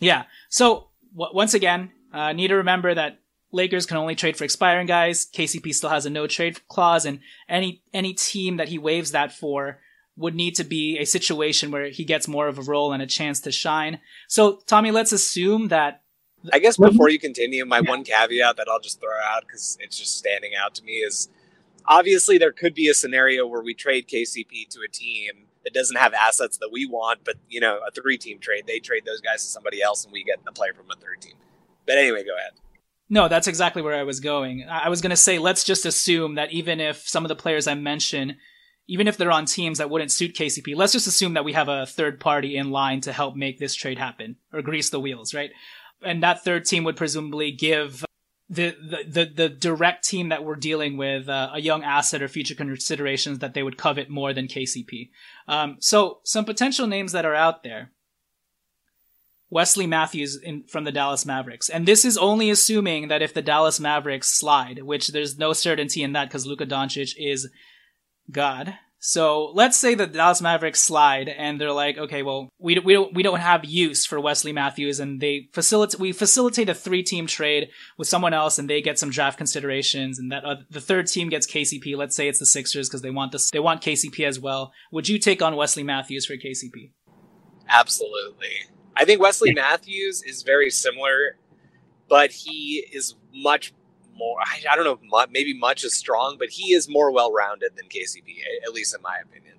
Yeah. 0.00 0.24
So 0.48 0.88
w- 1.14 1.34
once 1.34 1.52
again, 1.52 1.90
uh, 2.14 2.32
need 2.32 2.48
to 2.48 2.56
remember 2.56 2.94
that 2.94 3.18
Lakers 3.52 3.86
can 3.86 3.96
only 3.96 4.14
trade 4.14 4.36
for 4.36 4.44
expiring 4.44 4.86
guys. 4.86 5.26
KCP 5.26 5.74
still 5.74 5.90
has 5.90 6.06
a 6.06 6.10
no 6.10 6.26
trade 6.26 6.66
clause, 6.68 7.04
and 7.04 7.20
any 7.48 7.82
any 7.92 8.12
team 8.12 8.56
that 8.56 8.68
he 8.68 8.78
waives 8.78 9.12
that 9.12 9.32
for 9.32 9.78
would 10.16 10.34
need 10.34 10.54
to 10.56 10.64
be 10.64 10.98
a 10.98 11.04
situation 11.04 11.70
where 11.70 11.88
he 11.88 12.04
gets 12.04 12.26
more 12.26 12.48
of 12.48 12.58
a 12.58 12.62
role 12.62 12.92
and 12.92 13.02
a 13.02 13.06
chance 13.06 13.40
to 13.40 13.52
shine. 13.52 14.00
So, 14.28 14.60
Tommy, 14.66 14.90
let's 14.90 15.12
assume 15.12 15.68
that. 15.68 16.02
I 16.52 16.58
guess 16.58 16.76
before 16.76 17.08
you 17.08 17.18
continue, 17.18 17.64
my 17.64 17.80
yeah. 17.80 17.90
one 17.90 18.04
caveat 18.04 18.56
that 18.56 18.68
I'll 18.68 18.80
just 18.80 19.00
throw 19.00 19.18
out 19.24 19.42
because 19.46 19.76
it's 19.80 19.98
just 19.98 20.16
standing 20.16 20.52
out 20.54 20.74
to 20.76 20.84
me 20.84 20.92
is 20.92 21.28
obviously 21.86 22.38
there 22.38 22.52
could 22.52 22.74
be 22.74 22.88
a 22.88 22.94
scenario 22.94 23.46
where 23.46 23.62
we 23.62 23.74
trade 23.74 24.06
KCP 24.08 24.68
to 24.70 24.80
a 24.80 24.88
team 24.88 25.46
that 25.64 25.74
doesn't 25.74 25.96
have 25.96 26.14
assets 26.14 26.58
that 26.58 26.70
we 26.72 26.86
want, 26.86 27.20
but 27.24 27.36
you 27.48 27.60
know, 27.60 27.80
a 27.86 27.90
three 27.90 28.16
team 28.16 28.38
trade, 28.38 28.64
they 28.66 28.78
trade 28.78 29.04
those 29.04 29.20
guys 29.20 29.42
to 29.42 29.50
somebody 29.50 29.82
else 29.82 30.04
and 30.04 30.12
we 30.12 30.22
get 30.22 30.44
the 30.44 30.52
player 30.52 30.72
from 30.72 30.90
a 30.90 30.94
third 30.94 31.20
team. 31.20 31.34
But 31.86 31.98
anyway, 31.98 32.24
go 32.24 32.36
ahead. 32.36 32.52
No, 33.08 33.28
that's 33.28 33.46
exactly 33.46 33.82
where 33.82 33.94
I 33.94 34.02
was 34.02 34.20
going. 34.20 34.66
I 34.68 34.88
was 34.88 35.00
going 35.00 35.10
to 35.10 35.16
say, 35.16 35.38
let's 35.38 35.62
just 35.62 35.86
assume 35.86 36.34
that 36.34 36.52
even 36.52 36.80
if 36.80 37.08
some 37.08 37.24
of 37.24 37.28
the 37.28 37.36
players 37.36 37.68
I 37.68 37.74
mentioned, 37.74 38.36
even 38.88 39.06
if 39.06 39.16
they're 39.16 39.32
on 39.32 39.46
teams 39.46 39.78
that 39.78 39.90
wouldn't 39.90 40.10
suit 40.10 40.34
KCP, 40.34 40.74
let's 40.74 40.92
just 40.92 41.06
assume 41.06 41.34
that 41.34 41.44
we 41.44 41.52
have 41.52 41.68
a 41.68 41.86
third 41.86 42.18
party 42.18 42.56
in 42.56 42.70
line 42.70 43.00
to 43.02 43.12
help 43.12 43.36
make 43.36 43.58
this 43.58 43.74
trade 43.74 43.98
happen 43.98 44.36
or 44.52 44.62
grease 44.62 44.90
the 44.90 45.00
wheels, 45.00 45.34
right? 45.34 45.50
And 46.02 46.22
that 46.22 46.44
third 46.44 46.64
team 46.64 46.84
would 46.84 46.96
presumably 46.96 47.52
give 47.52 48.04
the, 48.48 48.76
the, 48.80 49.24
the, 49.24 49.32
the 49.34 49.48
direct 49.48 50.04
team 50.04 50.28
that 50.28 50.44
we're 50.44 50.56
dealing 50.56 50.96
with 50.96 51.28
uh, 51.28 51.50
a 51.52 51.60
young 51.60 51.82
asset 51.82 52.22
or 52.22 52.28
future 52.28 52.54
considerations 52.54 53.40
that 53.40 53.54
they 53.54 53.62
would 53.62 53.78
covet 53.78 54.08
more 54.08 54.32
than 54.32 54.46
KCP. 54.46 55.10
Um, 55.48 55.76
so 55.80 56.20
some 56.24 56.44
potential 56.44 56.86
names 56.86 57.12
that 57.12 57.24
are 57.24 57.34
out 57.34 57.62
there. 57.62 57.92
Wesley 59.50 59.86
Matthews 59.86 60.36
in, 60.36 60.64
from 60.64 60.84
the 60.84 60.92
Dallas 60.92 61.24
Mavericks. 61.24 61.68
And 61.68 61.86
this 61.86 62.04
is 62.04 62.18
only 62.18 62.50
assuming 62.50 63.08
that 63.08 63.22
if 63.22 63.32
the 63.32 63.42
Dallas 63.42 63.78
Mavericks 63.78 64.28
slide, 64.28 64.82
which 64.82 65.08
there's 65.08 65.38
no 65.38 65.52
certainty 65.52 66.02
in 66.02 66.12
that 66.12 66.28
because 66.28 66.46
Luka 66.46 66.66
Doncic 66.66 67.14
is 67.16 67.48
God. 68.30 68.74
So 68.98 69.52
let's 69.54 69.76
say 69.76 69.94
the 69.94 70.08
Dallas 70.08 70.42
Mavericks 70.42 70.82
slide 70.82 71.28
and 71.28 71.60
they're 71.60 71.70
like, 71.70 71.96
okay, 71.96 72.24
well, 72.24 72.48
we, 72.58 72.76
we 72.80 72.94
don't, 72.94 73.14
we 73.14 73.22
don't 73.22 73.38
have 73.38 73.64
use 73.64 74.04
for 74.04 74.18
Wesley 74.18 74.52
Matthews 74.52 74.98
and 74.98 75.20
they 75.20 75.48
facilitate, 75.52 76.00
we 76.00 76.10
facilitate 76.10 76.68
a 76.68 76.74
three 76.74 77.04
team 77.04 77.28
trade 77.28 77.68
with 77.98 78.08
someone 78.08 78.34
else 78.34 78.58
and 78.58 78.68
they 78.68 78.82
get 78.82 78.98
some 78.98 79.10
draft 79.10 79.38
considerations 79.38 80.18
and 80.18 80.32
that 80.32 80.44
uh, 80.44 80.56
the 80.70 80.80
third 80.80 81.06
team 81.06 81.28
gets 81.28 81.46
KCP. 81.46 81.96
Let's 81.96 82.16
say 82.16 82.26
it's 82.26 82.40
the 82.40 82.46
Sixers 82.46 82.88
because 82.88 83.02
they 83.02 83.10
want 83.10 83.30
this, 83.30 83.48
they 83.50 83.60
want 83.60 83.80
KCP 83.80 84.26
as 84.26 84.40
well. 84.40 84.72
Would 84.90 85.08
you 85.08 85.20
take 85.20 85.40
on 85.40 85.54
Wesley 85.54 85.84
Matthews 85.84 86.26
for 86.26 86.34
KCP? 86.34 86.90
Absolutely. 87.68 88.75
I 88.96 89.04
think 89.04 89.20
Wesley 89.20 89.52
Matthews 89.52 90.22
is 90.22 90.42
very 90.42 90.70
similar, 90.70 91.36
but 92.08 92.30
he 92.30 92.86
is 92.92 93.14
much 93.34 93.72
more. 94.16 94.38
I, 94.40 94.72
I 94.72 94.76
don't 94.76 94.84
know, 94.84 95.26
maybe 95.30 95.56
much 95.56 95.84
as 95.84 95.94
strong, 95.94 96.36
but 96.38 96.48
he 96.48 96.72
is 96.72 96.88
more 96.88 97.10
well 97.10 97.32
rounded 97.32 97.72
than 97.76 97.86
KCP, 97.86 98.38
at 98.64 98.72
least 98.72 98.94
in 98.94 99.02
my 99.02 99.18
opinion. 99.22 99.54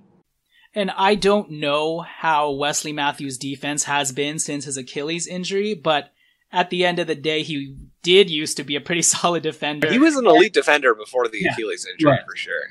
And 0.74 0.92
I 0.92 1.16
don't 1.16 1.52
know 1.52 2.02
how 2.02 2.52
Wesley 2.52 2.94
Matthews' 2.94 3.38
defense 3.38 3.86
has 3.86 4.12
been 4.12 4.38
since 4.38 4.66
his 4.66 4.78
Achilles 4.78 5.26
injury, 5.28 5.74
but 5.74 6.12
at 6.52 6.70
the 6.70 6.86
end 6.86 7.00
of 7.00 7.08
the 7.08 7.16
day, 7.16 7.44
he 7.44 7.76
did 8.04 8.30
used 8.30 8.58
to 8.58 8.64
be 8.64 8.76
a 8.76 8.82
pretty 8.82 9.02
solid 9.16 9.44
defender. 9.44 9.92
He 9.92 10.00
was 10.00 10.16
an 10.16 10.26
elite 10.26 10.54
defender 10.54 10.94
before 10.94 11.28
the 11.28 11.40
yeah, 11.40 11.54
Achilles 11.54 11.88
injury, 11.92 12.12
right. 12.12 12.26
for 12.28 12.36
sure. 12.36 12.62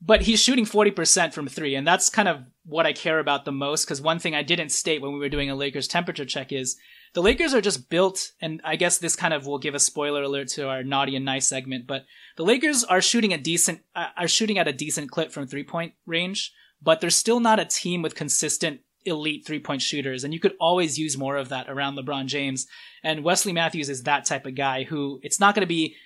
but 0.00 0.22
he's 0.22 0.42
shooting 0.42 0.64
40% 0.64 1.32
from 1.32 1.48
three. 1.48 1.74
And 1.74 1.86
that's 1.86 2.08
kind 2.08 2.28
of 2.28 2.42
what 2.68 2.86
I 2.86 2.92
care 2.92 3.18
about 3.18 3.44
the 3.44 3.52
most. 3.52 3.86
Cause 3.86 4.00
one 4.00 4.18
thing 4.18 4.34
I 4.34 4.42
didn't 4.42 4.70
state 4.70 5.00
when 5.00 5.12
we 5.12 5.18
were 5.18 5.30
doing 5.30 5.50
a 5.50 5.54
Lakers 5.54 5.88
temperature 5.88 6.26
check 6.26 6.52
is 6.52 6.76
the 7.14 7.22
Lakers 7.22 7.54
are 7.54 7.62
just 7.62 7.88
built. 7.88 8.32
And 8.42 8.60
I 8.62 8.76
guess 8.76 8.98
this 8.98 9.16
kind 9.16 9.32
of 9.32 9.46
will 9.46 9.58
give 9.58 9.74
a 9.74 9.80
spoiler 9.80 10.22
alert 10.22 10.48
to 10.48 10.68
our 10.68 10.82
naughty 10.82 11.16
and 11.16 11.24
nice 11.24 11.48
segment, 11.48 11.86
but 11.86 12.04
the 12.36 12.44
Lakers 12.44 12.84
are 12.84 13.00
shooting 13.00 13.32
a 13.32 13.38
decent, 13.38 13.80
uh, 13.96 14.08
are 14.16 14.28
shooting 14.28 14.58
at 14.58 14.68
a 14.68 14.72
decent 14.72 15.10
clip 15.10 15.32
from 15.32 15.46
three 15.46 15.64
point 15.64 15.94
range, 16.06 16.52
but 16.82 17.00
they're 17.00 17.10
still 17.10 17.40
not 17.40 17.58
a 17.58 17.64
team 17.64 18.02
with 18.02 18.14
consistent 18.14 18.80
elite 19.04 19.46
three 19.46 19.60
point 19.60 19.80
shooters. 19.80 20.22
And 20.22 20.34
you 20.34 20.40
could 20.40 20.54
always 20.60 20.98
use 20.98 21.16
more 21.16 21.36
of 21.36 21.48
that 21.48 21.68
around 21.68 21.96
LeBron 21.96 22.26
James. 22.26 22.66
And 23.02 23.24
Wesley 23.24 23.52
Matthews 23.52 23.88
is 23.88 24.02
that 24.02 24.26
type 24.26 24.44
of 24.44 24.54
guy 24.54 24.84
who 24.84 25.20
it's 25.22 25.40
not 25.40 25.54
going 25.54 25.62
to 25.62 25.66
be 25.66 25.96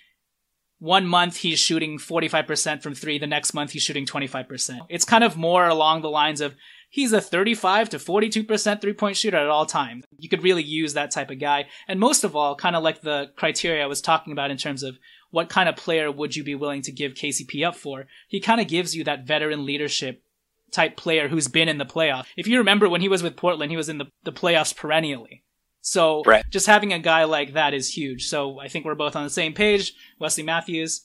one 0.83 1.07
month 1.07 1.37
he's 1.37 1.61
shooting 1.61 1.97
45% 1.97 2.83
from 2.83 2.93
three, 2.93 3.17
the 3.17 3.27
next 3.29 3.55
month 3.55 3.71
he's 3.71 3.85
shooting 3.85 4.05
25%. 4.05 4.81
It's 4.89 5.05
kind 5.05 5.23
of 5.23 5.37
more 5.37 5.69
along 5.69 6.03
the 6.03 6.11
lines 6.11 6.41
of 6.41 6.57
he's 6.91 7.13
a 7.13 7.21
35 7.21 7.91
to 7.91 7.99
42% 7.99 8.81
three 8.81 8.93
point 8.93 9.17
shooter 9.17 9.37
at 9.37 9.47
all 9.47 9.65
times. 9.65 10.05
You 10.19 10.29
could 10.29 10.43
really 10.43 10.65
use 10.65 10.95
that 10.95 11.13
type 11.13 11.31
of 11.31 11.39
guy. 11.39 11.67
And 11.87 12.01
most 12.01 12.25
of 12.25 12.35
all, 12.35 12.57
kind 12.57 12.75
of 12.75 12.83
like 12.83 13.01
the 13.01 13.31
criteria 13.37 13.85
I 13.85 13.87
was 13.87 14.01
talking 14.01 14.33
about 14.33 14.51
in 14.51 14.57
terms 14.57 14.83
of 14.83 14.99
what 15.31 15.49
kind 15.49 15.69
of 15.69 15.77
player 15.77 16.11
would 16.11 16.35
you 16.35 16.43
be 16.43 16.57
willing 16.57 16.83
to 16.83 16.91
give 16.91 17.15
KCP 17.15 17.65
up 17.65 17.77
for? 17.77 18.07
He 18.27 18.41
kind 18.41 18.61
of 18.61 18.67
gives 18.67 18.97
you 18.97 19.05
that 19.05 19.25
veteran 19.25 19.65
leadership 19.65 20.25
type 20.73 20.97
player 20.97 21.29
who's 21.29 21.47
been 21.47 21.69
in 21.69 21.79
the 21.79 21.87
playoff. 21.87 22.27
If 22.37 22.49
you 22.49 22.59
remember 22.59 22.89
when 22.89 23.03
he 23.03 23.09
was 23.09 23.23
with 23.23 23.37
Portland, 23.37 23.71
he 23.71 23.77
was 23.77 23.89
in 23.89 23.99
the, 23.99 24.07
the 24.25 24.33
playoffs 24.33 24.77
perennially. 24.77 25.45
So 25.83 26.23
Right. 26.25 26.45
just 26.49 26.67
having 26.67 26.93
a 26.93 26.99
guy 26.99 27.25
like 27.25 27.53
that 27.55 27.75
is 27.75 27.95
huge. 27.95 28.29
So 28.29 28.59
I 28.61 28.69
think 28.69 28.85
we're 28.85 28.95
both 28.95 29.17
on 29.17 29.25
the 29.25 29.31
same 29.31 29.53
page. 29.53 29.93
Wesley 30.19 30.45
Matthews. 30.45 31.03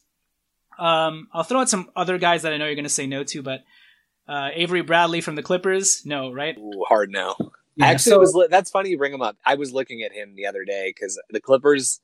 Um, 0.79 1.27
I'll 1.33 1.43
throw 1.43 1.61
out 1.61 1.69
some 1.69 1.89
other 1.95 2.17
guys 2.19 2.43
that 2.43 2.53
I 2.53 2.57
know 2.57 2.65
you're 2.65 2.75
going 2.75 2.83
to 2.83 2.89
say 2.89 3.07
no 3.07 3.23
to, 3.25 3.41
but 3.41 3.63
uh, 4.27 4.49
Avery 4.53 4.81
Bradley 4.81 5.21
from 5.21 5.35
the 5.35 5.41
Clippers, 5.41 6.03
no, 6.05 6.31
right? 6.31 6.55
Ooh, 6.57 6.85
hard 6.87 7.09
no. 7.11 7.35
Yeah, 7.75 7.87
Actually, 7.87 8.11
so- 8.11 8.19
was 8.19 8.47
that's 8.51 8.69
funny 8.69 8.89
you 8.91 8.97
bring 8.97 9.13
him 9.13 9.21
up. 9.21 9.37
I 9.45 9.55
was 9.55 9.73
looking 9.73 10.03
at 10.03 10.11
him 10.11 10.35
the 10.35 10.45
other 10.45 10.63
day 10.65 10.93
because 10.95 11.19
the 11.31 11.39
Clippers, 11.41 11.99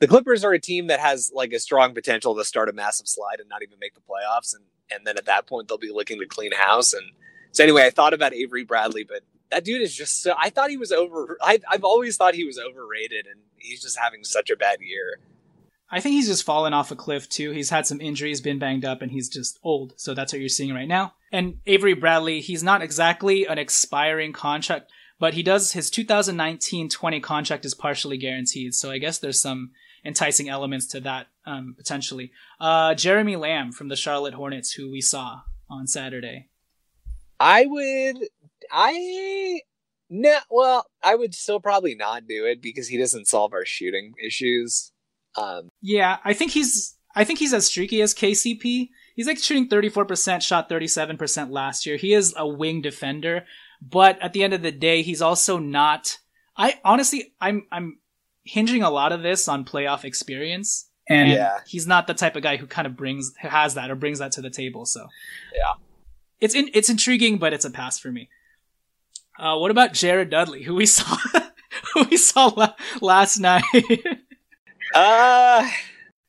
the 0.00 0.06
Clippers 0.06 0.44
are 0.44 0.52
a 0.52 0.60
team 0.60 0.86
that 0.88 1.00
has 1.00 1.32
like 1.34 1.52
a 1.52 1.58
strong 1.58 1.94
potential 1.94 2.36
to 2.36 2.44
start 2.44 2.68
a 2.68 2.72
massive 2.72 3.08
slide 3.08 3.40
and 3.40 3.48
not 3.48 3.62
even 3.62 3.78
make 3.80 3.94
the 3.94 4.00
playoffs, 4.00 4.54
and 4.54 4.64
and 4.92 5.06
then 5.06 5.16
at 5.16 5.24
that 5.26 5.46
point 5.46 5.66
they'll 5.66 5.78
be 5.78 5.90
looking 5.92 6.20
to 6.20 6.26
clean 6.26 6.52
house. 6.52 6.92
And 6.92 7.10
so 7.52 7.64
anyway, 7.64 7.84
I 7.86 7.90
thought 7.90 8.12
about 8.14 8.34
Avery 8.34 8.64
Bradley, 8.64 9.02
but 9.04 9.22
that 9.50 9.64
dude 9.64 9.82
is 9.82 9.94
just 9.94 10.22
so. 10.22 10.34
I 10.38 10.50
thought 10.50 10.70
he 10.70 10.76
was 10.76 10.92
over. 10.92 11.38
I, 11.42 11.60
I've 11.70 11.84
always 11.84 12.16
thought 12.16 12.34
he 12.34 12.44
was 12.44 12.58
overrated, 12.58 13.26
and 13.26 13.40
he's 13.56 13.82
just 13.82 13.98
having 13.98 14.24
such 14.24 14.50
a 14.50 14.56
bad 14.56 14.80
year. 14.80 15.20
I 15.90 16.00
think 16.00 16.14
he's 16.14 16.26
just 16.26 16.44
fallen 16.44 16.74
off 16.74 16.90
a 16.90 16.96
cliff 16.96 17.28
too. 17.28 17.52
He's 17.52 17.70
had 17.70 17.86
some 17.86 18.00
injuries, 18.00 18.40
been 18.40 18.58
banged 18.58 18.84
up, 18.84 19.02
and 19.02 19.12
he's 19.12 19.28
just 19.28 19.58
old. 19.62 19.94
So 19.96 20.14
that's 20.14 20.32
what 20.32 20.40
you're 20.40 20.48
seeing 20.48 20.74
right 20.74 20.88
now. 20.88 21.14
And 21.30 21.58
Avery 21.66 21.94
Bradley, 21.94 22.40
he's 22.40 22.62
not 22.62 22.82
exactly 22.82 23.46
an 23.46 23.58
expiring 23.58 24.32
contract, 24.32 24.90
but 25.20 25.34
he 25.34 25.42
does 25.42 25.72
his 25.72 25.90
2019-20 25.90 27.22
contract 27.22 27.64
is 27.64 27.74
partially 27.74 28.16
guaranteed. 28.16 28.74
So 28.74 28.90
I 28.90 28.98
guess 28.98 29.18
there's 29.18 29.40
some 29.40 29.70
enticing 30.04 30.48
elements 30.48 30.86
to 30.88 31.00
that 31.00 31.28
um, 31.46 31.74
potentially. 31.76 32.32
Uh, 32.60 32.94
Jeremy 32.94 33.36
Lamb 33.36 33.72
from 33.72 33.88
the 33.88 33.96
Charlotte 33.96 34.34
Hornets, 34.34 34.72
who 34.72 34.90
we 34.90 35.00
saw 35.00 35.42
on 35.68 35.86
Saturday. 35.86 36.48
I 37.38 37.66
would. 37.66 38.16
I 38.76 39.60
no. 40.10 40.36
Well, 40.50 40.86
I 41.02 41.14
would 41.14 41.34
still 41.34 41.60
probably 41.60 41.94
not 41.94 42.26
do 42.28 42.44
it 42.44 42.60
because 42.60 42.88
he 42.88 42.98
doesn't 42.98 43.28
solve 43.28 43.52
our 43.52 43.64
shooting 43.64 44.12
issues. 44.24 44.90
Um, 45.36 45.68
Yeah, 45.80 46.18
I 46.24 46.32
think 46.34 46.50
he's 46.50 46.96
I 47.14 47.24
think 47.24 47.38
he's 47.38 47.54
as 47.54 47.66
streaky 47.66 48.02
as 48.02 48.14
KCP. 48.14 48.88
He's 49.14 49.26
like 49.28 49.38
shooting 49.38 49.68
34%, 49.68 50.42
shot 50.42 50.68
37% 50.68 51.50
last 51.50 51.86
year. 51.86 51.96
He 51.96 52.12
is 52.12 52.34
a 52.36 52.46
wing 52.48 52.82
defender, 52.82 53.44
but 53.80 54.20
at 54.20 54.32
the 54.32 54.42
end 54.42 54.52
of 54.54 54.62
the 54.62 54.72
day, 54.72 55.02
he's 55.02 55.22
also 55.22 55.58
not 55.58 56.18
I 56.56 56.80
honestly 56.84 57.32
I'm 57.40 57.66
I'm 57.70 57.98
hinging 58.44 58.82
a 58.82 58.90
lot 58.90 59.12
of 59.12 59.22
this 59.22 59.46
on 59.48 59.64
playoff 59.64 60.04
experience. 60.04 60.90
And 61.08 61.30
Yeah. 61.30 61.58
he's 61.66 61.86
not 61.86 62.06
the 62.06 62.14
type 62.14 62.34
of 62.34 62.42
guy 62.42 62.56
who 62.56 62.66
kind 62.66 62.86
of 62.86 62.96
brings 62.96 63.32
has 63.38 63.74
that 63.74 63.90
or 63.90 63.94
brings 63.94 64.18
that 64.18 64.32
to 64.32 64.42
the 64.42 64.50
table, 64.50 64.84
so. 64.86 65.06
Yeah. 65.54 65.74
It's 66.40 66.54
in, 66.54 66.68
it's 66.74 66.90
intriguing, 66.90 67.38
but 67.38 67.52
it's 67.52 67.64
a 67.64 67.70
pass 67.70 67.98
for 67.98 68.10
me. 68.10 68.28
Uh, 69.38 69.56
what 69.58 69.70
about 69.70 69.92
Jared 69.92 70.30
Dudley, 70.30 70.62
who 70.62 70.74
we 70.74 70.86
saw 70.98 71.16
who 71.94 72.04
we 72.10 72.16
saw 72.16 72.46
la- 72.56 72.74
last 73.00 73.38
night? 73.38 73.62
uh 74.94 75.68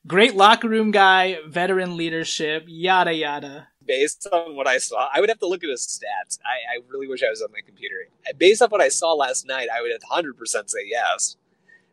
Great 0.07 0.35
locker 0.35 0.69
room 0.69 0.91
guy, 0.91 1.37
veteran 1.47 1.97
leadership, 1.97 2.65
yada 2.67 3.11
yada. 3.11 3.67
based 3.83 4.27
on 4.31 4.55
what 4.55 4.67
I 4.67 4.77
saw, 4.77 5.09
I 5.11 5.19
would 5.19 5.29
have 5.29 5.39
to 5.39 5.47
look 5.47 5.63
at 5.63 5.69
his 5.71 5.81
stats. 5.81 6.37
I, 6.45 6.77
I 6.77 6.81
really 6.89 7.07
wish 7.07 7.23
I 7.23 7.29
was 7.31 7.41
on 7.41 7.49
my 7.51 7.61
computer. 7.65 7.95
Based 8.37 8.61
on 8.61 8.69
what 8.69 8.81
I 8.81 8.89
saw 8.89 9.13
last 9.13 9.47
night, 9.47 9.67
I 9.75 9.81
would 9.81 9.91
100% 9.91 10.69
say 10.69 10.79
yes. 10.85 11.37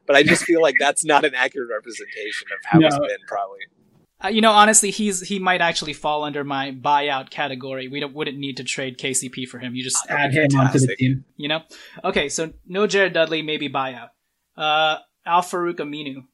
But 0.06 0.16
I 0.16 0.22
just 0.24 0.44
feel 0.44 0.60
like 0.60 0.74
that's 0.78 1.06
not 1.06 1.24
an 1.24 1.34
accurate 1.34 1.70
representation 1.70 2.48
of 2.52 2.58
how 2.64 2.80
he's 2.80 2.92
No. 2.98 3.00
been, 3.06 3.16
probably. 3.26 3.60
Uh, 4.24 4.28
you 4.28 4.40
know, 4.40 4.52
honestly, 4.52 4.90
he's 4.90 5.20
he 5.20 5.38
might 5.38 5.60
actually 5.60 5.92
fall 5.92 6.22
under 6.22 6.44
my 6.44 6.70
buyout 6.70 7.30
category. 7.30 7.88
We 7.88 8.00
don't, 8.00 8.14
wouldn't 8.14 8.38
need 8.38 8.58
to 8.58 8.64
trade 8.64 8.98
KCP 8.98 9.48
for 9.48 9.58
him. 9.58 9.74
You 9.74 9.82
just 9.82 10.06
add 10.08 10.32
him 10.32 10.48
onto 10.58 10.78
the 10.78 10.94
team. 10.96 11.24
you 11.36 11.48
know. 11.48 11.62
Okay, 12.04 12.28
so 12.28 12.52
no 12.66 12.86
Jared 12.86 13.14
Dudley, 13.14 13.42
maybe 13.42 13.68
buyout. 13.68 14.10
Uh, 14.56 14.98
Al-Farouq 15.26 15.76
Aminu. 15.76 16.24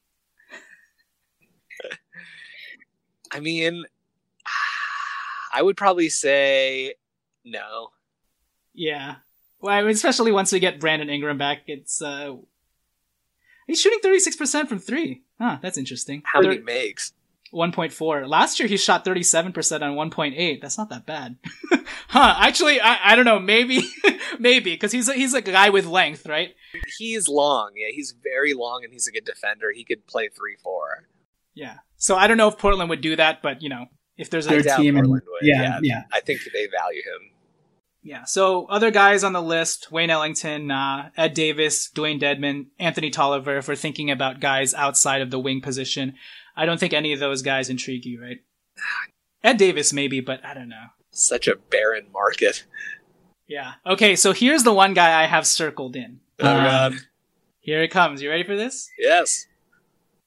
I 3.32 3.40
mean, 3.40 3.84
I 5.52 5.62
would 5.62 5.76
probably 5.76 6.08
say 6.08 6.94
no. 7.44 7.88
Yeah. 8.74 9.16
Well, 9.60 9.74
I 9.74 9.80
mean, 9.80 9.90
especially 9.90 10.32
once 10.32 10.52
we 10.52 10.60
get 10.60 10.78
Brandon 10.78 11.08
Ingram 11.08 11.38
back, 11.38 11.62
it's 11.66 12.02
uh, 12.02 12.36
he's 13.66 13.80
shooting 13.80 14.00
thirty 14.02 14.20
six 14.20 14.36
percent 14.36 14.68
from 14.68 14.78
three. 14.78 15.22
Huh, 15.40 15.58
that's 15.62 15.78
interesting. 15.78 16.22
How 16.24 16.40
many 16.40 16.58
Thir- 16.58 16.64
makes? 16.64 17.12
1.4. 17.52 18.28
Last 18.28 18.58
year 18.58 18.68
he 18.68 18.76
shot 18.76 19.04
37% 19.04 19.82
on 19.82 20.10
1.8. 20.10 20.60
That's 20.60 20.78
not 20.78 20.90
that 20.90 21.06
bad. 21.06 21.36
huh, 22.08 22.34
actually, 22.38 22.80
I, 22.80 23.12
I 23.12 23.16
don't 23.16 23.24
know, 23.24 23.38
maybe, 23.38 23.82
maybe, 24.38 24.74
because 24.74 24.92
he's 24.92 25.08
a, 25.08 25.14
he's 25.14 25.34
a 25.34 25.42
guy 25.42 25.70
with 25.70 25.86
length, 25.86 26.26
right? 26.26 26.54
He's 26.98 27.28
long. 27.28 27.72
Yeah, 27.76 27.88
he's 27.90 28.14
very 28.22 28.54
long 28.54 28.84
and 28.84 28.92
he's 28.92 29.06
a 29.06 29.12
good 29.12 29.24
defender. 29.24 29.72
He 29.74 29.84
could 29.84 30.06
play 30.06 30.28
3 30.28 30.56
4. 30.62 31.08
Yeah. 31.54 31.78
So 31.96 32.16
I 32.16 32.26
don't 32.26 32.36
know 32.36 32.48
if 32.48 32.58
Portland 32.58 32.90
would 32.90 33.00
do 33.00 33.16
that, 33.16 33.42
but, 33.42 33.62
you 33.62 33.68
know, 33.68 33.86
if 34.18 34.30
there's 34.30 34.46
a. 34.46 34.62
Team 34.62 34.94
Portland 34.94 35.08
would. 35.10 35.22
yeah, 35.42 35.78
yeah. 35.82 36.02
I 36.12 36.20
think 36.20 36.40
they 36.52 36.66
value 36.66 37.02
him. 37.02 37.30
Yeah. 38.02 38.24
So 38.24 38.66
other 38.66 38.90
guys 38.90 39.22
on 39.24 39.32
the 39.32 39.42
list: 39.42 39.90
Wayne 39.92 40.10
Ellington, 40.10 40.70
uh, 40.70 41.10
Ed 41.16 41.34
Davis, 41.34 41.90
Dewayne 41.90 42.20
Dedmon, 42.20 42.66
Anthony 42.78 43.10
Tolliver. 43.10 43.58
If 43.58 43.68
we're 43.68 43.76
thinking 43.76 44.10
about 44.10 44.40
guys 44.40 44.74
outside 44.74 45.22
of 45.22 45.30
the 45.30 45.38
wing 45.38 45.60
position, 45.60 46.14
I 46.58 46.66
don't 46.66 46.78
think 46.78 46.92
any 46.92 47.12
of 47.14 47.20
those 47.20 47.40
guys 47.40 47.70
intrigue 47.70 48.04
you, 48.04 48.20
right? 48.20 48.40
Ed 49.42 49.56
Davis 49.56 49.92
maybe, 49.92 50.20
but 50.20 50.44
I 50.44 50.52
don't 50.52 50.68
know. 50.68 50.86
Such 51.12 51.46
a 51.48 51.56
barren 51.56 52.06
market. 52.12 52.64
Yeah. 53.46 53.74
Okay. 53.86 54.16
So 54.16 54.32
here's 54.32 54.64
the 54.64 54.72
one 54.74 54.92
guy 54.92 55.22
I 55.22 55.26
have 55.26 55.46
circled 55.46 55.96
in. 55.96 56.20
Oh, 56.40 56.48
Um, 56.48 56.64
God. 56.64 56.92
Here 57.60 57.82
it 57.82 57.88
comes. 57.92 58.20
You 58.20 58.28
ready 58.30 58.44
for 58.44 58.56
this? 58.56 58.90
Yes. 58.98 59.46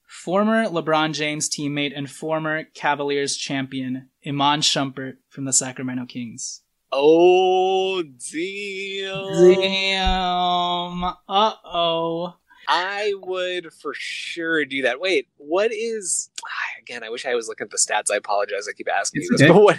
Former 0.08 0.66
LeBron 0.66 1.14
James 1.14 1.50
teammate 1.50 1.94
and 1.96 2.10
former 2.10 2.64
Cavaliers 2.74 3.36
champion 3.36 4.10
Iman 4.26 4.62
Shumpert 4.62 5.18
from 5.30 5.46
the 5.46 5.54
Sacramento 5.54 6.06
Kings. 6.06 6.62
Oh, 6.92 8.04
damn. 8.04 9.56
Damn. 9.56 11.04
Uh 11.28 11.54
oh. 11.66 12.36
I 12.68 13.14
would 13.18 13.74
for 13.74 13.94
sure 13.96 14.66
do 14.66 14.84
that. 14.84 15.00
Wait, 15.00 15.28
what 15.38 15.72
is 15.74 16.30
again? 16.82 17.04
I 17.04 17.10
wish 17.10 17.26
I 17.26 17.36
was 17.36 17.48
looking 17.48 17.66
at 17.66 17.72
the 17.72 17.78
stats. 17.78 18.14
I 18.14 18.18
apologize. 18.18 18.68
I 18.70 18.74
keep 18.74 18.88
asking 18.90 19.22
It's 19.22 19.32
you 19.32 19.38
this, 19.38 19.46
okay. 19.46 19.54
but 19.54 19.64
what 19.64 19.78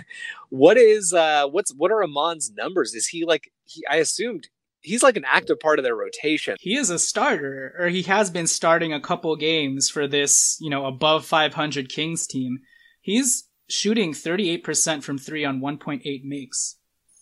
what 0.51 0.77
is 0.77 1.13
uh 1.13 1.47
what's 1.49 1.73
what 1.75 1.91
are 1.91 2.03
Iman's 2.03 2.53
numbers? 2.57 2.95
Is 2.95 3.07
he 3.07 3.25
like 3.25 3.53
he? 3.65 3.85
I 3.91 3.97
assumed 3.97 4.49
he's 4.83 5.03
like 5.03 5.17
an 5.17 5.25
active 5.27 5.61
part 5.61 5.79
of 5.79 5.85
their 5.85 5.97
rotation. 5.97 6.57
He 6.61 6.77
is 6.77 6.91
a 6.91 6.99
starter, 6.99 7.75
or 7.79 7.89
he 7.89 8.03
has 8.03 8.31
been 8.31 8.47
starting 8.47 8.93
a 8.93 9.01
couple 9.01 9.35
games 9.37 9.89
for 9.89 10.07
this, 10.07 10.59
you 10.61 10.71
know, 10.71 10.87
above 10.87 11.25
500 11.25 11.89
Kings 11.89 12.27
team. 12.27 12.59
He's 13.01 13.49
shooting 13.69 14.13
38% 14.13 15.03
from 15.03 15.19
three 15.19 15.45
on 15.45 15.61
1.8 15.61 16.25
makes. 16.25 16.77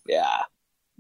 Yeah, 0.06 0.42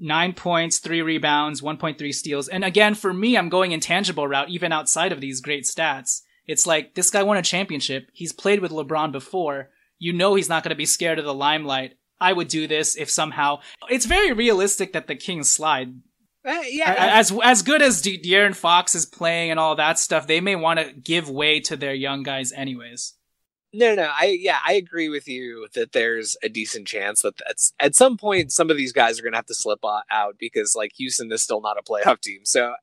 Nine 0.02 0.32
points, 0.32 0.78
three 0.78 1.02
rebounds, 1.02 1.60
1.3 1.60 2.14
steals. 2.14 2.48
And 2.48 2.64
again, 2.64 2.94
for 2.94 3.12
me, 3.12 3.36
I'm 3.36 3.50
going 3.50 3.72
intangible 3.72 4.26
route, 4.26 4.48
even 4.48 4.72
outside 4.72 5.12
of 5.12 5.20
these 5.20 5.42
great 5.42 5.64
stats. 5.64 6.22
It's 6.46 6.66
like, 6.66 6.94
this 6.94 7.10
guy 7.10 7.22
won 7.22 7.36
a 7.36 7.42
championship. 7.42 8.08
He's 8.14 8.32
played 8.32 8.60
with 8.60 8.72
LeBron 8.72 9.12
before. 9.12 9.68
You 9.98 10.14
know 10.14 10.34
he's 10.34 10.48
not 10.48 10.64
going 10.64 10.70
to 10.70 10.74
be 10.74 10.86
scared 10.86 11.18
of 11.18 11.26
the 11.26 11.34
limelight. 11.34 11.96
I 12.18 12.32
would 12.32 12.48
do 12.48 12.66
this 12.66 12.96
if 12.96 13.10
somehow. 13.10 13.60
It's 13.90 14.06
very 14.06 14.32
realistic 14.32 14.94
that 14.94 15.06
the 15.06 15.16
Kings 15.16 15.50
slide. 15.50 15.94
Uh, 16.46 16.62
yeah. 16.66 16.94
As 16.96 17.32
as 17.42 17.62
good 17.62 17.82
as 17.82 18.00
De- 18.00 18.18
De'Aaron 18.18 18.54
Fox 18.54 18.94
is 18.94 19.04
playing 19.04 19.50
and 19.50 19.60
all 19.60 19.76
that 19.76 19.98
stuff, 19.98 20.26
they 20.26 20.40
may 20.40 20.56
want 20.56 20.80
to 20.80 20.92
give 20.92 21.28
way 21.28 21.60
to 21.60 21.76
their 21.76 21.94
young 21.94 22.22
guys 22.22 22.52
anyways. 22.52 23.14
No, 23.72 23.94
no, 23.94 24.10
I 24.12 24.36
yeah, 24.40 24.58
I 24.66 24.72
agree 24.72 25.08
with 25.08 25.28
you 25.28 25.68
that 25.74 25.92
there's 25.92 26.36
a 26.42 26.48
decent 26.48 26.88
chance 26.88 27.22
that 27.22 27.34
that's 27.38 27.72
at 27.78 27.94
some 27.94 28.16
point 28.16 28.52
some 28.52 28.68
of 28.68 28.76
these 28.76 28.92
guys 28.92 29.18
are 29.18 29.22
going 29.22 29.32
to 29.32 29.38
have 29.38 29.46
to 29.46 29.54
slip 29.54 29.80
out 30.10 30.36
because 30.38 30.74
like 30.74 30.92
Houston 30.96 31.30
is 31.30 31.42
still 31.42 31.60
not 31.60 31.78
a 31.78 31.82
playoff 31.82 32.20
team. 32.20 32.40
So 32.44 32.74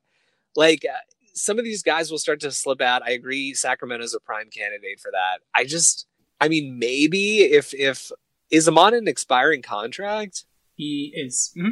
like 0.56 0.86
uh, 0.86 0.98
some 1.34 1.60
of 1.60 1.66
these 1.66 1.84
guys 1.84 2.10
will 2.10 2.18
start 2.18 2.40
to 2.42 2.52
slip 2.52 2.80
out. 2.80 3.04
I 3.06 3.12
agree 3.12 3.54
Sacramento's 3.54 4.14
a 4.14 4.20
prime 4.22 4.50
candidate 4.50 5.02
for 5.02 5.12
that. 5.12 5.40
I 5.54 5.66
just 5.66 6.08
I 6.40 6.48
mean 6.48 6.80
maybe 6.80 7.42
if 7.42 7.74
if 7.74 8.12
is 8.50 8.70
Iman 8.70 8.94
an 8.94 9.10
expiring 9.10 9.62
contract? 9.62 10.46
He 10.76 11.12
is. 11.14 11.52
Mm-hmm. 11.58 11.72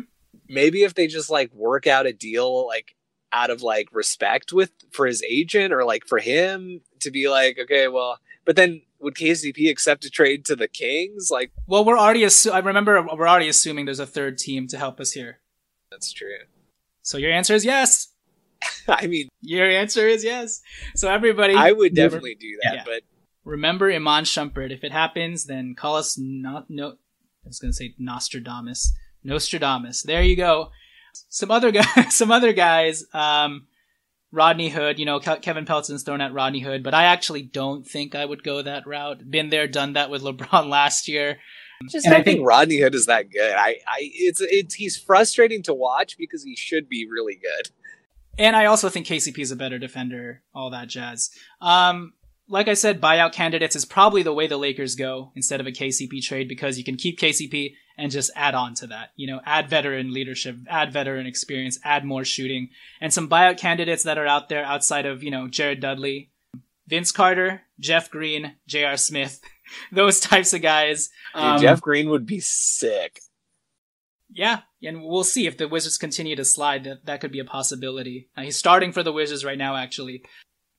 Maybe 0.49 0.83
if 0.83 0.93
they 0.93 1.07
just 1.07 1.29
like 1.29 1.53
work 1.53 1.87
out 1.87 2.05
a 2.05 2.11
deal 2.11 2.67
like 2.67 2.95
out 3.31 3.49
of 3.49 3.61
like 3.61 3.87
respect 3.93 4.51
with 4.51 4.71
for 4.91 5.05
his 5.05 5.23
agent 5.23 5.73
or 5.73 5.85
like 5.85 6.05
for 6.05 6.19
him 6.19 6.81
to 6.99 7.11
be 7.11 7.29
like 7.29 7.57
okay, 7.59 7.87
well, 7.87 8.19
but 8.43 8.57
then 8.57 8.81
would 9.05 9.15
KCP 9.15 9.69
accept 9.69 10.03
a 10.03 10.09
trade 10.09 10.43
to 10.45 10.55
the 10.55 10.67
Kings? 10.67 11.29
Like, 11.31 11.51
well, 11.67 11.85
we're 11.85 11.97
already. 11.97 12.23
Assu- 12.23 12.51
I 12.51 12.59
remember 12.59 13.01
we're 13.01 13.27
already 13.27 13.47
assuming 13.47 13.85
there's 13.85 13.99
a 13.99 14.05
third 14.07 14.37
team 14.39 14.67
to 14.69 14.77
help 14.77 14.99
us 14.99 15.11
here. 15.11 15.39
That's 15.91 16.11
true. 16.11 16.39
So 17.03 17.17
your 17.19 17.31
answer 17.31 17.53
is 17.53 17.63
yes. 17.63 18.09
I 18.87 19.05
mean, 19.05 19.29
your 19.41 19.69
answer 19.69 20.07
is 20.07 20.23
yes. 20.23 20.61
So 20.95 21.09
everybody, 21.09 21.53
I 21.53 21.71
would 21.71 21.93
definitely 21.93 22.35
do 22.35 22.57
that. 22.63 22.73
Yeah. 22.73 22.83
But 22.83 23.03
remember 23.43 23.91
Iman 23.91 24.23
Shumpert. 24.23 24.71
If 24.71 24.83
it 24.83 24.91
happens, 24.91 25.45
then 25.45 25.75
call 25.75 25.95
us 25.95 26.17
not 26.17 26.69
no. 26.69 26.89
I 26.89 27.47
was 27.47 27.59
going 27.59 27.71
to 27.71 27.75
say 27.75 27.93
Nostradamus. 27.99 28.91
Nostradamus. 29.23 30.01
There 30.01 30.23
you 30.23 30.35
go. 30.35 30.71
Some 31.29 31.51
other 31.51 31.71
guys. 31.71 31.85
Some 32.15 32.31
other 32.31 32.53
guys. 32.53 33.05
Um, 33.13 33.67
Rodney 34.35 34.69
Hood, 34.69 34.99
you 34.99 35.05
know, 35.05 35.19
Kevin 35.19 35.65
Pelton's 35.65 36.03
thrown 36.03 36.21
at 36.21 36.33
Rodney 36.33 36.59
Hood, 36.59 36.83
but 36.83 36.93
I 36.93 37.05
actually 37.05 37.41
don't 37.41 37.87
think 37.87 38.13
I 38.13 38.25
would 38.25 38.43
go 38.43 38.61
that 38.61 38.85
route. 38.85 39.29
Been 39.29 39.49
there, 39.49 39.67
done 39.67 39.93
that 39.93 40.09
with 40.09 40.21
LeBron 40.21 40.67
last 40.69 41.07
year. 41.07 41.39
Just 41.89 42.05
and 42.05 42.15
I 42.15 42.21
think 42.21 42.45
Rodney 42.45 42.77
Hood 42.77 42.95
is 42.95 43.05
that 43.05 43.31
good. 43.31 43.53
I, 43.53 43.79
I, 43.87 43.97
it's, 43.99 44.41
it's, 44.41 44.75
he's 44.75 44.97
frustrating 44.97 45.63
to 45.63 45.73
watch 45.73 46.17
because 46.17 46.43
he 46.43 46.55
should 46.55 46.87
be 46.89 47.07
really 47.09 47.35
good. 47.35 47.69
And 48.37 48.55
I 48.55 48.65
also 48.65 48.89
think 48.89 49.07
KCP 49.07 49.39
is 49.39 49.51
a 49.51 49.55
better 49.55 49.79
defender, 49.79 50.41
all 50.53 50.69
that 50.71 50.89
jazz. 50.89 51.31
Um, 51.61 52.13
like 52.47 52.67
I 52.67 52.73
said, 52.73 53.01
buyout 53.01 53.33
candidates 53.33 53.75
is 53.75 53.85
probably 53.85 54.23
the 54.23 54.33
way 54.33 54.47
the 54.47 54.57
Lakers 54.57 54.95
go 54.95 55.31
instead 55.35 55.59
of 55.59 55.67
a 55.67 55.71
KCP 55.71 56.21
trade 56.21 56.47
because 56.47 56.77
you 56.77 56.83
can 56.83 56.97
keep 56.97 57.19
KCP 57.19 57.73
and 57.97 58.11
just 58.11 58.31
add 58.35 58.55
on 58.55 58.73
to 58.75 58.87
that. 58.87 59.11
You 59.15 59.27
know, 59.27 59.41
add 59.45 59.69
veteran 59.69 60.13
leadership, 60.13 60.57
add 60.67 60.91
veteran 60.91 61.25
experience, 61.25 61.79
add 61.83 62.05
more 62.05 62.25
shooting, 62.25 62.69
and 63.01 63.13
some 63.13 63.29
buyout 63.29 63.57
candidates 63.57 64.03
that 64.03 64.17
are 64.17 64.27
out 64.27 64.49
there 64.49 64.63
outside 64.63 65.05
of, 65.05 65.23
you 65.23 65.31
know, 65.31 65.47
Jared 65.47 65.79
Dudley, 65.79 66.31
Vince 66.87 67.11
Carter, 67.11 67.63
Jeff 67.79 68.09
Green, 68.09 68.55
J.R. 68.67 68.97
Smith, 68.97 69.41
those 69.91 70.19
types 70.19 70.53
of 70.53 70.61
guys. 70.61 71.09
Dude, 71.33 71.43
um, 71.43 71.61
Jeff 71.61 71.81
Green 71.81 72.09
would 72.09 72.25
be 72.25 72.39
sick. 72.39 73.19
Yeah, 74.31 74.61
and 74.83 75.03
we'll 75.03 75.23
see 75.23 75.47
if 75.47 75.57
the 75.57 75.67
Wizards 75.67 75.97
continue 75.97 76.35
to 76.35 76.43
slide. 76.43 76.83
That 76.83 77.05
that 77.05 77.21
could 77.21 77.31
be 77.31 77.39
a 77.39 77.45
possibility. 77.45 78.27
Uh, 78.35 78.41
he's 78.41 78.57
starting 78.57 78.91
for 78.91 79.03
the 79.03 79.13
Wizards 79.13 79.45
right 79.45 79.57
now, 79.57 79.75
actually. 79.75 80.23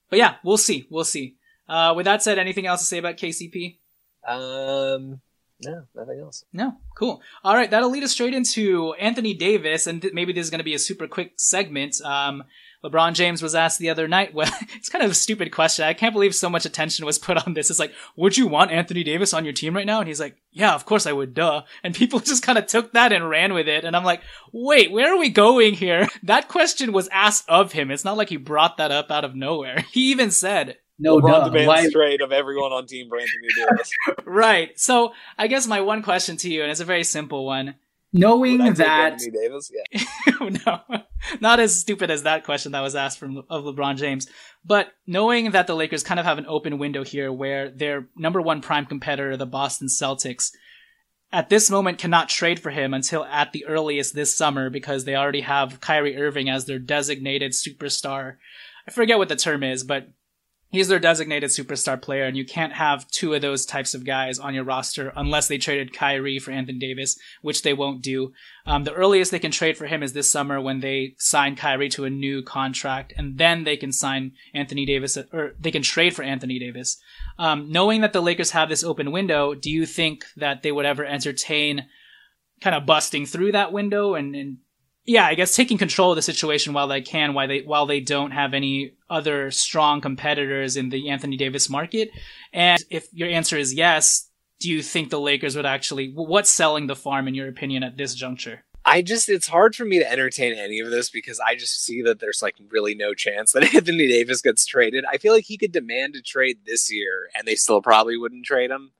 But 0.09 0.19
yeah, 0.19 0.35
we'll 0.43 0.57
see. 0.57 0.87
We'll 0.89 1.03
see. 1.03 1.37
Uh, 1.67 1.93
with 1.95 2.05
that 2.05 2.21
said, 2.21 2.37
anything 2.37 2.67
else 2.67 2.81
to 2.81 2.85
say 2.85 2.97
about 2.97 3.17
KCP? 3.17 3.79
Um, 4.27 5.21
no, 5.63 5.83
nothing 5.95 6.19
else. 6.19 6.45
No, 6.53 6.73
cool. 6.95 7.21
All 7.43 7.55
right, 7.55 7.69
that'll 7.69 7.89
lead 7.89 8.03
us 8.03 8.11
straight 8.11 8.33
into 8.33 8.93
Anthony 8.93 9.33
Davis, 9.33 9.87
and 9.87 10.01
th- 10.01 10.13
maybe 10.13 10.33
this 10.33 10.45
is 10.45 10.49
going 10.49 10.59
to 10.59 10.63
be 10.63 10.75
a 10.75 10.79
super 10.79 11.07
quick 11.07 11.33
segment. 11.37 11.99
Um, 12.01 12.43
LeBron 12.83 13.13
James 13.13 13.41
was 13.41 13.55
asked 13.55 13.79
the 13.79 13.89
other 13.89 14.07
night. 14.07 14.33
Well, 14.37 14.51
it's 14.75 14.89
kind 14.89 15.03
of 15.03 15.09
a 15.09 15.15
stupid 15.15 15.51
question. 15.51 15.85
I 15.85 15.95
can't 15.95 16.13
believe 16.13 16.35
so 16.35 16.49
much 16.49 16.65
attention 16.65 17.07
was 17.07 17.17
put 17.17 17.43
on 17.45 17.55
this. 17.55 17.71
It's 17.71 17.79
like, 17.79 17.93
would 18.15 18.37
you 18.37 18.45
want 18.45 18.69
Anthony 18.69 19.03
Davis 19.03 19.33
on 19.33 19.45
your 19.45 19.53
team 19.53 19.75
right 19.75 19.85
now? 19.85 19.99
And 19.99 20.07
he's 20.07 20.19
like, 20.19 20.37
yeah, 20.51 20.75
of 20.75 20.85
course 20.85 21.07
I 21.07 21.11
would. 21.11 21.33
Duh. 21.33 21.63
And 21.83 21.95
people 21.95 22.19
just 22.27 22.43
kind 22.43 22.59
of 22.59 22.67
took 22.67 22.93
that 22.93 23.11
and 23.11 23.27
ran 23.27 23.55
with 23.55 23.67
it. 23.67 23.83
And 23.83 23.95
I'm 23.95 24.03
like, 24.03 24.21
wait, 24.53 24.91
where 24.91 25.11
are 25.11 25.17
we 25.17 25.29
going 25.29 25.73
here? 25.73 26.07
That 26.23 26.49
question 26.49 26.91
was 26.91 27.07
asked 27.07 27.47
of 27.47 27.71
him. 27.71 27.89
It's 27.89 28.03
not 28.03 28.17
like 28.17 28.29
he 28.29 28.37
brought 28.37 28.77
that 28.77 28.91
up 28.91 29.11
out 29.11 29.23
of 29.23 29.35
nowhere. 29.35 29.85
He 29.91 30.11
even 30.11 30.29
said, 30.29 30.77
no 30.99 31.19
LeBron 31.19 31.45
duh. 31.45 31.49
demands 31.49 31.93
trade 31.93 32.21
of 32.21 32.31
everyone 32.31 32.71
on 32.71 32.87
Team 32.87 33.07
for 33.09 33.17
Anthony 33.17 33.47
Davis. 33.55 33.91
right. 34.25 34.79
So 34.79 35.13
I 35.37 35.47
guess 35.47 35.67
my 35.67 35.81
one 35.81 36.01
question 36.03 36.37
to 36.37 36.49
you, 36.49 36.61
and 36.61 36.71
it's 36.71 36.79
a 36.79 36.85
very 36.85 37.03
simple 37.03 37.45
one. 37.45 37.75
Knowing 38.13 38.73
that 38.75 39.13
Anthony 39.13 39.31
Davis, 39.31 39.69
yeah. 39.91 40.49
no, 40.65 40.81
not 41.41 41.59
as 41.59 41.79
stupid 41.79 42.09
as 42.09 42.23
that 42.23 42.45
question 42.45 42.71
that 42.71 42.81
was 42.81 42.95
asked 42.95 43.19
from 43.19 43.43
of 43.49 43.63
LeBron 43.63 43.97
James, 43.97 44.27
but 44.65 44.87
knowing 45.05 45.51
that 45.51 45.67
the 45.67 45.75
Lakers 45.75 46.03
kind 46.03 46.19
of 46.19 46.25
have 46.25 46.37
an 46.37 46.45
open 46.47 46.77
window 46.77 47.03
here, 47.03 47.31
where 47.31 47.69
their 47.69 48.07
number 48.15 48.41
one 48.41 48.61
prime 48.61 48.85
competitor, 48.85 49.35
the 49.35 49.45
Boston 49.45 49.87
Celtics, 49.87 50.51
at 51.31 51.49
this 51.49 51.69
moment 51.69 51.97
cannot 51.97 52.29
trade 52.29 52.59
for 52.59 52.69
him 52.69 52.93
until 52.93 53.25
at 53.25 53.51
the 53.51 53.65
earliest 53.65 54.15
this 54.15 54.35
summer 54.35 54.69
because 54.69 55.03
they 55.03 55.15
already 55.15 55.41
have 55.41 55.81
Kyrie 55.81 56.17
Irving 56.17 56.49
as 56.49 56.65
their 56.65 56.79
designated 56.79 57.51
superstar. 57.51 58.37
I 58.87 58.91
forget 58.91 59.17
what 59.17 59.27
the 59.27 59.35
term 59.35 59.63
is, 59.63 59.83
but 59.83 60.07
he's 60.69 60.87
their 60.87 60.99
designated 60.99 61.49
superstar 61.49 62.01
player, 62.01 62.25
and 62.25 62.35
you 62.35 62.45
can't 62.45 62.73
have 62.73 63.07
two 63.07 63.33
of 63.33 63.41
those 63.41 63.65
types 63.65 63.93
of 63.93 64.05
guys 64.05 64.39
on 64.39 64.53
your 64.53 64.63
roster 64.63 65.13
unless 65.15 65.47
they 65.47 65.57
traded 65.57 65.93
Kyrie 65.93 66.39
for 66.39 66.51
Anthony 66.51 66.79
Davis, 66.79 67.17
which 67.41 67.61
they 67.61 67.73
won't 67.73 68.01
do. 68.01 68.33
Um, 68.65 68.83
the 68.83 68.93
earliest 68.93 69.31
they 69.31 69.39
can 69.39 69.51
trade 69.51 69.77
for 69.77 69.87
him 69.87 70.03
is 70.03 70.13
this 70.13 70.29
summer 70.29 70.59
when 70.59 70.81
they 70.81 71.15
sign 71.17 71.55
Kyrie 71.55 71.89
to 71.89 72.05
a 72.05 72.09
new 72.09 72.41
contract, 72.41 73.13
and 73.17 73.37
then 73.37 73.63
they 73.63 73.77
can 73.77 73.91
sign 73.91 74.33
Anthony 74.53 74.85
Davis, 74.85 75.17
or 75.31 75.53
they 75.59 75.71
can 75.71 75.83
trade 75.83 76.15
for 76.15 76.23
Anthony 76.23 76.59
Davis. 76.59 76.97
Um, 77.39 77.71
knowing 77.71 78.01
that 78.01 78.13
the 78.13 78.21
Lakers 78.21 78.51
have 78.51 78.69
this 78.69 78.83
open 78.83 79.11
window, 79.11 79.53
do 79.53 79.71
you 79.71 79.85
think 79.85 80.25
that 80.35 80.63
they 80.63 80.71
would 80.71 80.85
ever 80.85 81.05
entertain 81.05 81.85
kind 82.61 82.75
of 82.75 82.85
busting 82.85 83.25
through 83.25 83.51
that 83.51 83.71
window 83.71 84.15
and, 84.15 84.35
and 84.35 84.57
yeah, 85.07 85.25
I 85.25 85.35
guess 85.35 85.55
taking 85.55 85.77
control 85.77 86.11
of 86.11 86.17
the 86.17 86.21
situation 86.21 86.73
while 86.73 86.89
they 86.89 87.01
can, 87.01 87.33
while 87.33 87.47
they 87.47 87.61
while 87.61 87.85
they 87.85 88.01
don't 88.01 88.31
have 88.31 88.53
any 88.53 88.91
other 89.09 89.49
strong 89.51 90.01
competitors 90.01 90.75
in 90.75 90.89
the 90.89 91.09
Anthony 91.09 91.37
Davis 91.37 91.69
market. 91.69 92.11
And 92.51 92.83
if 92.89 93.07
your 93.13 93.29
answer 93.29 93.57
is 93.57 93.73
yes, 93.73 94.29
do 94.59 94.69
you 94.69 94.83
think 94.83 95.09
the 95.09 95.19
Lakers 95.19 95.55
would 95.55 95.65
actually 95.65 96.11
what's 96.13 96.49
selling 96.49 96.87
the 96.87 96.95
farm 96.95 97.27
in 97.27 97.35
your 97.35 97.47
opinion 97.47 97.83
at 97.83 97.95
this 97.95 98.13
juncture? 98.13 98.65
I 98.83 99.01
just 99.01 99.29
it's 99.29 99.47
hard 99.47 99.77
for 99.77 99.85
me 99.85 99.97
to 99.99 100.11
entertain 100.11 100.53
any 100.53 100.81
of 100.81 100.91
this 100.91 101.09
because 101.09 101.39
I 101.39 101.55
just 101.55 101.83
see 101.83 102.01
that 102.01 102.19
there's 102.19 102.41
like 102.41 102.55
really 102.69 102.93
no 102.93 103.13
chance 103.13 103.53
that 103.53 103.63
Anthony 103.75 104.09
Davis 104.09 104.41
gets 104.41 104.65
traded. 104.65 105.05
I 105.09 105.17
feel 105.17 105.33
like 105.33 105.45
he 105.45 105.57
could 105.57 105.71
demand 105.71 106.15
a 106.15 106.21
trade 106.21 106.59
this 106.65 106.91
year 106.91 107.29
and 107.33 107.47
they 107.47 107.55
still 107.55 107.81
probably 107.81 108.17
wouldn't 108.17 108.45
trade 108.45 108.71
him. 108.71 108.91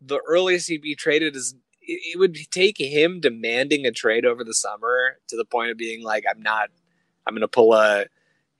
The 0.00 0.20
earliest 0.26 0.68
he'd 0.68 0.82
be 0.82 0.96
traded 0.96 1.36
is 1.36 1.54
it 1.82 2.18
would 2.18 2.36
take 2.50 2.78
him 2.78 3.20
demanding 3.20 3.86
a 3.86 3.90
trade 3.90 4.24
over 4.24 4.44
the 4.44 4.54
summer 4.54 5.18
to 5.28 5.36
the 5.36 5.44
point 5.44 5.70
of 5.70 5.76
being 5.76 6.02
like, 6.02 6.24
I'm 6.28 6.42
not, 6.42 6.70
I'm 7.26 7.34
going 7.34 7.42
to 7.42 7.48
pull 7.48 7.74
a, 7.74 8.06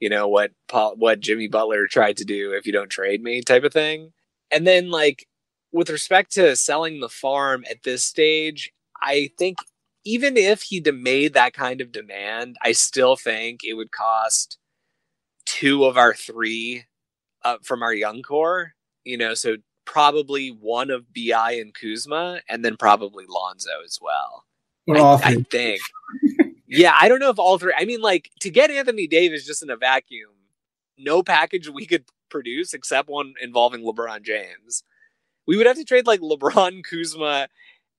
you 0.00 0.08
know, 0.08 0.28
what 0.28 0.52
Paul, 0.68 0.96
what 0.96 1.20
Jimmy 1.20 1.48
Butler 1.48 1.86
tried 1.86 2.16
to 2.18 2.24
do 2.24 2.52
if 2.52 2.66
you 2.66 2.72
don't 2.72 2.90
trade 2.90 3.22
me 3.22 3.40
type 3.42 3.64
of 3.64 3.72
thing. 3.72 4.12
And 4.50 4.66
then 4.66 4.90
like 4.90 5.26
with 5.72 5.90
respect 5.90 6.32
to 6.32 6.56
selling 6.56 7.00
the 7.00 7.08
farm 7.08 7.64
at 7.70 7.82
this 7.82 8.04
stage, 8.04 8.72
I 9.00 9.30
think 9.38 9.58
even 10.04 10.36
if 10.36 10.62
he 10.62 10.80
made 10.80 11.34
that 11.34 11.54
kind 11.54 11.80
of 11.80 11.92
demand, 11.92 12.56
I 12.62 12.72
still 12.72 13.16
think 13.16 13.60
it 13.62 13.74
would 13.74 13.92
cost 13.92 14.58
two 15.46 15.84
of 15.84 15.96
our 15.96 16.14
three 16.14 16.84
uh, 17.44 17.58
from 17.62 17.82
our 17.82 17.94
young 17.94 18.22
core. 18.22 18.74
You 19.04 19.16
know, 19.16 19.34
so 19.34 19.56
probably 19.92 20.48
one 20.48 20.90
of 20.90 21.04
BI 21.12 21.52
and 21.52 21.74
Kuzma, 21.74 22.40
and 22.48 22.64
then 22.64 22.78
probably 22.78 23.26
Lonzo 23.28 23.82
as 23.84 23.98
well. 24.00 24.46
I, 24.88 25.20
I 25.22 25.34
think. 25.50 25.82
yeah, 26.66 26.96
I 26.98 27.08
don't 27.08 27.20
know 27.20 27.28
if 27.28 27.38
all 27.38 27.58
three. 27.58 27.74
I 27.76 27.84
mean, 27.84 28.00
like 28.00 28.30
to 28.40 28.48
get 28.48 28.70
Anthony 28.70 29.06
Davis 29.06 29.46
just 29.46 29.62
in 29.62 29.68
a 29.68 29.76
vacuum, 29.76 30.30
no 30.96 31.22
package 31.22 31.68
we 31.68 31.84
could 31.84 32.06
produce 32.30 32.72
except 32.72 33.10
one 33.10 33.34
involving 33.42 33.84
LeBron 33.84 34.22
James. 34.22 34.82
We 35.46 35.58
would 35.58 35.66
have 35.66 35.76
to 35.76 35.84
trade 35.84 36.06
like 36.06 36.20
LeBron, 36.20 36.82
Kuzma, 36.84 37.48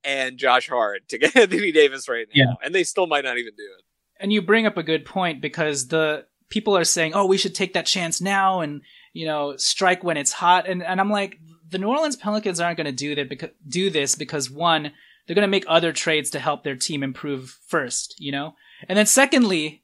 and 0.04 0.40
Josh 0.40 0.68
Hart 0.68 1.08
to 1.10 1.20
get 1.20 1.36
Anthony 1.36 1.72
Davis 1.72 2.10
right 2.10 2.28
now, 2.34 2.44
yeah. 2.44 2.54
and 2.66 2.74
they 2.74 2.84
still 2.84 3.06
might 3.06 3.24
not 3.24 3.38
even 3.38 3.54
do 3.56 3.70
it. 3.78 3.86
And 4.20 4.34
you 4.34 4.42
bring 4.42 4.66
up 4.66 4.78
a 4.78 4.84
good 4.84 5.06
point 5.06 5.42
because 5.42 5.90
the 5.90 6.26
people 6.50 6.76
are 6.76 6.86
saying, 6.86 7.14
"Oh, 7.14 7.28
we 7.28 7.38
should 7.38 7.54
take 7.54 7.74
that 7.74 7.86
chance 7.86 8.20
now," 8.20 8.62
and 8.62 8.82
you 9.14 9.28
know, 9.28 9.56
strike 9.58 10.04
when 10.04 10.18
it's 10.18 10.34
hot. 10.34 10.68
And 10.68 10.82
and 10.82 11.00
I'm 11.00 11.12
like, 11.12 11.38
the 11.74 11.80
New 11.80 11.90
Orleans 11.90 12.16
Pelicans 12.16 12.60
aren't 12.60 12.78
going 12.78 12.86
to 12.86 12.94
do 12.94 13.16
that 13.16 13.28
because 13.28 13.50
do 13.68 13.90
this 13.90 14.16
because 14.16 14.50
one, 14.50 14.94
they're 15.26 15.36
going 15.36 15.48
to 15.48 15.48
make 15.48 15.66
other 15.68 15.92
trades 15.92 16.30
to 16.30 16.40
help 16.40 16.64
their 16.64 16.76
team 16.76 17.04
improve 17.04 17.58
first, 17.68 18.16
you 18.20 18.32
know, 18.32 18.56
and 18.88 18.98
then 18.98 19.06
secondly, 19.06 19.84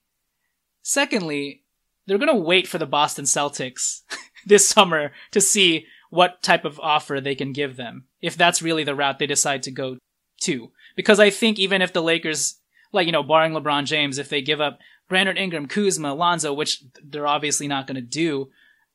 secondly, 0.81 1.63
they're 2.05 2.17
going 2.17 2.33
to 2.33 2.35
wait 2.35 2.67
for 2.67 2.77
the 2.77 2.85
Boston 2.85 3.25
Celtics 3.25 4.01
this 4.45 4.69
summer 4.69 5.11
to 5.31 5.41
see 5.41 5.85
what 6.09 6.41
type 6.41 6.65
of 6.65 6.79
offer 6.79 7.19
they 7.19 7.35
can 7.35 7.53
give 7.53 7.75
them 7.75 8.05
if 8.21 8.37
that's 8.37 8.61
really 8.61 8.83
the 8.83 8.95
route 8.95 9.19
they 9.19 9.27
decide 9.27 9.63
to 9.63 9.71
go 9.71 9.97
to. 10.41 10.71
Because 10.95 11.19
I 11.19 11.29
think 11.29 11.59
even 11.59 11.81
if 11.81 11.93
the 11.93 12.01
Lakers, 12.01 12.59
like 12.91 13.05
you 13.05 13.11
know, 13.11 13.23
barring 13.23 13.53
LeBron 13.53 13.85
James, 13.85 14.17
if 14.17 14.29
they 14.29 14.41
give 14.41 14.61
up 14.61 14.79
Brandon 15.07 15.37
Ingram, 15.37 15.67
Kuzma, 15.67 16.13
Alonzo, 16.13 16.53
which 16.53 16.83
they're 17.03 17.27
obviously 17.27 17.67
not 17.67 17.87
going 17.87 17.95
to 17.95 18.01
do, 18.01 18.49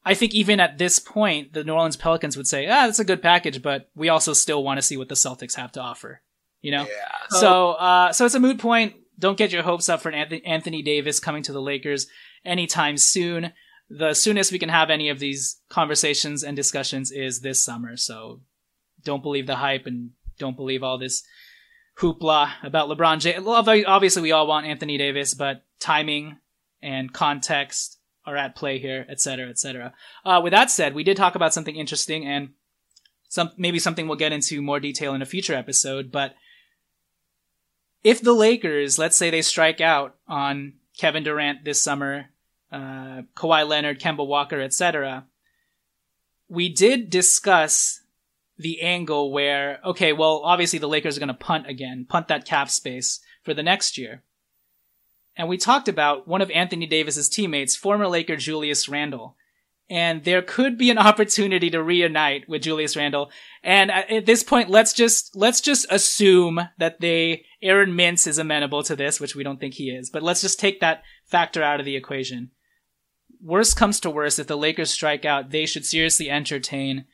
I 0.05 0.15
think 0.15 0.35
even 0.35 0.61
at 0.61 0.79
this 0.79 0.99
point, 0.99 1.55
the 1.55 1.65
New 1.65 1.73
Orleans 1.73 1.97
Pelicans 1.97 2.37
would 2.37 2.47
say, 2.47 2.67
ah, 2.67 2.87
that's 2.87 2.99
a 2.99 3.05
good 3.05 3.23
package, 3.23 3.63
but 3.63 3.89
we 3.95 4.11
also 4.11 4.33
still 4.35 4.63
want 4.63 4.79
to 4.79 4.83
see 4.83 4.97
what 4.97 5.09
the 5.09 5.15
Celtics 5.15 5.55
have 5.55 5.73
to 5.73 5.81
offer. 5.81 6.21
You 6.61 6.73
know? 6.73 6.87
Yeah. 6.87 7.39
So, 7.41 7.73
uh, 7.73 8.13
so 8.13 8.27
it's 8.27 8.35
a 8.35 8.41
moot 8.41 8.59
point. 8.59 8.95
Don't 9.19 9.39
get 9.39 9.53
your 9.53 9.63
hopes 9.63 9.89
up 9.89 10.03
for 10.03 10.11
Anthony, 10.11 10.45
Anthony 10.45 10.83
Davis 10.83 11.21
coming 11.21 11.43
to 11.45 11.53
the 11.53 11.63
Lakers 11.63 12.07
anytime 12.45 12.97
soon. 12.97 13.53
The 13.89 14.13
soonest 14.15 14.53
we 14.53 14.59
can 14.59 14.69
have 14.69 14.91
any 14.91 15.09
of 15.09 15.19
these 15.19 15.61
conversations 15.69 16.43
and 16.43 16.57
discussions 16.57 17.11
is 17.11 17.41
this 17.41 17.63
summer. 17.63 17.97
So 17.97 18.41
don't 19.05 19.23
believe 19.23 19.47
the 19.47 19.57
hype 19.57 19.87
and 19.87 20.11
don't 20.39 20.57
believe 20.57 20.83
all 20.83 20.99
this 20.99 21.23
hoopla 21.99 22.51
about 22.63 22.89
LeBron 22.89 23.21
James. 23.21 23.47
Obviously, 23.87 24.23
we 24.23 24.33
all 24.33 24.47
want 24.47 24.67
Anthony 24.67 24.99
Davis, 24.99 25.35
but 25.35 25.63
timing 25.79 26.39
and 26.83 27.13
context 27.13 27.94
are 28.27 28.37
at 28.37 28.57
play 28.57 28.79
here, 28.79 29.07
etc., 29.09 29.49
etc. 29.49 29.93
Uh, 30.25 30.41
with 30.43 30.53
that 30.53 30.71
said, 30.71 30.95
we 30.95 31.05
did 31.05 31.17
talk 31.17 31.35
about 31.35 31.55
something 31.55 31.77
interesting 31.77 32.27
and 32.27 32.51
some 33.29 33.51
maybe 33.57 33.79
something 33.79 34.07
we'll 34.07 34.17
get 34.17 34.33
into 34.33 34.63
more 34.63 34.81
detail 34.81 35.15
in 35.15 35.23
a 35.23 35.27
future 35.27 35.55
episode. 35.55 36.13
But 36.13 36.35
if 38.03 38.21
the 38.21 38.33
Lakers, 38.33 38.99
let's 38.99 39.17
say 39.17 39.31
they 39.31 39.43
strike 39.43 39.81
out 39.81 40.15
on 40.29 40.75
Kevin 40.99 41.25
Durant 41.25 41.65
this 41.65 41.83
summer, 41.83 42.27
uh, 42.71 43.23
Kawhi 43.37 43.67
Leonard, 43.67 44.01
Kemba 44.01 44.27
Walker, 44.27 44.61
etc., 44.61 45.27
we 46.49 46.69
did 46.69 47.11
discuss 47.11 48.01
the 48.57 48.81
angle 48.83 49.33
where 49.33 49.81
okay, 49.85 50.13
well, 50.13 50.43
obviously 50.45 50.79
the 50.79 50.89
Lakers 50.89 51.17
are 51.17 51.21
going 51.21 51.29
to 51.29 51.35
punt 51.35 51.67
again, 51.67 52.07
punt 52.09 52.29
that 52.29 52.45
cap 52.45 52.71
space 52.71 53.21
for 53.43 53.53
the 53.53 53.63
next 53.63 53.99
year 53.99 54.23
and 55.37 55.49
we 55.49 55.57
talked 55.57 55.89
about 55.89 56.29
one 56.29 56.43
of 56.43 56.51
Anthony 56.51 56.87
Davis's 56.87 57.29
teammates, 57.29 57.77
former 57.77 58.07
Laker 58.07 58.37
Julius 58.37 58.89
Randle. 58.89 59.37
And 59.91 60.25
there 60.25 60.43
could 60.43 60.79
be 60.79 60.91
an 60.91 60.99
opportunity 61.11 61.71
to 61.71 61.83
reunite 61.83 62.49
with 62.49 62.63
Julius 62.63 62.97
Randle. 62.97 63.31
And 63.63 63.91
at 63.91 64.27
this 64.27 64.43
point, 64.43 64.71
let's 64.71 64.93
just, 64.93 65.35
let's 65.37 65.61
just 65.61 65.87
assume 65.91 66.69
that 66.79 67.01
they, 67.01 67.45
Aaron 67.61 67.93
Mintz 67.93 68.27
is 68.27 68.39
amenable 68.39 68.83
to 68.85 68.97
this, 68.97 69.21
which 69.21 69.35
we 69.35 69.43
don't 69.45 69.61
think 69.61 69.75
he 69.75 69.91
is, 69.91 70.11
but 70.11 70.23
let's 70.23 70.41
just 70.41 70.61
take 70.61 70.81
that 70.81 71.03
factor 71.25 71.63
out 71.63 71.81
of 71.81 71.87
the 71.87 71.97
equation. 71.97 72.51
Worst 73.43 73.77
comes 73.77 74.01
to 74.01 74.11
worst, 74.11 74.39
if 74.39 74.47
the 74.47 74.57
Lakers 74.57 74.91
strike 74.91 75.25
out, 75.25 75.51
they 75.51 75.67
should 75.67 75.85
seriously 75.85 76.31
entertain 76.31 77.05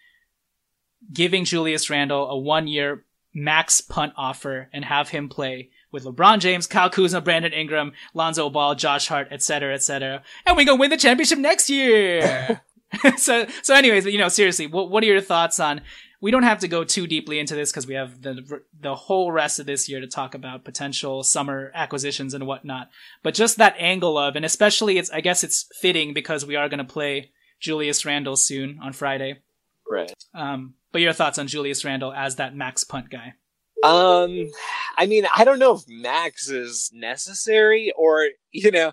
giving 1.12 1.44
Julius 1.44 1.90
Randle 1.90 2.28
a 2.28 2.38
one 2.38 2.68
year 2.68 3.04
max 3.34 3.80
punt 3.80 4.12
offer 4.16 4.68
and 4.72 4.84
have 4.84 5.08
him 5.08 5.28
play 5.28 5.70
with 5.92 6.04
LeBron 6.04 6.38
James, 6.38 6.66
Kyle 6.66 6.90
Kuzma, 6.90 7.20
Brandon 7.20 7.52
Ingram, 7.52 7.92
Lonzo 8.14 8.48
Ball, 8.50 8.74
Josh 8.74 9.08
Hart, 9.08 9.28
etc., 9.30 9.74
etc., 9.74 10.22
and 10.46 10.56
we 10.56 10.64
gonna 10.64 10.78
win 10.78 10.90
the 10.90 10.96
championship 10.96 11.38
next 11.38 11.70
year. 11.70 12.60
so, 13.16 13.46
so, 13.62 13.74
anyways, 13.74 14.06
you 14.06 14.18
know, 14.18 14.28
seriously, 14.28 14.66
what 14.66 14.90
what 14.90 15.02
are 15.02 15.06
your 15.06 15.20
thoughts 15.20 15.60
on? 15.60 15.80
We 16.22 16.30
don't 16.30 16.42
have 16.42 16.58
to 16.58 16.68
go 16.68 16.84
too 16.84 17.06
deeply 17.06 17.38
into 17.38 17.54
this 17.54 17.70
because 17.70 17.86
we 17.86 17.94
have 17.94 18.20
the 18.22 18.62
the 18.78 18.94
whole 18.94 19.32
rest 19.32 19.58
of 19.58 19.66
this 19.66 19.88
year 19.88 20.00
to 20.00 20.06
talk 20.06 20.34
about 20.34 20.64
potential 20.64 21.22
summer 21.22 21.70
acquisitions 21.74 22.34
and 22.34 22.46
whatnot. 22.46 22.90
But 23.22 23.34
just 23.34 23.56
that 23.56 23.74
angle 23.78 24.18
of, 24.18 24.36
and 24.36 24.44
especially, 24.44 24.98
it's 24.98 25.10
I 25.10 25.20
guess 25.20 25.42
it's 25.44 25.66
fitting 25.80 26.12
because 26.12 26.44
we 26.44 26.56
are 26.56 26.68
going 26.68 26.78
to 26.78 26.84
play 26.84 27.30
Julius 27.58 28.04
Randle 28.04 28.36
soon 28.36 28.78
on 28.82 28.92
Friday. 28.92 29.40
Right. 29.88 30.12
Um, 30.34 30.74
but 30.92 31.00
your 31.00 31.12
thoughts 31.12 31.38
on 31.38 31.46
Julius 31.46 31.84
Randle 31.84 32.12
as 32.12 32.36
that 32.36 32.54
max 32.54 32.84
punt 32.84 33.10
guy? 33.10 33.34
Um, 33.82 34.50
I 34.98 35.06
mean, 35.06 35.26
I 35.34 35.44
don't 35.44 35.58
know 35.58 35.74
if 35.74 35.82
max 35.88 36.48
is 36.48 36.90
necessary 36.92 37.92
or 37.96 38.28
you 38.52 38.70
know, 38.70 38.92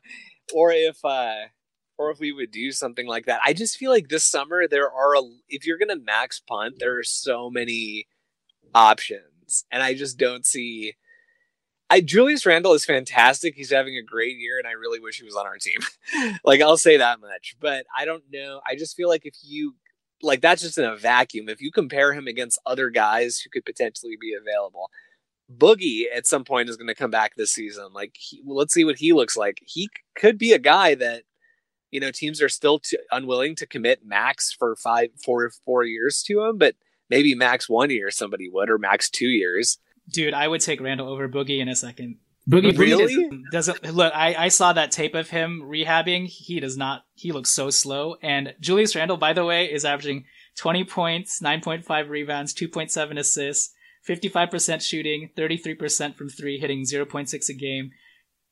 or 0.53 0.71
if 0.71 1.03
uh, 1.03 1.47
or 1.97 2.11
if 2.11 2.19
we 2.19 2.31
would 2.31 2.51
do 2.51 2.71
something 2.71 3.07
like 3.07 3.25
that. 3.25 3.41
I 3.43 3.53
just 3.53 3.77
feel 3.77 3.91
like 3.91 4.07
this 4.09 4.23
summer 4.23 4.67
there 4.67 4.91
are 4.91 5.15
a, 5.15 5.21
if 5.49 5.65
you're 5.65 5.77
gonna 5.77 5.99
max 5.99 6.39
punt, 6.39 6.75
there 6.79 6.97
are 6.97 7.03
so 7.03 7.49
many 7.49 8.07
options, 8.73 9.65
and 9.71 9.83
I 9.83 9.93
just 9.93 10.17
don't 10.17 10.45
see. 10.45 10.93
I 11.89 12.01
Julius 12.01 12.45
Randle 12.45 12.73
is 12.73 12.85
fantastic. 12.85 13.55
He's 13.55 13.71
having 13.71 13.95
a 13.97 14.03
great 14.03 14.37
year, 14.37 14.57
and 14.57 14.67
I 14.67 14.71
really 14.71 14.99
wish 14.99 15.17
he 15.17 15.23
was 15.25 15.35
on 15.35 15.45
our 15.45 15.57
team. 15.57 15.79
like 16.45 16.61
I'll 16.61 16.77
say 16.77 16.97
that 16.97 17.19
much. 17.21 17.55
But 17.59 17.85
I 17.97 18.05
don't 18.05 18.23
know. 18.31 18.61
I 18.67 18.75
just 18.75 18.95
feel 18.95 19.09
like 19.09 19.25
if 19.25 19.35
you 19.41 19.75
like 20.21 20.41
that's 20.41 20.61
just 20.61 20.77
in 20.77 20.85
a 20.85 20.95
vacuum. 20.95 21.49
If 21.49 21.61
you 21.61 21.71
compare 21.71 22.13
him 22.13 22.27
against 22.27 22.59
other 22.65 22.89
guys 22.89 23.39
who 23.39 23.49
could 23.49 23.65
potentially 23.65 24.17
be 24.19 24.33
available, 24.33 24.89
Boogie 25.55 26.05
at 26.13 26.27
some 26.27 26.43
point 26.43 26.69
is 26.69 26.77
going 26.77 26.87
to 26.87 26.95
come 26.95 27.11
back 27.11 27.35
this 27.35 27.51
season. 27.51 27.87
Like, 27.93 28.15
he, 28.17 28.41
well, 28.43 28.57
let's 28.57 28.73
see 28.73 28.83
what 28.83 28.97
he 28.97 29.13
looks 29.13 29.37
like. 29.37 29.59
He 29.65 29.89
could 30.15 30.37
be 30.37 30.53
a 30.53 30.59
guy 30.59 30.95
that 30.95 31.23
you 31.91 31.99
know 31.99 32.11
teams 32.11 32.41
are 32.41 32.49
still 32.49 32.81
unwilling 33.11 33.55
to 33.55 33.67
commit 33.67 34.05
max 34.05 34.51
for 34.51 34.75
five, 34.75 35.09
four, 35.23 35.49
four 35.65 35.83
years 35.83 36.21
to 36.23 36.43
him, 36.43 36.57
but 36.57 36.75
maybe 37.09 37.35
max 37.35 37.69
one 37.69 37.89
year 37.89 38.11
somebody 38.11 38.49
would, 38.49 38.69
or 38.69 38.77
max 38.77 39.09
two 39.09 39.27
years. 39.27 39.77
Dude, 40.09 40.33
I 40.33 40.47
would 40.47 40.61
take 40.61 40.81
Randle 40.81 41.09
over 41.09 41.27
Boogie 41.27 41.59
in 41.59 41.67
a 41.67 41.75
second. 41.75 42.17
Boogie 42.49 42.77
really 42.77 43.13
doesn't, 43.51 43.51
doesn't, 43.51 43.93
look. 43.93 44.13
I, 44.15 44.45
I 44.45 44.47
saw 44.47 44.71
that 44.71 44.91
tape 44.91 45.15
of 45.15 45.29
him 45.29 45.63
rehabbing. 45.65 46.27
He 46.27 46.61
does 46.61 46.77
not. 46.77 47.03
He 47.13 47.33
looks 47.33 47.49
so 47.49 47.69
slow. 47.69 48.15
And 48.21 48.55
Julius 48.61 48.95
Randle, 48.95 49.17
by 49.17 49.33
the 49.33 49.43
way, 49.43 49.65
is 49.65 49.83
averaging 49.83 50.23
20 50.57 50.85
points, 50.85 51.41
9.5 51.41 52.09
rebounds, 52.09 52.53
2.7 52.53 53.19
assists, 53.19 53.73
55% 54.07 54.81
shooting, 54.81 55.29
33% 55.37 56.15
from 56.15 56.29
three, 56.29 56.57
hitting 56.57 56.83
0.6 56.83 57.49
a 57.49 57.53
game. 57.53 57.91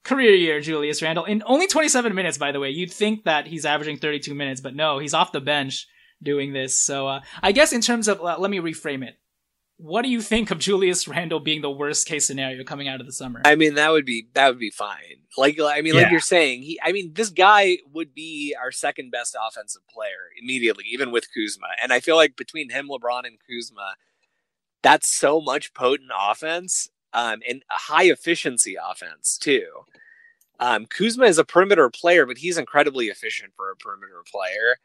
Career 0.04 0.36
year, 0.36 0.60
Julius 0.60 1.02
Randle 1.02 1.26
in 1.26 1.42
only 1.46 1.66
27 1.66 2.14
minutes. 2.14 2.38
By 2.38 2.52
the 2.52 2.60
way, 2.60 2.70
you'd 2.70 2.92
think 2.92 3.24
that 3.24 3.48
he's 3.48 3.66
averaging 3.66 3.98
32 3.98 4.36
minutes, 4.36 4.60
but 4.60 4.76
no, 4.76 5.00
he's 5.00 5.14
off 5.14 5.32
the 5.32 5.40
bench 5.40 5.88
doing 6.22 6.52
this. 6.54 6.78
So 6.78 7.08
uh, 7.08 7.22
I 7.42 7.54
guess 7.54 7.72
in 7.72 7.82
terms 7.82 8.08
of, 8.08 8.20
uh, 8.20 8.38
let 8.38 8.52
me 8.52 8.60
reframe 8.60 9.08
it 9.08 9.18
what 9.78 10.04
do 10.04 10.10
you 10.10 10.22
think 10.22 10.52
of 10.52 10.60
Julius 10.60 11.08
Randle 11.08 11.40
being 11.40 11.62
the 11.62 11.70
worst 11.70 12.08
case 12.08 12.26
scenario 12.26 12.64
coming 12.64 12.88
out 12.88 13.02
of 13.02 13.06
the 13.06 13.12
summer? 13.12 13.42
I 13.44 13.56
mean, 13.56 13.76
that 13.76 13.92
would 13.92 14.06
be 14.06 14.28
that 14.34 14.50
would 14.50 14.60
be 14.60 14.70
fine. 14.70 15.20
Like 15.38 15.60
I 15.60 15.82
mean, 15.82 15.96
yeah. 15.96 16.04
like 16.04 16.12
you're 16.12 16.20
saying, 16.22 16.62
he 16.64 16.80
I 16.82 16.92
mean, 16.92 17.14
this 17.14 17.30
guy 17.30 17.80
would 17.94 18.14
be 18.14 18.56
our 18.60 18.72
second 18.72 19.12
best 19.12 19.36
offensive 19.40 19.82
player 19.90 20.30
immediately, 20.42 20.86
even 20.90 21.12
with 21.12 21.28
Kuzma. 21.34 21.68
And 21.82 21.92
I 21.92 22.00
feel 22.00 22.16
like 22.16 22.38
between 22.38 22.70
him, 22.70 22.88
LeBron, 22.90 23.26
and 23.26 23.38
Kuzma, 23.48 23.96
that's 24.82 25.10
so 25.10 25.42
much 25.42 25.74
potent 25.74 26.12
offense 26.18 26.90
um, 27.12 27.42
and 27.48 27.64
high 27.70 28.06
efficiency 28.06 28.76
offense 28.82 29.38
too. 29.38 29.66
Um, 30.60 30.86
Kuzma 30.86 31.26
is 31.26 31.38
a 31.38 31.44
perimeter 31.44 31.90
player, 31.90 32.26
but 32.26 32.38
he's 32.38 32.58
incredibly 32.58 33.08
efficient 33.08 33.54
for 33.58 33.72
a 33.72 33.76
perimeter 33.76 34.24
player. 34.32 34.78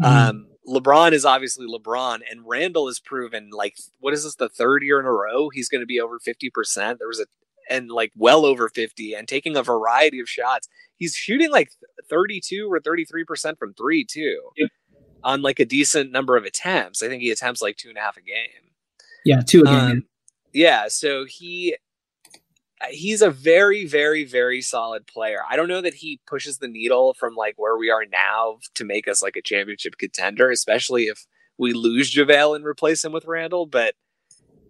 Mm-hmm. 0.00 0.30
Um, 0.30 0.46
LeBron 0.66 1.12
is 1.12 1.24
obviously 1.24 1.66
LeBron, 1.66 2.20
and 2.30 2.46
Randle 2.46 2.86
has 2.86 3.00
proven 3.00 3.50
like 3.50 3.76
what 4.00 4.14
is 4.14 4.24
this 4.24 4.34
the 4.34 4.48
third 4.48 4.82
year 4.82 5.00
in 5.00 5.06
a 5.06 5.12
row 5.12 5.48
he's 5.48 5.68
going 5.68 5.80
to 5.80 5.86
be 5.86 6.00
over 6.00 6.18
fifty 6.18 6.50
percent. 6.50 6.98
There 6.98 7.08
was 7.08 7.20
a 7.20 7.26
and 7.70 7.90
like 7.90 8.12
well 8.16 8.44
over 8.44 8.68
fifty, 8.68 9.14
and 9.14 9.26
taking 9.26 9.56
a 9.56 9.62
variety 9.62 10.20
of 10.20 10.28
shots. 10.28 10.68
He's 10.96 11.14
shooting 11.14 11.50
like 11.50 11.70
thirty 12.08 12.40
two 12.40 12.68
or 12.70 12.80
thirty 12.80 13.04
three 13.04 13.24
percent 13.24 13.58
from 13.58 13.74
three 13.74 14.04
too, 14.04 14.40
yep. 14.56 14.70
on 15.24 15.42
like 15.42 15.60
a 15.60 15.64
decent 15.64 16.12
number 16.12 16.36
of 16.36 16.44
attempts. 16.44 17.02
I 17.02 17.08
think 17.08 17.22
he 17.22 17.30
attempts 17.30 17.62
like 17.62 17.76
two 17.76 17.88
and 17.88 17.98
a 17.98 18.00
half 18.00 18.16
a 18.16 18.22
game. 18.22 18.72
Yeah, 19.24 19.40
two 19.40 19.62
a 19.62 19.64
game. 19.64 19.74
Um, 19.74 20.04
yeah, 20.52 20.88
so 20.88 21.24
he 21.26 21.76
he's 22.90 23.22
a 23.22 23.30
very 23.30 23.86
very 23.86 24.24
very 24.24 24.60
solid 24.60 25.06
player 25.06 25.40
i 25.48 25.56
don't 25.56 25.68
know 25.68 25.80
that 25.80 25.94
he 25.94 26.20
pushes 26.26 26.58
the 26.58 26.68
needle 26.68 27.14
from 27.14 27.34
like 27.34 27.54
where 27.56 27.76
we 27.76 27.90
are 27.90 28.04
now 28.04 28.58
to 28.74 28.84
make 28.84 29.08
us 29.08 29.22
like 29.22 29.36
a 29.36 29.42
championship 29.42 29.96
contender 29.98 30.50
especially 30.50 31.04
if 31.04 31.26
we 31.56 31.72
lose 31.72 32.14
javale 32.14 32.54
and 32.54 32.64
replace 32.64 33.04
him 33.04 33.12
with 33.12 33.26
Randle. 33.26 33.66
but 33.66 33.94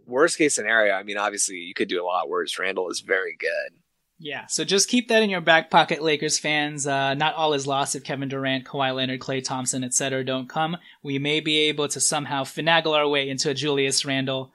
worst 0.06 0.38
case 0.38 0.54
scenario 0.54 0.94
i 0.94 1.02
mean 1.02 1.18
obviously 1.18 1.56
you 1.56 1.74
could 1.74 1.88
do 1.88 2.02
a 2.02 2.06
lot 2.06 2.28
worse 2.28 2.58
Randle 2.58 2.90
is 2.90 3.00
very 3.00 3.36
good 3.38 3.78
yeah, 4.20 4.46
so 4.46 4.64
just 4.64 4.88
keep 4.88 5.08
that 5.08 5.22
in 5.22 5.30
your 5.30 5.40
back 5.40 5.70
pocket, 5.70 6.02
Lakers 6.02 6.40
fans. 6.40 6.88
Uh, 6.88 7.14
not 7.14 7.34
all 7.34 7.54
is 7.54 7.68
lost 7.68 7.94
if 7.94 8.02
Kevin 8.02 8.28
Durant, 8.28 8.64
Kawhi 8.64 8.92
Leonard, 8.92 9.20
Klay 9.20 9.44
Thompson, 9.44 9.84
etc. 9.84 10.24
don't 10.24 10.48
come. 10.48 10.76
We 11.04 11.20
may 11.20 11.38
be 11.38 11.56
able 11.68 11.86
to 11.86 12.00
somehow 12.00 12.42
finagle 12.42 12.96
our 12.96 13.06
way 13.06 13.28
into 13.28 13.48
a 13.48 13.54
Julius 13.54 14.04
Randle 14.04 14.52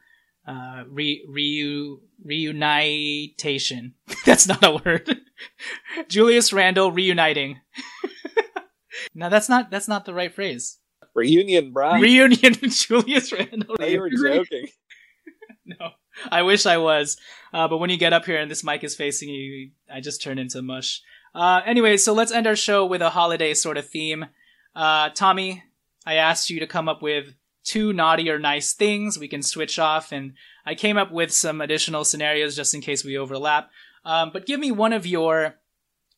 uh, 0.48 0.84
re, 0.90 1.26
reu, 1.30 2.00
reunitation. 2.24 3.94
that's 4.26 4.48
not 4.48 4.64
a 4.64 4.80
word. 4.84 5.18
Julius 6.08 6.54
Randle 6.54 6.92
reuniting. 6.92 7.60
no, 9.16 9.30
that's 9.30 9.50
not, 9.50 9.72
that's 9.72 9.88
not 9.88 10.06
the 10.06 10.14
right 10.14 10.34
phrase. 10.34 10.80
Reunion, 11.16 11.72
bro. 11.72 12.00
Reunion 12.00 12.56
with 12.62 12.76
Julius 12.76 13.32
Randle. 13.32 13.76
you 13.80 14.00
were 14.00 14.10
joking. 14.10 14.68
no, 15.66 15.92
I 16.32 16.42
wish 16.42 16.66
I 16.66 16.78
was. 16.78 17.18
Uh, 17.54 17.68
but 17.68 17.78
when 17.78 17.90
you 17.90 17.98
get 17.98 18.14
up 18.14 18.26
here 18.26 18.40
and 18.40 18.50
this 18.50 18.64
mic 18.64 18.84
is 18.84 18.96
facing 18.96 19.30
you, 19.30 19.72
I 19.92 20.02
just 20.02 20.24
turn 20.24 20.40
into 20.40 20.62
mush. 20.62 21.02
Uh, 21.36 21.62
anyway, 21.66 21.98
so 21.98 22.14
let's 22.14 22.32
end 22.32 22.48
our 22.48 22.56
show 22.56 22.86
with 22.86 23.02
a 23.02 23.12
holiday 23.12 23.54
sort 23.54 23.78
of 23.78 23.88
theme. 23.88 24.26
Uh, 24.76 25.10
Tommy, 25.10 25.64
I 26.06 26.16
asked 26.16 26.50
you 26.50 26.60
to 26.60 26.68
come 26.68 26.90
up 26.90 27.02
with 27.02 27.36
two 27.64 27.94
naughty 27.94 28.30
or 28.30 28.40
nice 28.40 28.74
things. 28.74 29.18
We 29.18 29.28
can 29.28 29.42
switch 29.42 29.80
off, 29.80 30.12
and 30.12 30.34
I 30.66 30.76
came 30.76 30.98
up 30.98 31.12
with 31.12 31.32
some 31.32 31.62
additional 31.62 32.04
scenarios 32.04 32.56
just 32.56 32.74
in 32.74 32.82
case 32.82 33.04
we 33.04 33.18
overlap. 33.18 33.70
Um, 34.06 34.32
but 34.34 34.46
give 34.46 34.60
me 34.60 34.72
one 34.72 34.94
of 34.94 35.06
your 35.06 35.56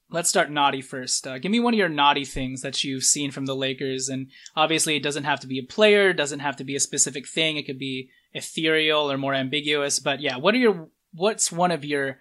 Let's 0.10 0.30
start 0.30 0.52
naughty 0.52 0.82
first. 0.82 1.26
Uh, 1.26 1.40
give 1.40 1.52
me 1.52 1.60
one 1.60 1.74
of 1.74 1.80
your 1.80 1.90
naughty 1.90 2.26
things 2.26 2.62
that 2.62 2.84
you've 2.84 3.04
seen 3.04 3.32
from 3.32 3.48
the 3.48 3.56
Lakers, 3.56 4.08
and 4.08 4.30
obviously 4.56 4.96
it 4.96 5.04
doesn't 5.04 5.24
have 5.24 5.40
to 5.40 5.48
be 5.48 5.58
a 5.58 5.64
player, 5.64 6.14
doesn't 6.14 6.42
have 6.42 6.56
to 6.58 6.64
be 6.64 6.76
a 6.76 6.80
specific 6.80 7.28
thing. 7.28 7.58
It 7.58 7.66
could 7.66 7.80
be 7.80 8.12
ethereal 8.32 9.12
or 9.12 9.18
more 9.18 9.34
ambiguous. 9.34 10.00
But 10.00 10.22
yeah, 10.22 10.38
what 10.38 10.54
are 10.54 10.60
your 10.60 10.90
what's 11.12 11.52
one 11.52 11.72
of 11.72 11.84
your 11.84 12.20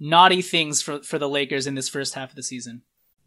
naughty 0.00 0.40
things 0.40 0.80
for 0.80 1.02
for 1.02 1.18
the 1.18 1.28
Lakers 1.28 1.66
in 1.66 1.74
this 1.74 1.90
first 1.90 2.14
half 2.14 2.30
of 2.30 2.36
the 2.36 2.42
season? 2.42 2.82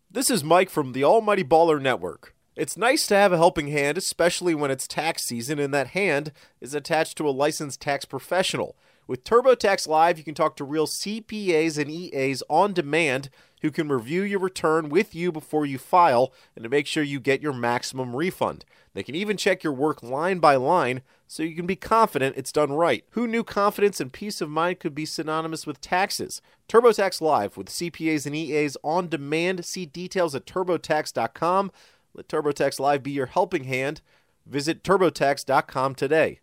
This 0.09 0.31
is 0.31 0.43
Mike 0.43 0.71
from 0.71 0.93
the 0.93 1.03
Almighty 1.03 1.43
Baller 1.43 1.79
Network. 1.79 2.35
It's 2.59 2.75
nice 2.75 3.07
to 3.07 3.15
have 3.15 3.31
a 3.31 3.37
helping 3.37 3.69
hand, 3.69 3.97
especially 3.97 4.53
when 4.53 4.69
it's 4.69 4.85
tax 4.85 5.23
season 5.23 5.59
and 5.59 5.73
that 5.73 5.87
hand 5.87 6.33
is 6.59 6.73
attached 6.73 7.17
to 7.17 7.29
a 7.29 7.31
licensed 7.31 7.79
tax 7.79 8.03
professional. 8.03 8.75
With 9.07 9.23
TurboTax 9.23 9.87
Live, 9.87 10.17
you 10.17 10.25
can 10.25 10.35
talk 10.35 10.57
to 10.57 10.65
real 10.65 10.85
CPAs 10.85 11.77
and 11.77 11.89
EAs 11.89 12.43
on 12.49 12.73
demand 12.73 13.29
who 13.61 13.71
can 13.71 13.87
review 13.87 14.23
your 14.23 14.41
return 14.41 14.89
with 14.89 15.15
you 15.15 15.31
before 15.31 15.65
you 15.65 15.77
file 15.77 16.33
and 16.53 16.63
to 16.63 16.69
make 16.69 16.85
sure 16.85 17.01
you 17.01 17.21
get 17.21 17.41
your 17.41 17.53
maximum 17.53 18.13
refund. 18.13 18.65
They 18.93 19.03
can 19.03 19.15
even 19.15 19.37
check 19.37 19.63
your 19.63 19.71
work 19.71 20.03
line 20.03 20.39
by 20.39 20.57
line 20.57 21.01
so 21.27 21.43
you 21.43 21.55
can 21.55 21.65
be 21.65 21.77
confident 21.77 22.35
it's 22.35 22.51
done 22.51 22.73
right. 22.73 23.05
Who 23.11 23.25
knew 23.25 23.45
confidence 23.45 24.01
and 24.01 24.11
peace 24.11 24.41
of 24.41 24.49
mind 24.49 24.81
could 24.81 24.93
be 24.93 25.05
synonymous 25.05 25.65
with 25.65 25.79
taxes? 25.79 26.41
TurboTax 26.67 27.21
Live 27.21 27.55
with 27.55 27.69
CPAs 27.69 28.25
and 28.25 28.35
EAs 28.35 28.75
on 28.83 29.07
demand. 29.07 29.63
See 29.63 29.85
details 29.85 30.35
at 30.35 30.45
turbotax.com. 30.45 31.71
Let 32.13 32.27
TurboTax 32.27 32.79
Live 32.79 33.03
be 33.03 33.11
your 33.11 33.27
helping 33.27 33.65
hand. 33.65 34.01
Visit 34.45 34.83
turbotax.com 34.83 35.95
today. 35.95 36.39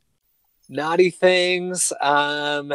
Naughty 0.69 1.11
things. 1.11 1.93
Um, 2.01 2.73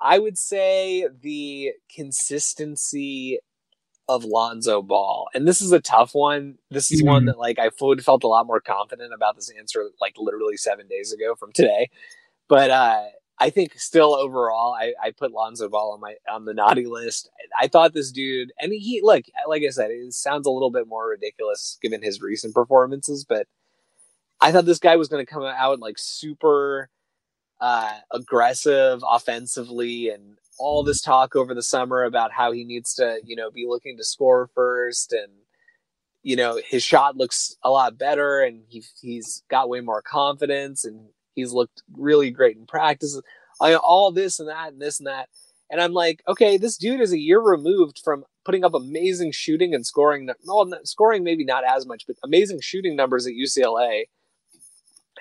I 0.00 0.18
would 0.18 0.38
say 0.38 1.08
the 1.22 1.72
consistency 1.94 3.40
of 4.08 4.24
Lonzo 4.24 4.82
Ball. 4.82 5.28
And 5.34 5.46
this 5.48 5.60
is 5.60 5.72
a 5.72 5.80
tough 5.80 6.14
one. 6.14 6.58
This 6.70 6.92
is 6.92 7.00
mm-hmm. 7.00 7.08
one 7.08 7.24
that 7.26 7.38
like 7.38 7.58
I 7.58 7.70
would 7.80 8.04
felt 8.04 8.24
a 8.24 8.28
lot 8.28 8.46
more 8.46 8.60
confident 8.60 9.12
about 9.12 9.36
this 9.36 9.50
answer 9.58 9.88
like 10.00 10.14
literally 10.16 10.56
seven 10.56 10.86
days 10.86 11.12
ago 11.12 11.34
from 11.34 11.52
today. 11.52 11.90
But 12.48 12.70
uh 12.70 13.04
I 13.38 13.50
think 13.50 13.78
still 13.78 14.14
overall 14.14 14.74
I, 14.74 14.94
I 15.02 15.10
put 15.10 15.32
Lonzo 15.32 15.68
Ball 15.68 15.92
on 15.92 16.00
my 16.00 16.14
on 16.30 16.44
the 16.44 16.54
naughty 16.54 16.86
list. 16.86 17.30
I 17.58 17.68
thought 17.68 17.92
this 17.92 18.10
dude 18.10 18.52
and 18.60 18.72
he 18.72 19.00
look 19.02 19.24
like 19.48 19.62
I 19.62 19.70
said, 19.70 19.90
it 19.90 20.12
sounds 20.14 20.46
a 20.46 20.50
little 20.50 20.70
bit 20.70 20.88
more 20.88 21.08
ridiculous 21.08 21.78
given 21.82 22.02
his 22.02 22.22
recent 22.22 22.54
performances, 22.54 23.24
but 23.28 23.46
I 24.40 24.52
thought 24.52 24.64
this 24.66 24.78
guy 24.78 24.96
was 24.96 25.08
gonna 25.08 25.26
come 25.26 25.42
out 25.42 25.80
like 25.80 25.98
super 25.98 26.90
uh 27.60 27.98
aggressive 28.12 29.02
offensively 29.08 30.10
and 30.10 30.38
all 30.58 30.82
this 30.82 31.02
talk 31.02 31.36
over 31.36 31.54
the 31.54 31.62
summer 31.62 32.04
about 32.04 32.32
how 32.32 32.52
he 32.52 32.64
needs 32.64 32.94
to, 32.94 33.20
you 33.24 33.36
know, 33.36 33.50
be 33.50 33.66
looking 33.68 33.96
to 33.98 34.04
score 34.04 34.50
first 34.54 35.12
and 35.12 35.32
you 36.22 36.34
know, 36.34 36.60
his 36.66 36.82
shot 36.82 37.16
looks 37.16 37.56
a 37.62 37.70
lot 37.70 37.98
better 37.98 38.40
and 38.40 38.64
he 38.68 38.82
he's 39.00 39.44
got 39.48 39.68
way 39.68 39.80
more 39.80 40.02
confidence 40.02 40.84
and 40.84 41.08
he's 41.36 41.52
looked 41.52 41.82
really 41.96 42.32
great 42.32 42.56
in 42.56 42.66
practice. 42.66 43.20
I, 43.60 43.76
all 43.76 44.10
this 44.10 44.40
and 44.40 44.48
that 44.48 44.72
and 44.72 44.82
this 44.82 44.98
and 44.98 45.06
that. 45.06 45.28
And 45.70 45.80
I'm 45.80 45.92
like, 45.92 46.22
okay, 46.26 46.58
this 46.58 46.76
dude 46.76 47.00
is 47.00 47.12
a 47.12 47.18
year 47.18 47.40
removed 47.40 48.00
from 48.02 48.24
putting 48.44 48.64
up 48.64 48.74
amazing 48.74 49.32
shooting 49.32 49.74
and 49.74 49.86
scoring. 49.86 50.28
Well, 50.44 50.72
scoring 50.84 51.22
maybe 51.22 51.44
not 51.44 51.64
as 51.64 51.86
much, 51.86 52.06
but 52.06 52.16
amazing 52.24 52.60
shooting 52.60 52.96
numbers 52.96 53.26
at 53.26 53.32
UCLA 53.32 54.04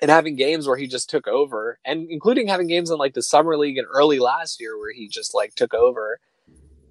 and 0.01 0.11
having 0.11 0.35
games 0.35 0.67
where 0.67 0.77
he 0.77 0.87
just 0.87 1.09
took 1.09 1.27
over 1.27 1.79
and 1.85 2.07
including 2.09 2.47
having 2.47 2.67
games 2.67 2.89
in 2.89 2.97
like 2.97 3.13
the 3.13 3.21
summer 3.21 3.57
league 3.57 3.77
and 3.77 3.87
early 3.89 4.19
last 4.19 4.59
year 4.59 4.77
where 4.77 4.91
he 4.91 5.07
just 5.07 5.33
like 5.33 5.55
took 5.55 5.73
over 5.73 6.19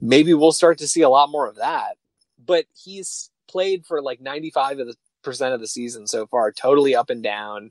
maybe 0.00 0.34
we'll 0.34 0.52
start 0.52 0.78
to 0.78 0.88
see 0.88 1.02
a 1.02 1.08
lot 1.08 1.30
more 1.30 1.46
of 1.46 1.56
that 1.56 1.96
but 2.44 2.64
he's 2.74 3.30
played 3.48 3.84
for 3.84 4.00
like 4.02 4.20
95 4.20 4.80
of 4.80 4.86
the 4.88 4.96
percent 5.22 5.54
of 5.54 5.60
the 5.60 5.66
season 5.66 6.06
so 6.06 6.26
far 6.26 6.52
totally 6.52 6.94
up 6.94 7.10
and 7.10 7.22
down 7.22 7.70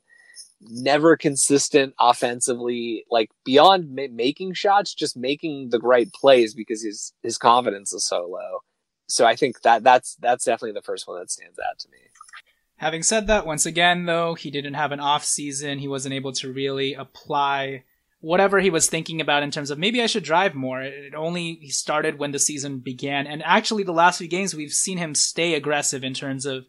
never 0.69 1.15
consistent 1.15 1.93
offensively 1.99 3.05
like 3.09 3.29
beyond 3.43 3.93
ma- 3.95 4.07
making 4.11 4.53
shots 4.53 4.93
just 4.93 5.17
making 5.17 5.69
the 5.69 5.79
right 5.79 6.11
plays 6.13 6.53
because 6.53 6.83
his 6.83 7.13
his 7.21 7.37
confidence 7.37 7.93
is 7.93 8.05
so 8.05 8.27
low 8.27 8.59
so 9.07 9.25
i 9.25 9.35
think 9.35 9.61
that 9.61 9.83
that's 9.83 10.15
that's 10.15 10.45
definitely 10.45 10.71
the 10.71 10.81
first 10.81 11.07
one 11.07 11.19
that 11.19 11.31
stands 11.31 11.59
out 11.59 11.77
to 11.79 11.89
me 11.89 11.97
Having 12.83 13.03
said 13.03 13.27
that, 13.27 13.45
once 13.45 13.65
again, 13.65 14.07
though, 14.07 14.33
he 14.33 14.51
didn't 14.51 14.73
have 14.73 14.91
an 14.91 14.99
off 14.99 15.23
season. 15.23 15.79
He 15.79 15.87
wasn't 15.87 16.15
able 16.15 16.33
to 16.33 16.51
really 16.51 16.93
apply 16.93 17.85
whatever 18.19 18.59
he 18.59 18.69
was 18.69 18.89
thinking 18.89 19.21
about 19.21 19.41
in 19.41 19.51
terms 19.51 19.69
of 19.69 19.79
maybe 19.79 20.01
I 20.01 20.05
should 20.05 20.25
drive 20.25 20.53
more. 20.53 20.81
It 20.81 21.15
only 21.15 21.69
started 21.69 22.19
when 22.19 22.31
the 22.31 22.39
season 22.39 22.79
began. 22.79 23.25
And 23.25 23.41
actually, 23.43 23.83
the 23.83 23.93
last 23.93 24.17
few 24.17 24.27
games, 24.27 24.53
we've 24.53 24.73
seen 24.73 24.97
him 24.97 25.15
stay 25.15 25.53
aggressive 25.53 26.03
in 26.03 26.13
terms 26.13 26.45
of 26.45 26.65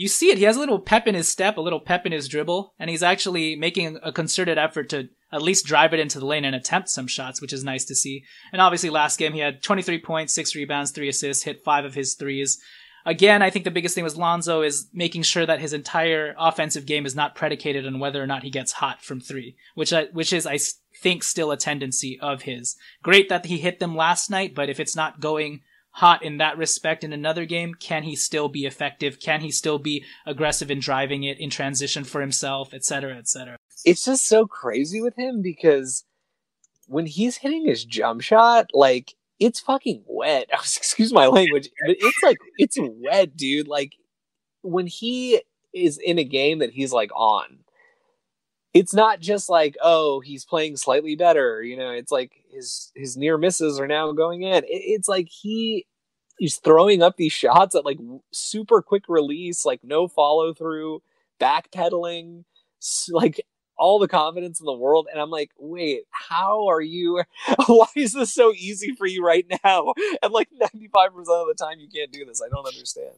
you 0.00 0.08
see 0.08 0.30
it. 0.30 0.38
He 0.38 0.44
has 0.44 0.56
a 0.56 0.60
little 0.60 0.78
pep 0.78 1.06
in 1.06 1.14
his 1.14 1.28
step, 1.28 1.58
a 1.58 1.60
little 1.60 1.78
pep 1.78 2.06
in 2.06 2.12
his 2.12 2.26
dribble, 2.26 2.72
and 2.78 2.88
he's 2.88 3.02
actually 3.02 3.54
making 3.54 3.98
a 4.02 4.10
concerted 4.10 4.56
effort 4.56 4.88
to 4.88 5.10
at 5.30 5.42
least 5.42 5.66
drive 5.66 5.92
it 5.92 6.00
into 6.00 6.18
the 6.18 6.24
lane 6.24 6.46
and 6.46 6.56
attempt 6.56 6.88
some 6.88 7.06
shots, 7.06 7.42
which 7.42 7.52
is 7.52 7.62
nice 7.62 7.84
to 7.84 7.94
see. 7.94 8.24
And 8.50 8.62
obviously, 8.62 8.88
last 8.88 9.18
game 9.18 9.34
he 9.34 9.40
had 9.40 9.62
23 9.62 10.00
points, 10.00 10.32
six 10.32 10.54
rebounds, 10.54 10.90
three 10.90 11.10
assists, 11.10 11.42
hit 11.42 11.62
five 11.62 11.84
of 11.84 11.92
his 11.92 12.14
threes. 12.14 12.58
Again, 13.04 13.42
I 13.42 13.50
think 13.50 13.66
the 13.66 13.70
biggest 13.70 13.94
thing 13.94 14.04
with 14.04 14.16
Lonzo 14.16 14.62
is 14.62 14.88
making 14.94 15.22
sure 15.22 15.44
that 15.44 15.60
his 15.60 15.74
entire 15.74 16.34
offensive 16.38 16.86
game 16.86 17.04
is 17.04 17.14
not 17.14 17.34
predicated 17.34 17.86
on 17.86 17.98
whether 17.98 18.22
or 18.22 18.26
not 18.26 18.42
he 18.42 18.50
gets 18.50 18.72
hot 18.72 19.02
from 19.02 19.20
three, 19.20 19.54
which 19.74 19.92
I, 19.92 20.04
which 20.12 20.32
is 20.32 20.46
I 20.46 20.58
think 21.02 21.24
still 21.24 21.50
a 21.50 21.58
tendency 21.58 22.18
of 22.20 22.42
his. 22.42 22.74
Great 23.02 23.28
that 23.28 23.44
he 23.44 23.58
hit 23.58 23.80
them 23.80 23.94
last 23.94 24.30
night, 24.30 24.54
but 24.54 24.70
if 24.70 24.80
it's 24.80 24.96
not 24.96 25.20
going 25.20 25.60
hot 25.92 26.22
in 26.22 26.38
that 26.38 26.56
respect 26.56 27.04
in 27.04 27.12
another 27.12 27.44
game, 27.44 27.74
can 27.74 28.02
he 28.02 28.16
still 28.16 28.48
be 28.48 28.66
effective? 28.66 29.20
Can 29.20 29.40
he 29.40 29.50
still 29.50 29.78
be 29.78 30.04
aggressive 30.26 30.70
in 30.70 30.80
driving 30.80 31.24
it 31.24 31.40
in 31.40 31.50
transition 31.50 32.04
for 32.04 32.20
himself, 32.20 32.72
etc., 32.72 33.16
etc.? 33.16 33.56
It's 33.84 34.04
just 34.04 34.26
so 34.26 34.46
crazy 34.46 35.00
with 35.00 35.16
him 35.16 35.42
because 35.42 36.04
when 36.86 37.06
he's 37.06 37.38
hitting 37.38 37.66
his 37.66 37.84
jump 37.84 38.20
shot, 38.20 38.70
like 38.72 39.14
it's 39.38 39.60
fucking 39.60 40.04
wet. 40.06 40.48
Excuse 40.52 41.12
my 41.12 41.26
language, 41.26 41.68
but 41.86 41.96
it's 41.98 42.22
like 42.22 42.38
it's 42.58 42.76
wet, 42.78 43.36
dude. 43.36 43.68
Like 43.68 43.94
when 44.62 44.86
he 44.86 45.42
is 45.72 45.98
in 45.98 46.18
a 46.18 46.24
game 46.24 46.58
that 46.58 46.72
he's 46.72 46.92
like 46.92 47.10
on, 47.14 47.60
it's 48.72 48.94
not 48.94 49.20
just 49.20 49.48
like 49.48 49.76
oh 49.82 50.20
he's 50.20 50.44
playing 50.44 50.76
slightly 50.76 51.16
better. 51.16 51.62
You 51.62 51.76
know, 51.76 51.90
it's 51.90 52.12
like 52.12 52.32
his 52.50 52.92
his 52.94 53.16
near 53.16 53.38
misses 53.38 53.78
are 53.80 53.88
now 53.88 54.12
going 54.12 54.42
in. 54.42 54.64
It, 54.64 54.68
it's 54.68 55.08
like 55.08 55.28
he 55.28 55.86
he's 56.38 56.56
throwing 56.56 57.02
up 57.02 57.16
these 57.16 57.32
shots 57.32 57.74
at 57.74 57.84
like 57.84 57.98
super 58.32 58.82
quick 58.82 59.04
release, 59.08 59.64
like 59.64 59.80
no 59.84 60.08
follow 60.08 60.54
through, 60.54 61.02
backpedaling, 61.40 62.44
like 63.10 63.40
all 63.76 63.98
the 63.98 64.08
confidence 64.08 64.60
in 64.60 64.66
the 64.66 64.72
world. 64.72 65.08
And 65.10 65.20
I'm 65.20 65.30
like, 65.30 65.50
wait, 65.58 66.02
how 66.10 66.68
are 66.68 66.80
you? 66.80 67.22
Why 67.66 67.86
is 67.96 68.12
this 68.12 68.32
so 68.32 68.52
easy 68.54 68.94
for 68.94 69.06
you 69.06 69.24
right 69.24 69.46
now? 69.64 69.94
And 70.22 70.32
like 70.32 70.48
95% 70.60 70.72
of 71.16 71.46
the 71.46 71.54
time, 71.58 71.78
you 71.78 71.88
can't 71.88 72.12
do 72.12 72.24
this. 72.24 72.42
I 72.44 72.48
don't 72.48 72.66
understand. 72.66 73.16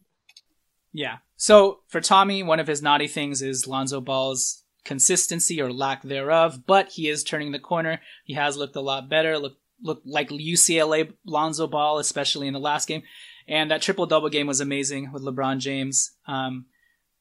Yeah. 0.93 1.19
So 1.37 1.81
for 1.89 2.01
Tommy, 2.01 2.43
one 2.43 2.61
of 2.61 2.67
his 2.67 2.83
naughty 2.83 3.09
things 3.09 3.43
is 3.43 3.67
Lonzo 3.67 4.01
Ball's 4.01 4.62
consistency 4.85 5.61
or 5.61 5.73
lack 5.73 6.03
thereof, 6.03 6.67
but 6.67 6.91
he 6.91 7.09
is 7.09 7.25
turning 7.25 7.53
the 7.53 7.59
corner. 7.59 8.01
He 8.25 8.35
has 8.35 8.57
looked 8.57 8.77
a 8.77 8.81
lot 8.81 9.09
better, 9.09 9.39
look 9.39 9.57
looked 9.83 10.07
like 10.07 10.29
UCLA 10.29 11.13
Lonzo 11.27 11.67
Ball, 11.67 11.99
especially 11.99 12.47
in 12.47 12.55
the 12.55 12.61
last 12.61 12.87
game. 12.87 13.03
And 13.49 13.71
that 13.71 13.83
triple 13.83 14.07
double 14.07 14.29
game 14.29 14.47
was 14.47 14.61
amazing 14.61 15.11
with 15.13 15.25
LeBron 15.25 15.59
James. 15.59 16.13
Um, 16.27 16.67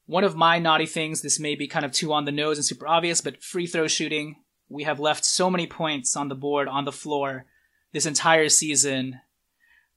one 0.06 0.24
of 0.24 0.36
my 0.36 0.60
naughty 0.60 0.86
things, 0.86 1.22
this 1.22 1.40
may 1.40 1.56
be 1.56 1.68
kind 1.68 1.86
of 1.86 1.92
too 1.92 2.14
on 2.14 2.26
the 2.26 2.32
nose 2.32 2.58
and 2.58 2.66
super 2.66 2.88
obvious, 2.88 3.22
but 3.22 3.44
free 3.44 3.66
throw 3.66 3.88
shooting. 3.88 4.36
We 4.70 4.84
have 4.84 5.00
left 5.00 5.26
so 5.26 5.50
many 5.50 5.68
points 5.68 6.16
on 6.16 6.30
the 6.30 6.36
board, 6.36 6.68
on 6.68 6.86
the 6.86 6.92
floor 6.92 7.46
this 7.92 8.06
entire 8.06 8.50
season. 8.50 9.20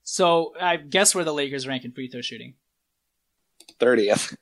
So 0.03 0.55
I 0.61 0.77
guess 0.77 1.15
where 1.15 1.25
the 1.25 1.35
Lakers 1.35 1.67
rank 1.67 1.85
in 1.85 1.93
free 1.93 2.09
throw 2.09 2.23
shooting. 2.23 2.55
30th. 3.81 4.37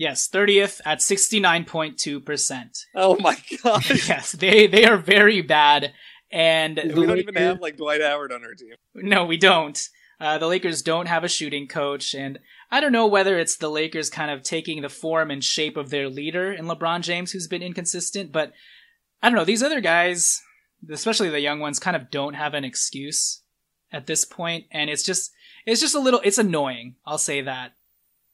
Yes, 0.00 0.30
30th 0.32 0.80
at 0.86 1.00
69.2%. 1.00 2.84
Oh 2.94 3.18
my 3.20 3.36
god. 3.62 3.84
yes, 4.08 4.32
they 4.32 4.66
they 4.66 4.86
are 4.86 4.96
very 4.96 5.42
bad 5.42 5.92
and 6.32 6.80
we 6.94 7.04
don't 7.04 7.18
even 7.18 7.34
have 7.34 7.60
like 7.60 7.76
Dwight 7.76 8.00
Howard 8.00 8.32
on 8.32 8.42
our 8.42 8.54
team. 8.54 8.72
No, 8.94 9.26
we 9.26 9.36
don't. 9.36 9.78
Uh, 10.18 10.38
the 10.38 10.46
Lakers 10.46 10.80
don't 10.80 11.04
have 11.04 11.22
a 11.22 11.28
shooting 11.28 11.68
coach, 11.68 12.14
and 12.14 12.38
I 12.70 12.80
don't 12.80 12.92
know 12.92 13.06
whether 13.06 13.38
it's 13.38 13.56
the 13.56 13.68
Lakers 13.68 14.08
kind 14.08 14.30
of 14.30 14.42
taking 14.42 14.80
the 14.80 14.88
form 14.88 15.30
and 15.30 15.44
shape 15.44 15.76
of 15.76 15.90
their 15.90 16.08
leader 16.08 16.50
in 16.50 16.64
LeBron 16.64 17.02
James, 17.02 17.32
who's 17.32 17.46
been 17.46 17.62
inconsistent, 17.62 18.32
but 18.32 18.54
I 19.22 19.28
don't 19.28 19.36
know. 19.36 19.44
These 19.44 19.62
other 19.62 19.82
guys, 19.82 20.40
especially 20.90 21.28
the 21.28 21.40
young 21.40 21.60
ones, 21.60 21.78
kind 21.78 21.96
of 21.96 22.10
don't 22.10 22.34
have 22.34 22.54
an 22.54 22.64
excuse 22.64 23.42
at 23.92 24.06
this 24.06 24.24
point, 24.24 24.64
and 24.70 24.88
it's 24.88 25.02
just 25.02 25.30
it's 25.66 25.82
just 25.82 25.94
a 25.94 26.00
little 26.00 26.22
it's 26.24 26.38
annoying. 26.38 26.94
I'll 27.04 27.18
say 27.18 27.42
that 27.42 27.72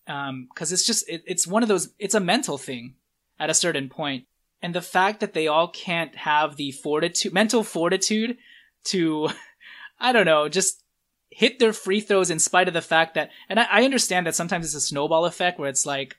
because 0.07 0.29
um, 0.29 0.49
it's 0.59 0.87
just 0.87 1.09
it, 1.09 1.23
it's 1.27 1.47
one 1.47 1.63
of 1.63 1.69
those 1.69 1.91
it's 1.99 2.15
a 2.15 2.21
mental 2.21 2.59
thing 2.59 2.95
at 3.39 3.51
a 3.51 3.55
certain 3.55 3.89
point, 3.89 4.25
and 4.63 4.75
the 4.75 4.83
fact 4.83 5.21
that 5.21 5.35
they 5.35 5.47
all 5.47 5.69
can't 5.69 6.15
have 6.17 6.57
the 6.57 6.73
fortitude, 6.73 7.33
mental 7.33 7.63
fortitude 7.63 8.37
to 8.85 9.29
I 10.01 10.13
don't 10.13 10.27
know, 10.27 10.49
just 10.49 10.83
hit 11.31 11.59
their 11.59 11.73
free 11.73 12.01
throws 12.01 12.31
in 12.31 12.39
spite 12.39 12.69
of 12.69 12.75
the 12.75 12.83
fact 12.83 13.15
that, 13.15 13.31
and 13.49 13.59
I, 13.61 13.67
I 13.71 13.85
understand 13.85 14.27
that 14.27 14.35
sometimes 14.35 14.67
it's 14.67 14.75
a 14.75 14.81
snowball 14.81 15.25
effect 15.25 15.59
where 15.59 15.69
it's 15.69 15.87
like 15.87 16.17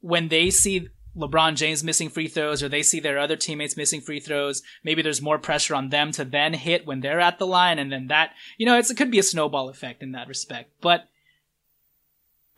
when 0.00 0.28
they 0.28 0.50
see 0.50 0.88
LeBron 1.16 1.56
James 1.56 1.84
missing 1.84 2.08
free 2.08 2.28
throws 2.28 2.62
or 2.62 2.68
they 2.68 2.82
see 2.82 3.00
their 3.00 3.18
other 3.18 3.36
teammates 3.36 3.76
missing 3.76 4.00
free 4.00 4.20
throws, 4.20 4.62
maybe 4.84 5.02
there's 5.02 5.20
more 5.20 5.38
pressure 5.38 5.74
on 5.74 5.90
them 5.90 6.12
to 6.12 6.24
then 6.24 6.54
hit 6.54 6.86
when 6.86 7.00
they're 7.00 7.20
at 7.20 7.38
the 7.38 7.46
line. 7.46 7.78
And 7.78 7.90
then 7.92 8.06
that, 8.06 8.32
you 8.56 8.66
know, 8.66 8.78
it 8.78 8.90
could 8.96 9.10
be 9.10 9.18
a 9.18 9.24
snowball 9.24 9.68
effect 9.68 10.02
in 10.02 10.12
that 10.12 10.28
respect. 10.28 10.72
But 10.80 11.08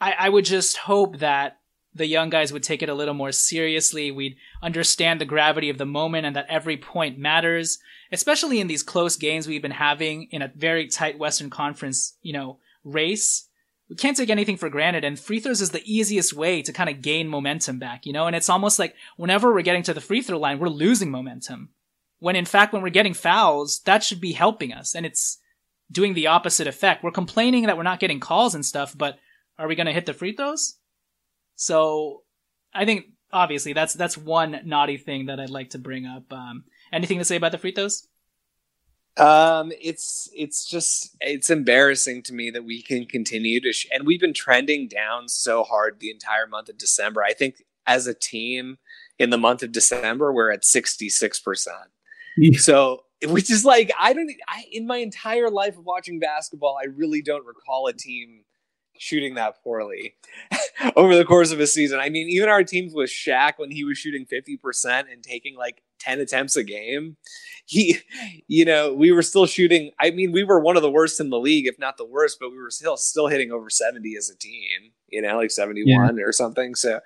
I, 0.03 0.15
I 0.19 0.29
would 0.29 0.45
just 0.45 0.79
hope 0.79 1.19
that 1.19 1.59
the 1.95 2.07
young 2.07 2.29
guys 2.29 2.53
would 2.53 2.65
take 2.65 2.83
it 2.83 2.89
a 2.89 2.95
little 2.95 3.15
more 3.15 3.31
seriously. 3.31 4.11
We'd 4.11 4.37
understand 4.61 5.21
the 5.21 5.27
gravity 5.27 5.71
of 5.71 5.79
the 5.79 5.87
moment 5.87 6.27
and 6.27 6.35
that 6.35 6.47
every 6.49 6.77
point 6.77 7.19
matters, 7.19 7.79
especially 8.11 8.59
in 8.59 8.67
these 8.67 8.83
close 8.83 9.17
games 9.17 9.47
we've 9.47 9.63
been 9.63 9.71
having 9.71 10.27
in 10.33 10.43
a 10.43 10.51
very 10.57 10.89
tight 10.89 11.19
Western 11.19 11.51
Conference, 11.51 12.17
you 12.21 12.33
know, 12.33 12.59
race. 12.83 13.49
We 13.89 13.95
can't 13.95 14.17
take 14.17 14.31
anything 14.31 14.57
for 14.57 14.71
granted, 14.71 15.05
and 15.05 15.21
free 15.21 15.39
throws 15.39 15.61
is 15.61 15.71
the 15.71 15.85
easiest 15.85 16.33
way 16.33 16.63
to 16.63 16.73
kind 16.73 16.91
of 16.91 17.03
gain 17.03 17.29
momentum 17.29 17.79
back, 17.79 18.07
you 18.07 18.13
know? 18.13 18.27
And 18.27 18.35
it's 18.35 18.49
almost 18.49 18.79
like 18.79 18.97
whenever 19.17 19.53
we're 19.53 19.63
getting 19.63 19.83
to 19.85 19.95
the 19.95 20.01
free 20.01 20.23
throw 20.23 20.39
line, 20.39 20.59
we're 20.59 20.69
losing 20.69 21.11
momentum. 21.11 21.69
When 22.19 22.35
in 22.35 22.47
fact, 22.47 22.73
when 22.73 22.83
we're 22.83 22.89
getting 22.89 23.15
fouls, 23.15 23.81
that 23.85 24.03
should 24.03 24.21
be 24.21 24.33
helping 24.33 24.73
us, 24.73 24.97
and 24.97 25.07
it's 25.07 25.39
doing 25.91 26.15
the 26.15 26.27
opposite 26.27 26.67
effect. 26.67 27.05
We're 27.05 27.11
complaining 27.11 27.67
that 27.67 27.77
we're 27.77 27.83
not 27.83 28.01
getting 28.01 28.19
calls 28.19 28.55
and 28.55 28.65
stuff, 28.65 28.97
but 28.97 29.19
are 29.59 29.69
we 29.69 29.75
going 29.75 29.87
to 29.87 29.93
hit 29.93 30.07
the 30.07 30.15
free 30.15 30.35
throws? 30.35 30.77
So 31.57 32.23
I 32.75 32.85
think 32.85 33.07
obviously 33.33 33.73
that's 33.73 33.95
that's 33.95 34.17
one 34.17 34.61
naughty 34.65 34.97
thing 34.97 35.27
that 35.27 35.41
I'd 35.41 35.51
like 35.51 35.71
to 35.71 35.79
bring 35.79 36.07
up. 36.07 36.33
Um, 36.33 36.65
anything 36.93 37.19
to 37.19 37.25
say 37.25 37.37
about 37.37 37.53
the 37.53 37.59
free 37.59 37.73
throws? 37.73 38.07
Um, 39.19 39.73
it's 39.79 40.31
it's 40.35 40.65
just 40.65 41.15
it's 41.21 41.51
embarrassing 41.51 42.23
to 42.25 42.33
me 42.33 42.51
that 42.51 42.65
we 42.65 42.83
can 42.83 43.05
continue 43.05 43.61
to, 43.61 43.73
sh- 43.73 43.87
and 43.93 44.07
we've 44.07 44.21
been 44.21 44.33
trending 44.33 44.89
down 44.89 45.29
so 45.29 45.65
hard 45.65 46.01
the 46.01 46.11
entire 46.11 46.47
month 46.47 46.71
of 46.71 46.79
December. 46.79 47.23
I 47.23 47.35
think 47.35 47.63
as 47.87 48.07
a 48.07 48.15
team 48.15 48.79
in 49.19 49.29
the 49.31 49.39
month 49.39 49.63
of 49.63 49.71
December, 49.71 50.33
we're 50.33 50.51
at 50.51 50.65
sixty 50.65 51.11
six 51.11 51.39
percent. 51.39 51.91
So, 52.57 53.05
which 53.27 53.51
is 53.51 53.67
like 53.67 53.91
I 54.01 54.15
don't 54.15 54.31
I 54.49 54.65
in 54.73 54.87
my 54.87 54.97
entire 54.97 55.51
life 55.51 55.77
of 55.77 55.85
watching 55.85 56.19
basketball, 56.19 56.79
I 56.83 56.87
really 56.87 57.21
don't 57.21 57.45
recall 57.45 57.89
a 57.89 57.93
team 57.93 58.45
shooting 59.03 59.35
that 59.35 59.61
poorly 59.65 60.15
over 60.97 61.17
the 61.17 61.25
course 61.25 61.51
of 61.51 61.59
a 61.59 61.67
season. 61.67 61.99
I 61.99 62.09
mean, 62.09 62.29
even 62.29 62.49
our 62.49 62.63
teams 62.63 62.95
with 62.95 63.11
Shaq 63.11 63.55
when 63.57 63.73
he 63.73 63.83
was 63.83 63.99
shooting 63.99 64.25
50% 64.25 65.13
and 65.13 65.25
taking 65.25 65.57
like 65.57 65.83
10 65.99 66.21
attempts 66.21 66.55
a 66.55 66.63
game, 66.63 67.17
he, 67.67 67.99
you 68.47 68.65
know, 68.65 68.95
we 68.95 69.11
were 69.11 69.23
still 69.23 69.47
shooting. 69.47 69.91
I 70.01 70.13
mean, 70.13 70.31
we 70.31 70.45
were 70.45 70.61
one 70.61 70.77
of 70.77 70.83
the 70.83 70.91
worst 70.91 71.19
in 71.19 71.31
the 71.31 71.41
league, 71.41 71.67
if 71.67 71.81
not 71.81 71.97
the 71.97 72.07
worst, 72.07 72.39
but 72.41 72.51
we 72.51 72.59
were 72.59 72.71
still 72.71 72.97
still 72.97 73.27
hitting 73.27 73.51
over 73.51 73.69
70 73.69 74.15
as 74.17 74.31
a 74.31 74.37
team, 74.37 74.93
you 75.09 75.21
know, 75.21 75.37
like 75.37 75.51
71 75.51 76.17
yeah. 76.17 76.23
or 76.23 76.31
something. 76.31 76.77
So 76.77 77.01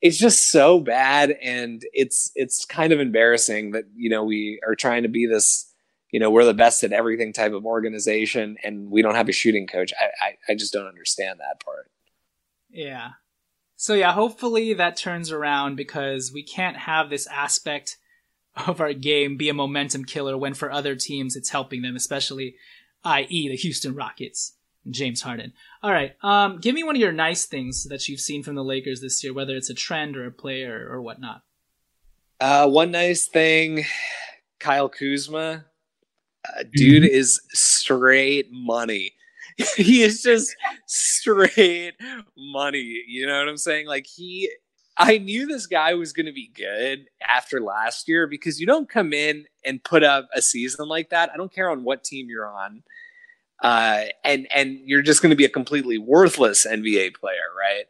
it's 0.00 0.18
just 0.18 0.50
so 0.50 0.80
bad. 0.80 1.36
And 1.42 1.84
it's, 1.92 2.32
it's 2.34 2.64
kind 2.64 2.92
of 2.92 3.00
embarrassing 3.00 3.72
that, 3.72 3.84
you 3.94 4.08
know, 4.08 4.24
we 4.24 4.60
are 4.66 4.74
trying 4.74 5.02
to 5.02 5.10
be 5.10 5.26
this, 5.26 5.73
you 6.14 6.20
know 6.20 6.30
we're 6.30 6.44
the 6.44 6.54
best 6.54 6.84
at 6.84 6.92
everything 6.92 7.32
type 7.32 7.52
of 7.52 7.66
organization 7.66 8.56
and 8.62 8.88
we 8.88 9.02
don't 9.02 9.16
have 9.16 9.28
a 9.28 9.32
shooting 9.32 9.66
coach. 9.66 9.92
I, 10.00 10.26
I, 10.26 10.52
I 10.52 10.54
just 10.54 10.72
don't 10.72 10.86
understand 10.86 11.40
that 11.40 11.58
part. 11.64 11.90
Yeah. 12.70 13.08
So 13.74 13.94
yeah 13.94 14.12
hopefully 14.12 14.74
that 14.74 14.96
turns 14.96 15.32
around 15.32 15.74
because 15.74 16.30
we 16.32 16.44
can't 16.44 16.76
have 16.76 17.10
this 17.10 17.26
aspect 17.26 17.96
of 18.68 18.80
our 18.80 18.92
game 18.92 19.36
be 19.36 19.48
a 19.48 19.54
momentum 19.54 20.04
killer 20.04 20.38
when 20.38 20.54
for 20.54 20.70
other 20.70 20.94
teams 20.94 21.34
it's 21.34 21.50
helping 21.50 21.82
them 21.82 21.96
especially 21.96 22.54
i.e 23.02 23.48
the 23.48 23.56
houston 23.56 23.96
rockets 23.96 24.54
james 24.88 25.22
harden. 25.22 25.52
All 25.82 25.90
right 25.90 26.14
um, 26.22 26.60
give 26.60 26.76
me 26.76 26.84
one 26.84 26.94
of 26.94 27.02
your 27.02 27.10
nice 27.10 27.44
things 27.46 27.88
that 27.90 28.08
you've 28.08 28.20
seen 28.20 28.44
from 28.44 28.54
the 28.54 28.62
lakers 28.62 29.00
this 29.00 29.24
year 29.24 29.34
whether 29.34 29.56
it's 29.56 29.68
a 29.70 29.74
trend 29.74 30.16
or 30.16 30.26
a 30.26 30.30
player 30.30 30.86
or, 30.88 30.94
or 30.94 31.02
whatnot. 31.02 31.42
Uh, 32.38 32.68
one 32.68 32.92
nice 32.92 33.26
thing 33.26 33.84
kyle 34.60 34.88
kuzma 34.88 35.64
uh, 36.48 36.64
dude 36.72 37.02
mm-hmm. 37.02 37.14
is 37.14 37.40
straight 37.52 38.48
money. 38.52 39.12
he 39.76 40.02
is 40.02 40.22
just 40.22 40.54
straight 40.86 41.94
money. 42.36 43.02
You 43.06 43.26
know 43.26 43.38
what 43.38 43.48
I'm 43.48 43.56
saying? 43.56 43.86
Like 43.86 44.06
he 44.06 44.50
I 44.96 45.18
knew 45.18 45.46
this 45.46 45.66
guy 45.66 45.94
was 45.94 46.12
going 46.12 46.26
to 46.26 46.32
be 46.32 46.52
good 46.54 47.08
after 47.26 47.60
last 47.60 48.08
year 48.08 48.26
because 48.26 48.60
you 48.60 48.66
don't 48.66 48.88
come 48.88 49.12
in 49.12 49.46
and 49.64 49.82
put 49.82 50.04
up 50.04 50.28
a 50.34 50.40
season 50.40 50.88
like 50.88 51.10
that. 51.10 51.30
I 51.32 51.36
don't 51.36 51.52
care 51.52 51.70
on 51.70 51.82
what 51.82 52.04
team 52.04 52.28
you're 52.28 52.48
on. 52.48 52.82
Uh, 53.60 54.04
and 54.24 54.46
and 54.54 54.78
you're 54.84 55.02
just 55.02 55.22
going 55.22 55.30
to 55.30 55.36
be 55.36 55.44
a 55.44 55.48
completely 55.48 55.98
worthless 55.98 56.66
NBA 56.66 57.14
player, 57.16 57.50
right? 57.58 57.84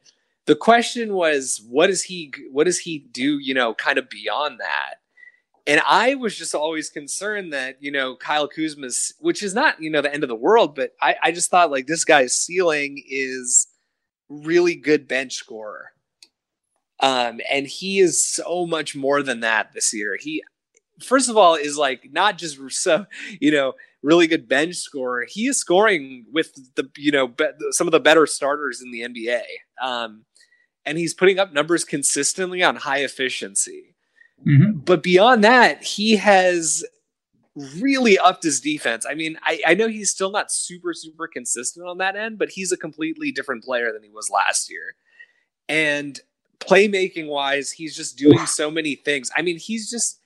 The 0.46 0.54
question 0.54 1.14
was, 1.14 1.62
what 1.68 1.88
does 1.88 2.02
he 2.02 2.32
what 2.50 2.64
does 2.64 2.78
he 2.78 2.98
do? 2.98 3.38
You 3.38 3.54
know, 3.54 3.74
kind 3.74 3.98
of 3.98 4.08
beyond 4.08 4.60
that. 4.60 4.94
And 5.66 5.80
I 5.88 6.14
was 6.14 6.36
just 6.36 6.54
always 6.54 6.90
concerned 6.90 7.52
that, 7.54 7.76
you 7.80 7.90
know, 7.90 8.16
Kyle 8.16 8.48
Kuzma's, 8.48 9.14
which 9.18 9.42
is 9.42 9.54
not, 9.54 9.80
you 9.80 9.90
know, 9.90 10.02
the 10.02 10.12
end 10.12 10.22
of 10.22 10.28
the 10.28 10.34
world, 10.34 10.74
but 10.74 10.90
I, 11.00 11.16
I 11.22 11.32
just 11.32 11.50
thought 11.50 11.70
like 11.70 11.86
this 11.86 12.04
guy's 12.04 12.34
ceiling 12.34 13.02
is 13.08 13.66
really 14.28 14.74
good 14.74 15.08
bench 15.08 15.34
scorer. 15.34 15.92
Um, 17.00 17.40
and 17.50 17.66
he 17.66 18.00
is 18.00 18.26
so 18.26 18.66
much 18.66 18.94
more 18.94 19.22
than 19.22 19.40
that 19.40 19.72
this 19.72 19.92
year. 19.94 20.16
He, 20.20 20.42
first 21.02 21.30
of 21.30 21.36
all, 21.36 21.54
is 21.54 21.78
like 21.78 22.08
not 22.12 22.36
just 22.36 22.58
so, 22.70 23.06
you 23.40 23.50
know, 23.50 23.72
really 24.02 24.26
good 24.26 24.46
bench 24.46 24.76
scorer. 24.76 25.24
He 25.26 25.46
is 25.46 25.56
scoring 25.56 26.26
with 26.30 26.54
the, 26.74 26.90
you 26.96 27.10
know, 27.10 27.28
be, 27.28 27.46
some 27.70 27.88
of 27.88 27.92
the 27.92 28.00
better 28.00 28.26
starters 28.26 28.82
in 28.82 28.90
the 28.90 29.00
NBA. 29.00 29.42
Um, 29.82 30.26
and 30.84 30.98
he's 30.98 31.14
putting 31.14 31.38
up 31.38 31.54
numbers 31.54 31.84
consistently 31.84 32.62
on 32.62 32.76
high 32.76 32.98
efficiency. 32.98 33.93
Mm-hmm. 34.46 34.80
But 34.80 35.02
beyond 35.02 35.44
that, 35.44 35.82
he 35.82 36.16
has 36.16 36.84
really 37.54 38.18
upped 38.18 38.42
his 38.42 38.60
defense. 38.60 39.06
I 39.08 39.14
mean, 39.14 39.38
I, 39.42 39.60
I 39.66 39.74
know 39.74 39.88
he's 39.88 40.10
still 40.10 40.30
not 40.30 40.50
super, 40.50 40.92
super 40.92 41.28
consistent 41.28 41.86
on 41.86 41.98
that 41.98 42.16
end, 42.16 42.38
but 42.38 42.50
he's 42.50 42.72
a 42.72 42.76
completely 42.76 43.30
different 43.30 43.64
player 43.64 43.92
than 43.92 44.02
he 44.02 44.10
was 44.10 44.30
last 44.30 44.70
year. 44.70 44.96
And 45.68 46.20
playmaking 46.58 47.28
wise, 47.28 47.70
he's 47.70 47.96
just 47.96 48.18
doing 48.18 48.46
so 48.46 48.70
many 48.70 48.96
things. 48.96 49.30
I 49.36 49.42
mean, 49.42 49.58
he's 49.58 49.90
just 49.90 50.20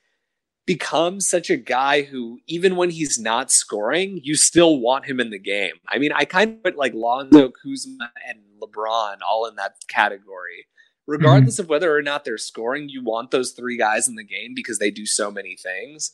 become 0.67 1.21
such 1.21 1.51
a 1.51 1.57
guy 1.57 2.03
who, 2.03 2.41
even 2.47 2.77
when 2.77 2.91
he's 2.91 3.19
not 3.19 3.51
scoring, 3.51 4.21
you 4.23 4.35
still 4.35 4.79
want 4.79 5.07
him 5.07 5.21
in 5.21 5.31
the 5.31 5.39
game. 5.39 5.75
I 5.89 5.99
mean, 5.99 6.13
I 6.13 6.25
kind 6.25 6.51
of 6.53 6.63
put 6.63 6.77
like 6.77 6.95
Lonzo, 6.95 7.51
Kuzma, 7.51 8.11
and 8.27 8.39
LeBron 8.61 9.17
all 9.27 9.47
in 9.47 9.57
that 9.57 9.77
category 9.89 10.67
regardless 11.09 11.55
mm-hmm. 11.55 11.63
of 11.63 11.69
whether 11.71 11.97
or 11.97 12.03
not 12.03 12.25
they're 12.25 12.39
scoring, 12.39 12.91
you 12.91 13.03
want 13.03 13.31
those 13.31 13.53
three 13.53 13.79
guys 13.79 14.07
in 14.07 14.15
the 14.15 14.23
game 14.23 14.53
because 14.55 14.79
they 14.79 14.91
do 14.91 15.07
so 15.07 15.31
many 15.31 15.57
things. 15.57 16.13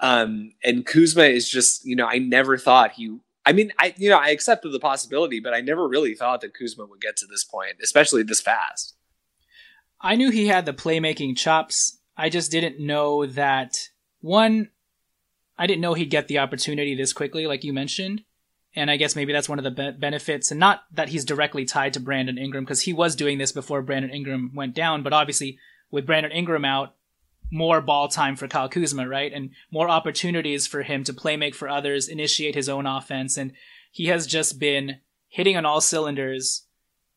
Um, 0.00 0.54
and 0.64 0.84
Kuzma 0.84 1.24
is 1.24 1.48
just, 1.48 1.84
you 1.84 1.94
know, 1.94 2.06
I 2.06 2.18
never 2.18 2.58
thought 2.58 2.92
he. 2.92 3.18
I 3.44 3.52
mean, 3.52 3.72
I 3.78 3.94
you 3.96 4.08
know 4.08 4.18
I 4.18 4.30
accepted 4.30 4.72
the 4.72 4.80
possibility, 4.80 5.38
but 5.38 5.52
I 5.52 5.60
never 5.60 5.86
really 5.86 6.14
thought 6.14 6.40
that 6.40 6.54
Kuzma 6.54 6.86
would 6.86 7.00
get 7.00 7.16
to 7.18 7.26
this 7.26 7.44
point, 7.44 7.74
especially 7.82 8.22
this 8.22 8.40
fast. 8.40 8.94
I 10.00 10.16
knew 10.16 10.30
he 10.30 10.46
had 10.46 10.64
the 10.64 10.72
playmaking 10.72 11.36
chops. 11.36 11.98
I 12.16 12.28
just 12.28 12.50
didn't 12.50 12.80
know 12.80 13.26
that 13.26 13.76
one. 14.20 14.70
I 15.58 15.66
didn't 15.66 15.82
know 15.82 15.94
he'd 15.94 16.06
get 16.06 16.28
the 16.28 16.38
opportunity 16.38 16.94
this 16.94 17.12
quickly, 17.12 17.46
like 17.46 17.64
you 17.64 17.72
mentioned. 17.72 18.24
And 18.74 18.90
I 18.90 18.96
guess 18.96 19.14
maybe 19.14 19.32
that's 19.32 19.48
one 19.48 19.58
of 19.58 19.64
the 19.64 19.70
be- 19.70 19.98
benefits, 19.98 20.50
and 20.50 20.58
not 20.58 20.84
that 20.92 21.10
he's 21.10 21.26
directly 21.26 21.64
tied 21.64 21.92
to 21.94 22.00
Brandon 22.00 22.38
Ingram 22.38 22.64
because 22.64 22.82
he 22.82 22.92
was 22.92 23.14
doing 23.14 23.38
this 23.38 23.52
before 23.52 23.82
Brandon 23.82 24.10
Ingram 24.10 24.52
went 24.54 24.74
down. 24.74 25.02
But 25.02 25.12
obviously, 25.12 25.58
with 25.90 26.06
Brandon 26.06 26.32
Ingram 26.32 26.64
out, 26.64 26.94
more 27.50 27.82
ball 27.82 28.08
time 28.08 28.34
for 28.34 28.48
Kyle 28.48 28.70
Kuzma, 28.70 29.06
right, 29.06 29.30
and 29.30 29.50
more 29.70 29.90
opportunities 29.90 30.66
for 30.66 30.82
him 30.82 31.04
to 31.04 31.12
play 31.12 31.36
make 31.36 31.54
for 31.54 31.68
others, 31.68 32.08
initiate 32.08 32.54
his 32.54 32.68
own 32.68 32.86
offense, 32.86 33.36
and 33.36 33.52
he 33.90 34.06
has 34.06 34.26
just 34.26 34.58
been 34.58 35.00
hitting 35.28 35.56
on 35.56 35.66
all 35.66 35.82
cylinders 35.82 36.64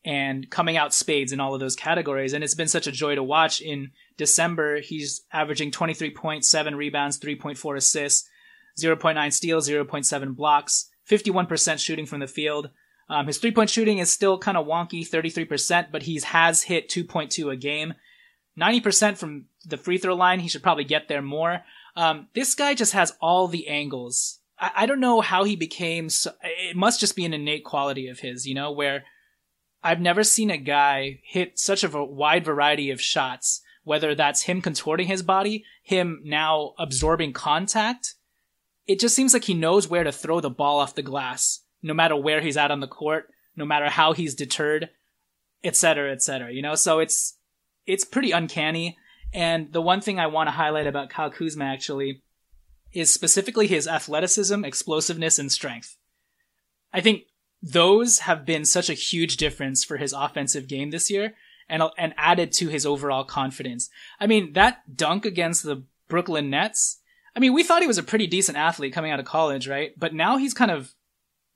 and 0.04 0.48
coming 0.50 0.76
out 0.76 0.94
spades 0.94 1.32
in 1.32 1.40
all 1.40 1.52
of 1.52 1.60
those 1.60 1.74
categories. 1.74 2.32
And 2.32 2.44
it's 2.44 2.54
been 2.54 2.68
such 2.68 2.86
a 2.86 2.92
joy 2.92 3.16
to 3.16 3.22
watch. 3.22 3.60
In 3.60 3.90
December, 4.16 4.80
he's 4.80 5.22
averaging 5.32 5.72
23.7 5.72 6.76
rebounds, 6.76 7.18
3.4 7.18 7.76
assists, 7.76 8.28
0.9 8.78 9.32
steals, 9.32 9.68
0.7 9.68 10.36
blocks. 10.36 10.90
51% 11.10 11.78
shooting 11.78 12.06
from 12.06 12.20
the 12.20 12.26
field. 12.26 12.70
Um, 13.08 13.26
his 13.26 13.38
three 13.38 13.52
point 13.52 13.70
shooting 13.70 13.98
is 13.98 14.10
still 14.10 14.38
kind 14.38 14.56
of 14.56 14.66
wonky, 14.66 15.08
33%, 15.08 15.88
but 15.92 16.02
he 16.02 16.20
has 16.20 16.62
hit 16.64 16.88
2.2 16.88 17.52
a 17.52 17.56
game. 17.56 17.94
90% 18.58 19.16
from 19.16 19.46
the 19.64 19.76
free 19.76 19.98
throw 19.98 20.14
line. 20.14 20.40
He 20.40 20.48
should 20.48 20.62
probably 20.62 20.84
get 20.84 21.08
there 21.08 21.22
more. 21.22 21.62
Um, 21.94 22.28
this 22.34 22.54
guy 22.54 22.74
just 22.74 22.92
has 22.92 23.14
all 23.20 23.48
the 23.48 23.68
angles. 23.68 24.40
I, 24.58 24.70
I 24.76 24.86
don't 24.86 25.00
know 25.00 25.20
how 25.20 25.44
he 25.44 25.56
became 25.56 26.08
so, 26.08 26.32
it 26.42 26.76
must 26.76 27.00
just 27.00 27.16
be 27.16 27.24
an 27.24 27.34
innate 27.34 27.64
quality 27.64 28.08
of 28.08 28.20
his, 28.20 28.46
you 28.46 28.54
know, 28.54 28.72
where 28.72 29.04
I've 29.82 30.00
never 30.00 30.24
seen 30.24 30.50
a 30.50 30.56
guy 30.56 31.20
hit 31.24 31.58
such 31.58 31.84
a 31.84 32.04
wide 32.04 32.44
variety 32.44 32.90
of 32.90 33.00
shots, 33.00 33.62
whether 33.84 34.14
that's 34.14 34.42
him 34.42 34.60
contorting 34.60 35.06
his 35.06 35.22
body, 35.22 35.64
him 35.82 36.22
now 36.24 36.72
absorbing 36.78 37.32
contact, 37.32 38.14
it 38.86 39.00
just 39.00 39.14
seems 39.16 39.32
like 39.32 39.44
he 39.44 39.54
knows 39.54 39.88
where 39.88 40.04
to 40.04 40.12
throw 40.12 40.40
the 40.40 40.50
ball 40.50 40.78
off 40.78 40.94
the 40.94 41.02
glass. 41.02 41.60
no 41.86 41.94
matter 41.94 42.16
where 42.16 42.40
he's 42.40 42.56
at 42.56 42.70
on 42.70 42.80
the 42.80 42.86
court, 42.88 43.30
no 43.54 43.64
matter 43.64 43.88
how 43.88 44.12
he's 44.12 44.34
deterred, 44.34 44.90
et 45.62 45.76
cetera, 45.76 46.12
et 46.12 46.22
cetera. 46.22 46.52
You 46.52 46.62
know, 46.62 46.74
so 46.74 46.98
it's 46.98 47.38
it's 47.86 48.04
pretty 48.04 48.32
uncanny. 48.32 48.98
And 49.32 49.72
the 49.72 49.82
one 49.82 50.00
thing 50.00 50.18
I 50.18 50.26
want 50.26 50.48
to 50.48 50.52
highlight 50.52 50.86
about 50.86 51.10
Kyle 51.10 51.30
Kuzma 51.30 51.64
actually 51.64 52.22
is 52.92 53.12
specifically 53.12 53.66
his 53.66 53.86
athleticism, 53.86 54.64
explosiveness, 54.64 55.38
and 55.38 55.50
strength. 55.50 55.96
I 56.92 57.00
think 57.00 57.22
those 57.62 58.20
have 58.20 58.44
been 58.46 58.64
such 58.64 58.88
a 58.88 58.94
huge 58.94 59.36
difference 59.36 59.84
for 59.84 59.96
his 59.96 60.12
offensive 60.12 60.68
game 60.68 60.90
this 60.90 61.10
year 61.10 61.34
and, 61.68 61.82
and 61.98 62.14
added 62.16 62.52
to 62.52 62.68
his 62.68 62.86
overall 62.86 63.24
confidence. 63.24 63.90
I 64.20 64.26
mean, 64.26 64.52
that 64.54 64.96
dunk 64.96 65.24
against 65.24 65.62
the 65.62 65.84
Brooklyn 66.08 66.48
Nets, 66.48 67.00
I 67.36 67.40
mean, 67.40 67.52
we 67.52 67.62
thought 67.62 67.82
he 67.82 67.86
was 67.86 67.98
a 67.98 68.02
pretty 68.02 68.26
decent 68.26 68.56
athlete 68.56 68.94
coming 68.94 69.12
out 69.12 69.20
of 69.20 69.26
college, 69.26 69.68
right? 69.68 69.92
But 69.98 70.14
now 70.14 70.38
he's 70.38 70.54
kind 70.54 70.70
of 70.70 70.94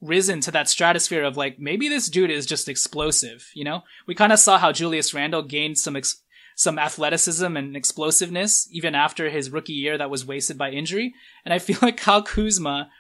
risen 0.03 0.41
to 0.43 0.51
that 0.51 0.69
stratosphere 0.69 1.25
of 1.25 1.39
like, 1.39 1.59
maybe 1.59 1.89
this 1.89 2.09
dude 2.09 2.31
is 2.31 2.45
just 2.45 2.69
explosive, 2.69 3.51
you 3.55 3.65
know? 3.65 3.83
We 4.07 4.15
kind 4.15 4.33
of 4.33 4.39
saw 4.39 4.59
how 4.59 4.73
Julius 4.73 5.15
Randle 5.15 5.43
gained 5.43 5.79
some 5.79 5.97
ex- 5.97 6.23
some 6.55 6.79
athleticism 6.79 7.57
and 7.57 7.75
explosiveness 7.75 8.69
even 8.71 8.95
after 8.95 9.31
his 9.31 9.49
rookie 9.49 9.73
year 9.73 9.97
that 9.97 10.11
was 10.11 10.27
wasted 10.27 10.59
by 10.59 10.71
injury. 10.71 11.15
And 11.47 11.55
I 11.55 11.59
feel 11.59 11.79
like 11.83 11.97
Kyle 11.97 12.23
Kuzma, 12.23 12.91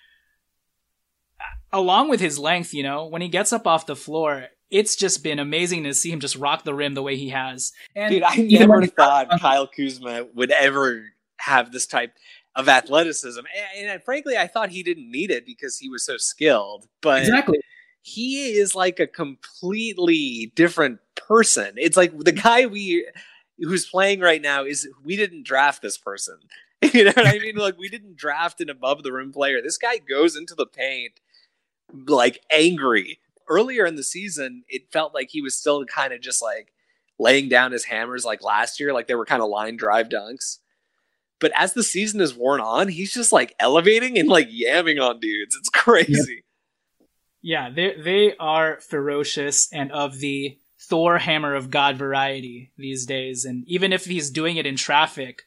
along 1.71 2.09
with 2.09 2.21
his 2.21 2.39
length, 2.39 2.73
you 2.73 2.83
know, 2.83 3.07
when 3.07 3.21
he 3.21 3.29
gets 3.29 3.53
up 3.53 3.67
off 3.67 3.85
the 3.85 3.95
floor, 3.95 4.47
it's 4.71 4.97
just 4.97 5.23
been 5.23 5.39
amazing 5.39 5.85
to 5.85 5.93
see 5.93 6.11
him 6.11 6.21
just 6.21 6.37
rock 6.37 6.65
the 6.65 6.75
rim 6.75 6.95
the 6.95 7.03
way 7.03 7.17
he 7.17 7.29
has. 7.29 7.73
And 7.95 8.11
Dude, 8.11 8.23
I 8.23 8.37
never 8.37 8.87
thought 8.87 9.29
Kyle 9.41 9.67
Kuzma 9.67 10.29
would 10.35 10.53
ever 10.53 11.11
have 11.41 11.73
this 11.73 11.87
type 11.87 12.13
of 12.57 12.69
athleticism. 12.69 13.41
And, 13.77 13.89
and, 13.89 14.03
frankly, 14.03 14.37
I 14.37 14.47
thought 14.47 14.71
he 14.71 14.83
didn't 14.83 15.11
need 15.11 15.31
it 15.31 15.47
because 15.47 15.79
he 15.79 15.89
was 15.89 16.05
so 16.05 16.17
skilled. 16.17 16.87
But 17.01 17.21
exactly. 17.23 17.61
he 18.03 18.53
is 18.53 18.75
like 18.75 19.01
a 19.01 19.07
completely 19.07 20.53
different 20.55 21.01
person. 21.17 21.75
It's 21.77 21.97
like 21.97 22.17
the 22.19 22.33
guy 22.33 22.67
we 22.67 23.07
who's 23.59 23.87
playing 23.87 24.21
right 24.21 24.41
now 24.41 24.65
is 24.65 24.89
we 25.05 25.17
didn't 25.17 25.47
draft 25.47 25.83
this 25.83 25.99
person. 25.99 26.39
You 26.95 27.05
know 27.05 27.13
what 27.15 27.27
I 27.27 27.39
mean? 27.39 27.57
Like 27.57 27.77
we 27.77 27.91
didn't 27.91 28.17
draft 28.17 28.59
an 28.63 28.71
above 28.71 29.03
the 29.03 29.13
rim 29.13 29.35
player. 29.35 29.61
This 29.61 29.77
guy 29.77 29.99
goes 29.99 30.35
into 30.35 30.55
the 30.55 30.65
paint 30.65 31.21
like 32.07 32.41
angry. 32.51 33.21
Earlier 33.49 33.85
in 33.85 33.97
the 33.97 34.03
season, 34.03 34.65
it 34.67 34.91
felt 34.91 35.13
like 35.13 35.29
he 35.29 35.43
was 35.43 35.55
still 35.55 35.85
kind 35.85 36.15
of 36.15 36.23
just 36.23 36.41
like 36.41 36.73
laying 37.19 37.51
down 37.51 37.73
his 37.73 37.85
hammers 37.85 38.25
like 38.25 38.43
last 38.43 38.81
year, 38.81 38.95
like 38.95 39.09
they 39.09 39.15
were 39.15 39.27
kind 39.27 39.43
of 39.43 39.51
line 39.51 39.77
drive 39.77 40.09
dunks. 40.09 40.57
But 41.41 41.53
as 41.55 41.73
the 41.73 41.83
season 41.83 42.21
is 42.21 42.35
worn 42.35 42.61
on, 42.61 42.89
he's 42.89 43.13
just 43.13 43.33
like 43.33 43.55
elevating 43.59 44.19
and 44.19 44.29
like 44.29 44.49
yamming 44.49 45.03
on 45.03 45.21
dudes. 45.21 45.57
It's 45.57 45.71
crazy. 45.71 46.45
Yeah, 47.43 47.71
they 47.71 47.95
they 47.95 48.37
are 48.39 48.81
ferocious 48.81 49.73
and 49.73 49.91
of 49.93 50.19
the 50.19 50.59
Thor 50.79 51.19
Hammer 51.19 51.55
of 51.55 51.71
God 51.71 51.97
variety 51.97 52.73
these 52.77 53.07
days. 53.07 53.45
And 53.45 53.67
even 53.69 53.93
if 53.93 54.05
he's 54.07 54.31
doing 54.31 54.57
it 54.57 54.67
in 54.67 54.77
traffic, 54.77 55.43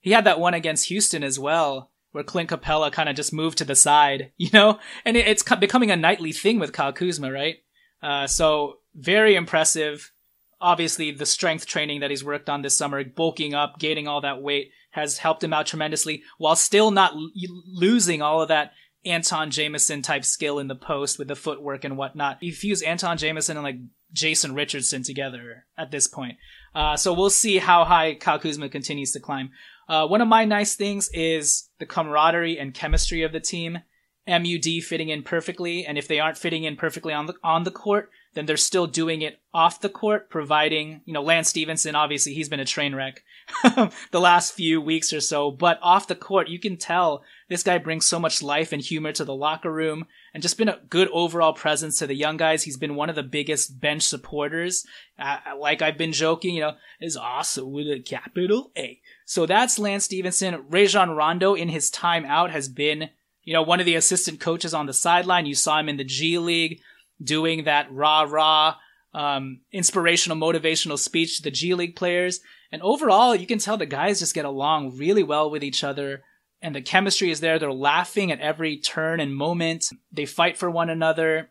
he 0.00 0.12
had 0.12 0.24
that 0.24 0.40
one 0.40 0.54
against 0.54 0.88
Houston 0.88 1.24
as 1.24 1.38
well, 1.38 1.90
where 2.12 2.24
Clint 2.24 2.50
Capela 2.50 2.92
kind 2.92 3.08
of 3.08 3.16
just 3.16 3.32
moved 3.32 3.58
to 3.58 3.64
the 3.64 3.74
side, 3.74 4.32
you 4.38 4.50
know? 4.52 4.78
And 5.04 5.16
it's 5.16 5.42
becoming 5.42 5.90
a 5.90 5.96
nightly 5.96 6.32
thing 6.32 6.58
with 6.58 6.72
Kyle 6.72 6.92
Kuzma, 6.92 7.30
right? 7.30 7.56
Uh, 8.02 8.26
so 8.26 8.78
very 8.94 9.34
impressive. 9.34 10.12
Obviously, 10.60 11.10
the 11.10 11.26
strength 11.26 11.66
training 11.66 12.00
that 12.00 12.10
he's 12.10 12.24
worked 12.24 12.48
on 12.48 12.62
this 12.62 12.76
summer, 12.76 13.04
bulking 13.04 13.54
up, 13.54 13.78
gaining 13.78 14.08
all 14.08 14.22
that 14.22 14.40
weight, 14.40 14.70
has 14.96 15.18
helped 15.18 15.44
him 15.44 15.52
out 15.52 15.66
tremendously 15.66 16.22
while 16.38 16.56
still 16.56 16.90
not 16.90 17.12
l- 17.12 17.30
losing 17.66 18.22
all 18.22 18.42
of 18.42 18.48
that 18.48 18.72
Antawn 19.04 19.50
Jamison 19.50 20.02
type 20.02 20.24
skill 20.24 20.58
in 20.58 20.66
the 20.66 20.74
post 20.74 21.18
with 21.18 21.28
the 21.28 21.36
footwork 21.36 21.84
and 21.84 21.96
whatnot. 21.96 22.42
You 22.42 22.52
fuse 22.52 22.82
Antawn 22.82 23.18
Jamison 23.18 23.56
and 23.56 23.64
like 23.64 23.76
Jason 24.12 24.54
Richardson 24.54 25.04
together 25.04 25.66
at 25.78 25.90
this 25.90 26.08
point. 26.08 26.38
Uh, 26.74 26.96
so 26.96 27.12
we'll 27.12 27.30
see 27.30 27.58
how 27.58 27.84
high 27.84 28.14
Kyle 28.14 28.38
Kuzma 28.38 28.68
continues 28.68 29.12
to 29.12 29.20
climb. 29.20 29.50
Uh, 29.88 30.06
one 30.06 30.20
of 30.20 30.28
my 30.28 30.44
nice 30.44 30.74
things 30.74 31.08
is 31.12 31.68
the 31.78 31.86
camaraderie 31.86 32.58
and 32.58 32.74
chemistry 32.74 33.22
of 33.22 33.32
the 33.32 33.40
team. 33.40 33.78
MUD 34.26 34.82
fitting 34.82 35.08
in 35.08 35.22
perfectly, 35.22 35.86
and 35.86 35.96
if 35.96 36.08
they 36.08 36.18
aren't 36.18 36.38
fitting 36.38 36.64
in 36.64 36.74
perfectly 36.74 37.12
on 37.12 37.26
the 37.26 37.34
on 37.44 37.62
the 37.62 37.70
court, 37.70 38.10
then 38.34 38.44
they're 38.44 38.56
still 38.56 38.88
doing 38.88 39.22
it 39.22 39.40
off 39.54 39.80
the 39.80 39.88
court, 39.88 40.28
providing 40.30 41.00
you 41.04 41.12
know 41.12 41.22
Lance 41.22 41.48
Stephenson. 41.48 41.94
Obviously, 41.94 42.34
he's 42.34 42.48
been 42.48 42.58
a 42.58 42.64
train 42.64 42.92
wreck 42.92 43.22
the 44.10 44.20
last 44.20 44.54
few 44.54 44.80
weeks 44.80 45.12
or 45.12 45.20
so, 45.20 45.50
but 45.50 45.78
off 45.80 46.08
the 46.08 46.14
court, 46.14 46.48
you 46.48 46.58
can 46.58 46.76
tell 46.76 47.22
this 47.48 47.62
guy 47.62 47.78
brings 47.78 48.04
so 48.04 48.18
much 48.18 48.42
life 48.42 48.72
and 48.72 48.82
humor 48.82 49.12
to 49.12 49.24
the 49.24 49.34
locker 49.34 49.72
room 49.72 50.06
and 50.34 50.42
just 50.42 50.58
been 50.58 50.68
a 50.68 50.80
good 50.90 51.08
overall 51.12 51.52
presence 51.52 51.98
to 51.98 52.06
the 52.06 52.14
young 52.14 52.36
guys. 52.36 52.64
He's 52.64 52.76
been 52.76 52.96
one 52.96 53.08
of 53.08 53.14
the 53.14 53.22
biggest 53.22 53.80
bench 53.80 54.02
supporters. 54.02 54.84
Uh, 55.18 55.38
like 55.58 55.80
I've 55.80 55.96
been 55.96 56.12
joking, 56.12 56.56
you 56.56 56.62
know, 56.62 56.74
is 57.00 57.16
awesome 57.16 57.70
with 57.70 57.86
a 57.86 58.00
capital 58.00 58.72
A. 58.76 59.00
So 59.24 59.46
that's 59.46 59.78
Lance 59.78 60.04
Stephenson. 60.04 60.64
Rajon 60.68 61.10
Rondo 61.10 61.54
in 61.54 61.68
his 61.68 61.88
time 61.88 62.24
out 62.24 62.50
has 62.50 62.68
been, 62.68 63.10
you 63.44 63.52
know, 63.52 63.62
one 63.62 63.80
of 63.80 63.86
the 63.86 63.94
assistant 63.94 64.40
coaches 64.40 64.74
on 64.74 64.86
the 64.86 64.92
sideline. 64.92 65.46
You 65.46 65.54
saw 65.54 65.78
him 65.78 65.88
in 65.88 65.98
the 65.98 66.04
G 66.04 66.38
League 66.38 66.80
doing 67.22 67.64
that 67.64 67.90
rah 67.92 68.22
rah, 68.22 68.76
um, 69.14 69.60
inspirational, 69.72 70.36
motivational 70.36 70.98
speech 70.98 71.36
to 71.36 71.42
the 71.44 71.50
G 71.50 71.74
League 71.74 71.96
players. 71.96 72.40
And 72.72 72.82
overall, 72.82 73.34
you 73.34 73.46
can 73.46 73.58
tell 73.58 73.76
the 73.76 73.86
guys 73.86 74.18
just 74.18 74.34
get 74.34 74.44
along 74.44 74.96
really 74.96 75.22
well 75.22 75.50
with 75.50 75.62
each 75.62 75.84
other 75.84 76.22
and 76.62 76.74
the 76.74 76.82
chemistry 76.82 77.30
is 77.30 77.40
there. 77.40 77.58
They're 77.58 77.72
laughing 77.72 78.32
at 78.32 78.40
every 78.40 78.78
turn 78.78 79.20
and 79.20 79.34
moment. 79.34 79.86
They 80.10 80.26
fight 80.26 80.56
for 80.56 80.70
one 80.70 80.90
another. 80.90 81.50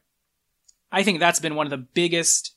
I 0.92 1.04
think 1.04 1.20
that's 1.20 1.40
been 1.40 1.56
one 1.56 1.68
of 1.68 1.72
the 1.72 1.88
biggest 1.94 2.56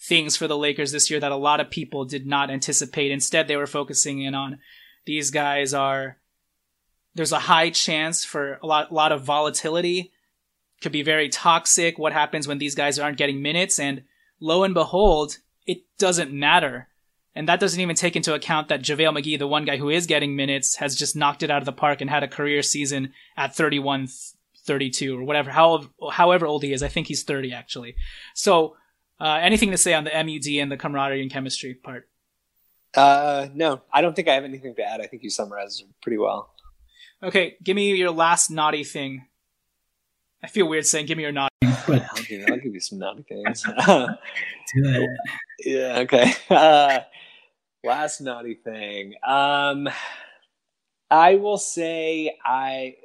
things 0.00 0.36
for 0.36 0.46
the 0.46 0.56
Lakers 0.56 0.92
this 0.92 1.10
year 1.10 1.20
that 1.20 1.32
a 1.32 1.36
lot 1.36 1.60
of 1.60 1.70
people 1.70 2.04
did 2.04 2.26
not 2.26 2.50
anticipate. 2.50 3.10
Instead, 3.10 3.48
they 3.48 3.56
were 3.56 3.66
focusing 3.66 4.20
in 4.22 4.34
on 4.34 4.58
these 5.06 5.30
guys 5.30 5.72
are 5.72 6.18
there's 7.14 7.32
a 7.32 7.38
high 7.38 7.70
chance 7.70 8.24
for 8.24 8.58
a 8.62 8.66
lot, 8.66 8.90
a 8.90 8.94
lot 8.94 9.12
of 9.12 9.22
volatility. 9.22 10.12
Could 10.80 10.92
be 10.92 11.02
very 11.02 11.28
toxic. 11.28 11.98
What 11.98 12.12
happens 12.12 12.46
when 12.46 12.58
these 12.58 12.76
guys 12.76 12.98
aren't 12.98 13.18
getting 13.18 13.42
minutes? 13.42 13.80
And 13.80 14.04
lo 14.40 14.62
and 14.62 14.74
behold, 14.74 15.38
it 15.66 15.82
doesn't 15.98 16.32
matter 16.32 16.88
and 17.34 17.48
that 17.48 17.60
doesn't 17.60 17.80
even 17.80 17.96
take 17.96 18.16
into 18.16 18.34
account 18.34 18.68
that 18.68 18.82
JaVale 18.82 19.16
McGee, 19.18 19.38
the 19.38 19.46
one 19.46 19.64
guy 19.64 19.76
who 19.76 19.90
is 19.90 20.06
getting 20.06 20.34
minutes, 20.34 20.76
has 20.76 20.96
just 20.96 21.16
knocked 21.16 21.42
it 21.42 21.50
out 21.50 21.62
of 21.62 21.66
the 21.66 21.72
park 21.72 22.00
and 22.00 22.10
had 22.10 22.22
a 22.22 22.28
career 22.28 22.62
season 22.62 23.12
at 23.36 23.54
31, 23.54 24.08
32 24.64 25.18
or 25.18 25.22
whatever, 25.22 25.50
how, 25.50 25.88
however 26.10 26.46
old 26.46 26.62
he 26.62 26.72
is. 26.72 26.82
I 26.82 26.88
think 26.88 27.06
he's 27.06 27.22
30 27.22 27.52
actually. 27.52 27.94
So, 28.34 28.76
uh, 29.20 29.38
anything 29.42 29.70
to 29.70 29.76
say 29.76 29.94
on 29.94 30.04
the 30.04 30.10
MUD 30.10 30.60
and 30.60 30.70
the 30.70 30.76
camaraderie 30.76 31.22
and 31.22 31.30
chemistry 31.30 31.74
part? 31.74 32.08
Uh, 32.94 33.48
no, 33.54 33.82
I 33.92 34.00
don't 34.00 34.16
think 34.16 34.28
I 34.28 34.34
have 34.34 34.44
anything 34.44 34.74
to 34.74 34.82
add. 34.82 35.00
I 35.00 35.06
think 35.06 35.22
you 35.22 35.30
summarized 35.30 35.80
it 35.80 35.86
pretty 36.02 36.18
well. 36.18 36.50
Okay, 37.22 37.56
give 37.62 37.76
me 37.76 37.94
your 37.94 38.10
last 38.10 38.50
naughty 38.50 38.84
thing. 38.84 39.27
I 40.42 40.46
feel 40.46 40.68
weird 40.68 40.86
saying 40.86 41.06
give 41.06 41.16
me 41.16 41.24
your 41.24 41.32
naughty. 41.32 41.54
But 41.60 42.06
I'll, 42.16 42.22
give, 42.22 42.44
I'll 42.50 42.58
give 42.58 42.74
you 42.74 42.80
some 42.80 42.98
naughty 42.98 43.22
things. 43.22 43.62
Do 43.86 44.08
it. 44.76 45.10
Yeah. 45.64 45.98
Okay. 46.00 46.32
Uh, 46.50 47.00
Last 47.84 48.20
naughty 48.20 48.54
thing. 48.54 49.14
Um, 49.24 49.88
I 51.10 51.36
will 51.36 51.58
say 51.58 52.36
I 52.44 52.96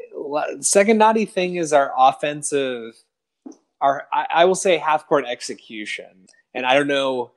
second 0.62 0.98
naughty 0.98 1.26
thing 1.26 1.56
is 1.56 1.72
our 1.74 1.94
offensive. 1.98 2.96
Our 3.82 4.08
I, 4.12 4.28
I 4.34 4.46
will 4.46 4.56
say 4.56 4.78
half 4.78 5.08
court 5.08 5.26
execution, 5.28 6.28
and 6.54 6.66
I 6.66 6.74
don't 6.74 6.88
know. 6.88 7.32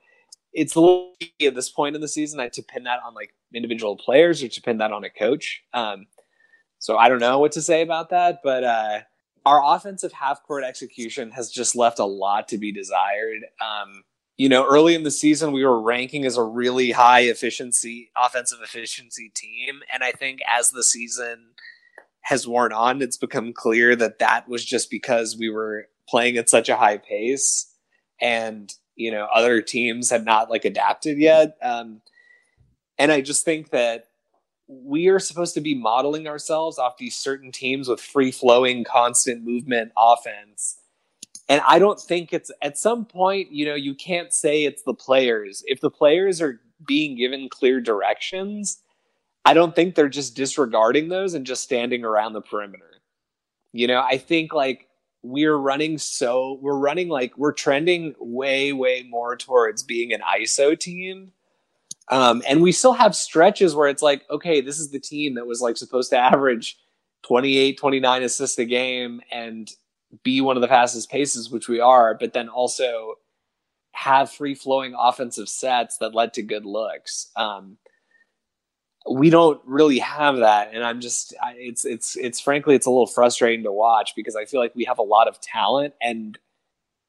It's 0.54 0.74
a 0.74 0.80
little 0.80 1.12
at 1.42 1.54
this 1.54 1.68
point 1.68 1.94
in 1.94 2.00
the 2.00 2.08
season 2.08 2.40
I 2.40 2.48
to 2.48 2.62
pin 2.62 2.84
that 2.84 3.00
on 3.04 3.12
like 3.12 3.34
individual 3.54 3.96
players 3.96 4.42
or 4.42 4.48
to 4.48 4.62
pin 4.62 4.78
that 4.78 4.90
on 4.90 5.04
a 5.04 5.10
coach. 5.10 5.62
Um, 5.74 6.06
so 6.78 6.96
I 6.96 7.10
don't 7.10 7.20
know 7.20 7.38
what 7.38 7.52
to 7.52 7.62
say 7.62 7.82
about 7.82 8.08
that, 8.10 8.40
but 8.42 8.64
uh, 8.64 9.00
our 9.46 9.62
offensive 9.76 10.12
half 10.12 10.42
court 10.42 10.64
execution 10.64 11.30
has 11.30 11.50
just 11.50 11.76
left 11.76 12.00
a 12.00 12.04
lot 12.04 12.48
to 12.48 12.58
be 12.58 12.72
desired. 12.72 13.44
Um, 13.60 14.02
you 14.36 14.48
know, 14.48 14.66
early 14.66 14.96
in 14.96 15.04
the 15.04 15.10
season, 15.10 15.52
we 15.52 15.64
were 15.64 15.80
ranking 15.80 16.26
as 16.26 16.36
a 16.36 16.42
really 16.42 16.90
high 16.90 17.20
efficiency, 17.20 18.10
offensive 18.20 18.58
efficiency 18.62 19.30
team. 19.34 19.80
And 19.94 20.02
I 20.02 20.10
think 20.10 20.40
as 20.46 20.72
the 20.72 20.82
season 20.82 21.52
has 22.22 22.46
worn 22.46 22.72
on, 22.72 23.00
it's 23.00 23.16
become 23.16 23.52
clear 23.52 23.94
that 23.94 24.18
that 24.18 24.48
was 24.48 24.64
just 24.64 24.90
because 24.90 25.36
we 25.38 25.48
were 25.48 25.86
playing 26.08 26.36
at 26.36 26.50
such 26.50 26.68
a 26.68 26.76
high 26.76 26.98
pace 26.98 27.72
and, 28.20 28.74
you 28.96 29.12
know, 29.12 29.28
other 29.32 29.62
teams 29.62 30.10
had 30.10 30.24
not 30.24 30.50
like 30.50 30.64
adapted 30.64 31.18
yet. 31.18 31.56
Um, 31.62 32.02
and 32.98 33.12
I 33.12 33.20
just 33.20 33.44
think 33.44 33.70
that 33.70 34.08
we 34.68 35.08
are 35.08 35.18
supposed 35.18 35.54
to 35.54 35.60
be 35.60 35.74
modeling 35.74 36.26
ourselves 36.26 36.78
off 36.78 36.98
these 36.98 37.16
certain 37.16 37.52
teams 37.52 37.88
with 37.88 38.00
free 38.00 38.30
flowing, 38.30 38.84
constant 38.84 39.44
movement 39.44 39.92
offense 39.96 40.78
and 41.48 41.62
I 41.66 41.78
don't 41.78 42.00
think 42.00 42.32
it's 42.32 42.50
at 42.60 42.76
some 42.76 43.04
point, 43.04 43.52
you 43.52 43.66
know, 43.66 43.74
you 43.74 43.94
can't 43.94 44.32
say 44.32 44.64
it's 44.64 44.82
the 44.82 44.94
players. 44.94 45.62
If 45.66 45.80
the 45.80 45.90
players 45.90 46.42
are 46.42 46.60
being 46.84 47.16
given 47.16 47.48
clear 47.48 47.80
directions, 47.80 48.82
I 49.44 49.54
don't 49.54 49.74
think 49.74 49.94
they're 49.94 50.08
just 50.08 50.34
disregarding 50.34 51.08
those 51.08 51.34
and 51.34 51.46
just 51.46 51.62
standing 51.62 52.04
around 52.04 52.32
the 52.32 52.40
perimeter. 52.40 53.00
You 53.72 53.86
know, 53.86 54.00
I 54.02 54.18
think 54.18 54.52
like 54.52 54.88
we're 55.22 55.56
running 55.56 55.98
so 55.98 56.58
we're 56.60 56.78
running 56.78 57.08
like 57.08 57.36
we're 57.38 57.52
trending 57.52 58.14
way 58.18 58.72
way 58.72 59.06
more 59.08 59.36
towards 59.36 59.82
being 59.82 60.12
an 60.12 60.22
ISO 60.22 60.78
team. 60.78 61.32
Um, 62.08 62.42
and 62.48 62.62
we 62.62 62.72
still 62.72 62.92
have 62.92 63.16
stretches 63.16 63.74
where 63.74 63.88
it's 63.88 64.02
like, 64.02 64.22
okay, 64.30 64.60
this 64.60 64.78
is 64.78 64.90
the 64.90 65.00
team 65.00 65.34
that 65.34 65.46
was 65.46 65.60
like 65.60 65.76
supposed 65.76 66.10
to 66.10 66.18
average 66.18 66.78
28, 67.24 67.78
29 67.78 68.22
assists 68.22 68.58
a 68.58 68.64
game 68.64 69.20
and 69.32 69.70
be 70.22 70.40
one 70.40 70.56
of 70.56 70.62
the 70.62 70.68
fastest 70.68 71.10
paces, 71.10 71.50
which 71.50 71.68
we 71.68 71.80
are, 71.80 72.14
but 72.14 72.32
then 72.32 72.48
also 72.48 73.14
have 73.92 74.30
free 74.30 74.54
flowing 74.54 74.94
offensive 74.96 75.48
sets 75.48 75.98
that 75.98 76.14
led 76.14 76.34
to 76.34 76.42
good 76.42 76.64
looks. 76.64 77.30
Um, 77.34 77.78
we 79.08 79.30
don't 79.30 79.60
really 79.64 79.98
have 79.98 80.38
that 80.38 80.70
and 80.74 80.82
i'm 80.82 81.00
just 81.00 81.34
it's 81.56 81.84
it's 81.84 82.16
it's 82.16 82.40
frankly 82.40 82.74
it's 82.74 82.86
a 82.86 82.90
little 82.90 83.06
frustrating 83.06 83.62
to 83.62 83.72
watch 83.72 84.14
because 84.16 84.34
i 84.34 84.44
feel 84.44 84.60
like 84.60 84.74
we 84.74 84.84
have 84.84 84.98
a 84.98 85.02
lot 85.02 85.28
of 85.28 85.40
talent 85.40 85.94
and 86.02 86.38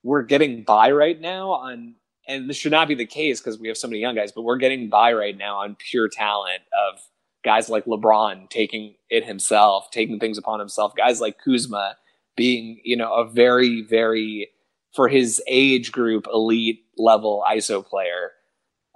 we're 0.04 0.22
getting 0.22 0.64
by 0.64 0.92
right 0.92 1.20
now 1.20 1.50
on 1.52 1.96
and 2.28 2.50
this 2.50 2.58
should 2.58 2.72
not 2.72 2.88
be 2.88 2.96
the 2.96 3.06
case 3.06 3.40
because 3.40 3.60
we 3.60 3.68
have 3.68 3.78
so 3.78 3.88
many 3.88 4.00
young 4.00 4.16
guys 4.16 4.32
but 4.32 4.44
we're 4.44 4.58
getting 4.58 4.90
by 4.90 5.14
right 5.14 5.38
now 5.38 5.58
on 5.58 5.76
pure 5.76 6.08
talent 6.08 6.62
of 6.88 7.00
guys 7.44 7.70
like 7.70 7.86
lebron 7.86 8.50
taking 8.50 8.96
it 9.10 9.26
himself 9.26 9.90
taking 9.92 10.20
things 10.20 10.38
upon 10.38 10.60
himself 10.60 10.94
guys 10.96 11.22
like 11.22 11.38
kuzma 11.44 11.96
being 12.36 12.80
you 12.84 12.96
know 12.96 13.14
a 13.14 13.26
very 13.26 13.82
very 13.82 14.50
for 14.94 15.08
his 15.08 15.42
age 15.48 15.92
group 15.92 16.28
elite 16.32 16.86
level 16.98 17.44
iso 17.50 17.86
player 17.86 18.32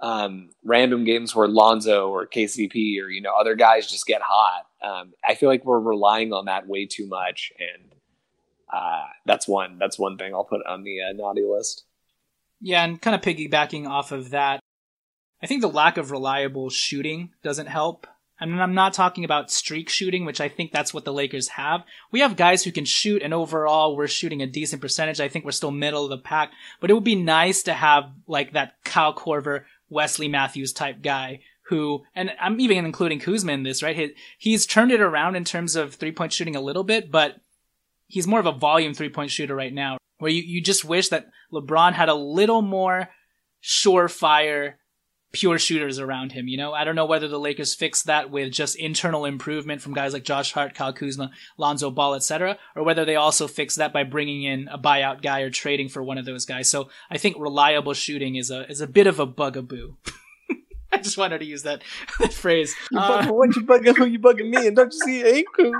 um, 0.02 0.50
random 0.64 1.04
games 1.04 1.34
where 1.34 1.46
Lonzo 1.46 2.10
or 2.10 2.26
KCP 2.26 3.00
or 3.00 3.08
you 3.08 3.22
know 3.22 3.32
other 3.38 3.54
guys 3.54 3.88
just 3.88 4.04
get 4.06 4.20
hot. 4.20 4.66
Um, 4.82 5.12
I 5.26 5.36
feel 5.36 5.48
like 5.48 5.64
we're 5.64 5.78
relying 5.78 6.32
on 6.32 6.46
that 6.46 6.66
way 6.66 6.86
too 6.86 7.06
much, 7.06 7.52
and 7.58 7.92
uh, 8.72 9.04
that's 9.26 9.46
one 9.46 9.78
that's 9.78 9.98
one 9.98 10.18
thing 10.18 10.34
I'll 10.34 10.44
put 10.44 10.66
on 10.66 10.82
the 10.82 11.02
uh, 11.02 11.12
naughty 11.12 11.44
list. 11.44 11.84
Yeah, 12.62 12.84
and 12.84 13.02
kind 13.02 13.14
of 13.14 13.20
piggybacking 13.20 13.88
off 13.88 14.12
of 14.12 14.30
that, 14.30 14.60
I 15.42 15.46
think 15.46 15.60
the 15.60 15.68
lack 15.68 15.96
of 15.96 16.12
reliable 16.12 16.70
shooting 16.70 17.30
doesn't 17.42 17.66
help. 17.66 18.06
Mean, 18.40 18.58
I'm 18.58 18.74
not 18.74 18.92
talking 18.92 19.24
about 19.24 19.52
streak 19.52 19.88
shooting, 19.88 20.24
which 20.24 20.40
I 20.40 20.48
think 20.48 20.72
that's 20.72 20.92
what 20.92 21.04
the 21.04 21.12
Lakers 21.12 21.48
have. 21.50 21.82
We 22.10 22.20
have 22.20 22.34
guys 22.36 22.64
who 22.64 22.72
can 22.72 22.84
shoot, 22.84 23.22
and 23.22 23.32
overall, 23.32 23.96
we're 23.96 24.08
shooting 24.08 24.42
a 24.42 24.48
decent 24.48 24.82
percentage. 24.82 25.20
I 25.20 25.28
think 25.28 25.44
we're 25.44 25.52
still 25.52 25.70
middle 25.70 26.02
of 26.02 26.10
the 26.10 26.18
pack, 26.18 26.50
but 26.80 26.90
it 26.90 26.94
would 26.94 27.04
be 27.04 27.14
nice 27.14 27.62
to 27.64 27.72
have 27.72 28.10
like 28.26 28.52
that 28.54 28.82
Kyle 28.84 29.14
Korver 29.14 29.64
Wesley 29.88 30.26
Matthews 30.26 30.72
type 30.72 31.02
guy 31.02 31.40
who, 31.66 32.04
and 32.14 32.32
I'm 32.40 32.60
even 32.60 32.84
including 32.84 33.20
Kuzma 33.20 33.52
in 33.52 33.62
this, 33.62 33.82
right? 33.82 33.96
He, 33.96 34.14
he's 34.36 34.66
turned 34.66 34.92
it 34.92 35.00
around 35.00 35.36
in 35.36 35.44
terms 35.44 35.76
of 35.76 35.94
three 35.94 36.12
point 36.12 36.32
shooting 36.32 36.56
a 36.56 36.60
little 36.60 36.84
bit, 36.84 37.10
but 37.10 37.36
he's 38.08 38.26
more 38.26 38.40
of 38.40 38.46
a 38.46 38.52
volume 38.52 38.92
three 38.92 39.08
point 39.08 39.30
shooter 39.30 39.54
right 39.54 39.72
now, 39.72 39.98
where 40.22 40.30
you, 40.30 40.42
you 40.42 40.62
just 40.62 40.84
wish 40.84 41.08
that 41.08 41.26
LeBron 41.52 41.94
had 41.94 42.08
a 42.08 42.14
little 42.14 42.62
more 42.62 43.08
surefire 43.60 44.74
pure 45.32 45.58
shooters 45.58 45.98
around 45.98 46.30
him. 46.30 46.46
You 46.46 46.58
know, 46.58 46.72
I 46.72 46.84
don't 46.84 46.94
know 46.94 47.06
whether 47.06 47.26
the 47.26 47.40
Lakers 47.40 47.74
fix 47.74 48.04
that 48.04 48.30
with 48.30 48.52
just 48.52 48.76
internal 48.76 49.24
improvement 49.24 49.82
from 49.82 49.94
guys 49.94 50.12
like 50.12 50.22
Josh 50.22 50.52
Hart, 50.52 50.76
Kyle 50.76 50.92
Kuzma, 50.92 51.32
Lonzo 51.58 51.90
Ball, 51.90 52.14
etc., 52.14 52.56
or 52.76 52.84
whether 52.84 53.04
they 53.04 53.16
also 53.16 53.48
fix 53.48 53.74
that 53.74 53.92
by 53.92 54.04
bringing 54.04 54.44
in 54.44 54.68
a 54.68 54.78
buyout 54.78 55.22
guy 55.22 55.40
or 55.40 55.50
trading 55.50 55.88
for 55.88 56.04
one 56.04 56.18
of 56.18 56.24
those 56.24 56.44
guys. 56.44 56.70
So 56.70 56.88
I 57.10 57.18
think 57.18 57.34
reliable 57.40 57.92
shooting 57.92 58.36
is 58.36 58.52
a 58.52 58.70
is 58.70 58.80
a 58.80 58.86
bit 58.86 59.08
of 59.08 59.18
a 59.18 59.26
bugaboo. 59.26 59.96
I 60.92 60.98
just 60.98 61.18
wanted 61.18 61.38
to 61.38 61.46
use 61.46 61.64
that, 61.64 61.82
that 62.20 62.32
phrase. 62.32 62.76
You 62.92 63.00
uh, 63.00 63.26
what 63.26 63.56
you 63.56 63.62
bugging 63.62 63.96
who 63.96 64.06
you 64.06 64.20
bugging 64.20 64.50
me 64.50 64.68
and 64.68 64.76
don't 64.76 64.94
you 64.94 65.00
see 65.00 65.44
cool. 65.56 65.72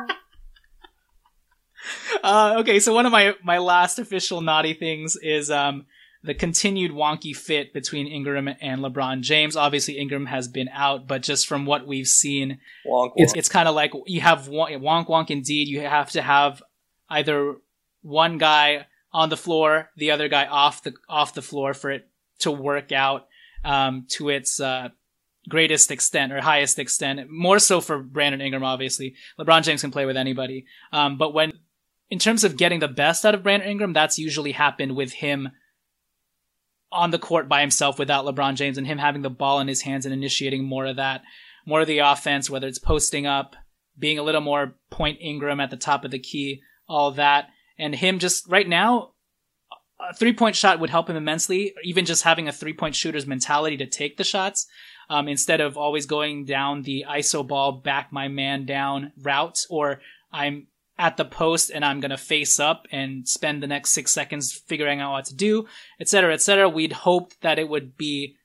Uh, 2.22 2.56
okay, 2.58 2.78
so 2.80 2.94
one 2.94 3.06
of 3.06 3.12
my 3.12 3.34
my 3.42 3.58
last 3.58 3.98
official 3.98 4.40
naughty 4.40 4.74
things 4.74 5.16
is 5.16 5.50
um 5.50 5.86
the 6.24 6.34
continued 6.34 6.92
wonky 6.92 7.34
fit 7.34 7.72
between 7.72 8.06
Ingram 8.06 8.48
and 8.48 8.80
LeBron 8.80 9.22
James. 9.22 9.56
Obviously, 9.56 9.98
Ingram 9.98 10.26
has 10.26 10.46
been 10.46 10.68
out, 10.68 11.08
but 11.08 11.22
just 11.22 11.46
from 11.46 11.66
what 11.66 11.86
we've 11.86 12.06
seen, 12.06 12.60
wonk, 12.86 13.08
wonk. 13.08 13.12
it's, 13.16 13.34
it's 13.34 13.48
kind 13.48 13.68
of 13.68 13.74
like 13.74 13.92
you 14.06 14.20
have 14.20 14.48
wonk 14.48 15.08
wonk 15.08 15.30
indeed. 15.30 15.68
You 15.68 15.80
have 15.80 16.10
to 16.12 16.22
have 16.22 16.62
either 17.10 17.56
one 18.02 18.38
guy 18.38 18.86
on 19.12 19.28
the 19.28 19.36
floor, 19.36 19.90
the 19.96 20.12
other 20.12 20.28
guy 20.28 20.46
off 20.46 20.82
the 20.82 20.94
off 21.08 21.34
the 21.34 21.42
floor 21.42 21.74
for 21.74 21.90
it 21.90 22.08
to 22.40 22.50
work 22.50 22.92
out 22.92 23.26
um, 23.64 24.06
to 24.10 24.28
its 24.28 24.60
uh, 24.60 24.88
greatest 25.48 25.90
extent 25.90 26.32
or 26.32 26.40
highest 26.40 26.78
extent. 26.78 27.28
More 27.28 27.58
so 27.58 27.80
for 27.80 27.98
Brandon 27.98 28.40
Ingram, 28.40 28.64
obviously. 28.64 29.14
LeBron 29.38 29.62
James 29.62 29.80
can 29.80 29.90
play 29.90 30.06
with 30.06 30.16
anybody, 30.16 30.66
um, 30.92 31.18
but 31.18 31.34
when 31.34 31.52
in 32.12 32.18
terms 32.18 32.44
of 32.44 32.58
getting 32.58 32.80
the 32.80 32.88
best 32.88 33.24
out 33.24 33.34
of 33.34 33.42
Brandon 33.42 33.70
Ingram, 33.70 33.94
that's 33.94 34.18
usually 34.18 34.52
happened 34.52 34.94
with 34.94 35.14
him 35.14 35.48
on 36.92 37.10
the 37.10 37.18
court 37.18 37.48
by 37.48 37.62
himself 37.62 37.98
without 37.98 38.26
LeBron 38.26 38.54
James 38.54 38.76
and 38.76 38.86
him 38.86 38.98
having 38.98 39.22
the 39.22 39.30
ball 39.30 39.60
in 39.60 39.66
his 39.66 39.80
hands 39.80 40.04
and 40.04 40.12
initiating 40.12 40.62
more 40.62 40.84
of 40.84 40.96
that, 40.96 41.22
more 41.64 41.80
of 41.80 41.86
the 41.86 42.00
offense, 42.00 42.50
whether 42.50 42.66
it's 42.66 42.78
posting 42.78 43.24
up, 43.24 43.56
being 43.98 44.18
a 44.18 44.22
little 44.22 44.42
more 44.42 44.74
point 44.90 45.22
Ingram 45.22 45.58
at 45.58 45.70
the 45.70 45.76
top 45.78 46.04
of 46.04 46.10
the 46.10 46.18
key, 46.18 46.60
all 46.86 47.12
that. 47.12 47.46
And 47.78 47.94
him 47.94 48.18
just 48.18 48.46
right 48.46 48.68
now, 48.68 49.12
a 49.98 50.12
three 50.12 50.34
point 50.34 50.54
shot 50.54 50.80
would 50.80 50.90
help 50.90 51.08
him 51.08 51.16
immensely, 51.16 51.72
even 51.82 52.04
just 52.04 52.24
having 52.24 52.46
a 52.46 52.52
three 52.52 52.74
point 52.74 52.94
shooter's 52.94 53.26
mentality 53.26 53.78
to 53.78 53.86
take 53.86 54.18
the 54.18 54.24
shots. 54.24 54.66
Um, 55.08 55.28
instead 55.28 55.62
of 55.62 55.78
always 55.78 56.04
going 56.04 56.44
down 56.44 56.82
the 56.82 57.06
ISO 57.08 57.46
ball, 57.48 57.72
back 57.72 58.12
my 58.12 58.28
man 58.28 58.66
down 58.66 59.12
route, 59.16 59.60
or 59.70 60.02
I'm 60.30 60.66
at 61.03 61.16
the 61.16 61.24
post 61.24 61.68
and 61.68 61.84
I'm 61.84 61.98
going 61.98 62.12
to 62.12 62.16
face 62.16 62.61
up 62.61 62.86
and 62.92 63.26
spend 63.28 63.61
the 63.61 63.66
next 63.66 63.90
six 63.90 64.12
seconds 64.12 64.53
figuring 64.53 65.00
out 65.00 65.11
what 65.11 65.24
to 65.26 65.34
do, 65.34 65.66
etc., 65.98 66.32
etc. 66.32 66.68
We'd 66.68 66.92
hoped 66.92 67.40
that 67.40 67.59
it 67.59 67.68
would 67.68 67.96
be. 67.96 68.36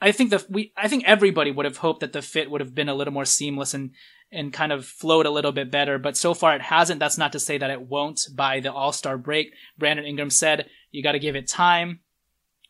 I 0.00 0.10
think 0.10 0.30
the 0.30 0.44
we 0.48 0.72
I 0.74 0.88
think 0.88 1.04
everybody 1.06 1.50
would 1.50 1.66
have 1.66 1.76
hoped 1.76 2.00
that 2.00 2.14
the 2.14 2.22
fit 2.22 2.50
would 2.50 2.62
have 2.62 2.74
been 2.74 2.88
a 2.88 2.94
little 2.94 3.12
more 3.12 3.26
seamless 3.26 3.74
and 3.74 3.90
and 4.32 4.54
kind 4.54 4.72
of 4.72 4.86
flowed 4.86 5.26
a 5.26 5.30
little 5.30 5.52
bit 5.52 5.70
better, 5.70 5.98
but 5.98 6.16
so 6.16 6.32
far 6.32 6.54
it 6.54 6.62
hasn't. 6.62 7.00
That's 7.00 7.18
not 7.18 7.32
to 7.32 7.40
say 7.40 7.58
that 7.58 7.70
it 7.70 7.82
won't 7.82 8.20
by 8.34 8.60
the 8.60 8.72
All 8.72 8.92
Star 8.92 9.18
break. 9.18 9.52
Brandon 9.76 10.06
Ingram 10.06 10.30
said 10.30 10.70
you 10.90 11.02
got 11.02 11.12
to 11.12 11.18
give 11.18 11.36
it 11.36 11.46
time, 11.46 12.00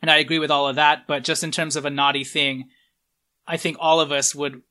and 0.03 0.11
I 0.11 0.17
agree 0.17 0.41
with 0.41 0.51
all 0.51 0.67
of 0.67 0.77
that. 0.77 1.07
But 1.07 1.23
just 1.23 1.45
in 1.45 1.53
terms 1.53 1.77
of 1.77 1.85
a 1.85 1.91
naughty 1.91 2.25
thing, 2.25 2.71
I 3.47 3.57
think 3.57 3.77
all 3.79 4.01
of 4.01 4.11
us 4.11 4.35
would 4.35 4.63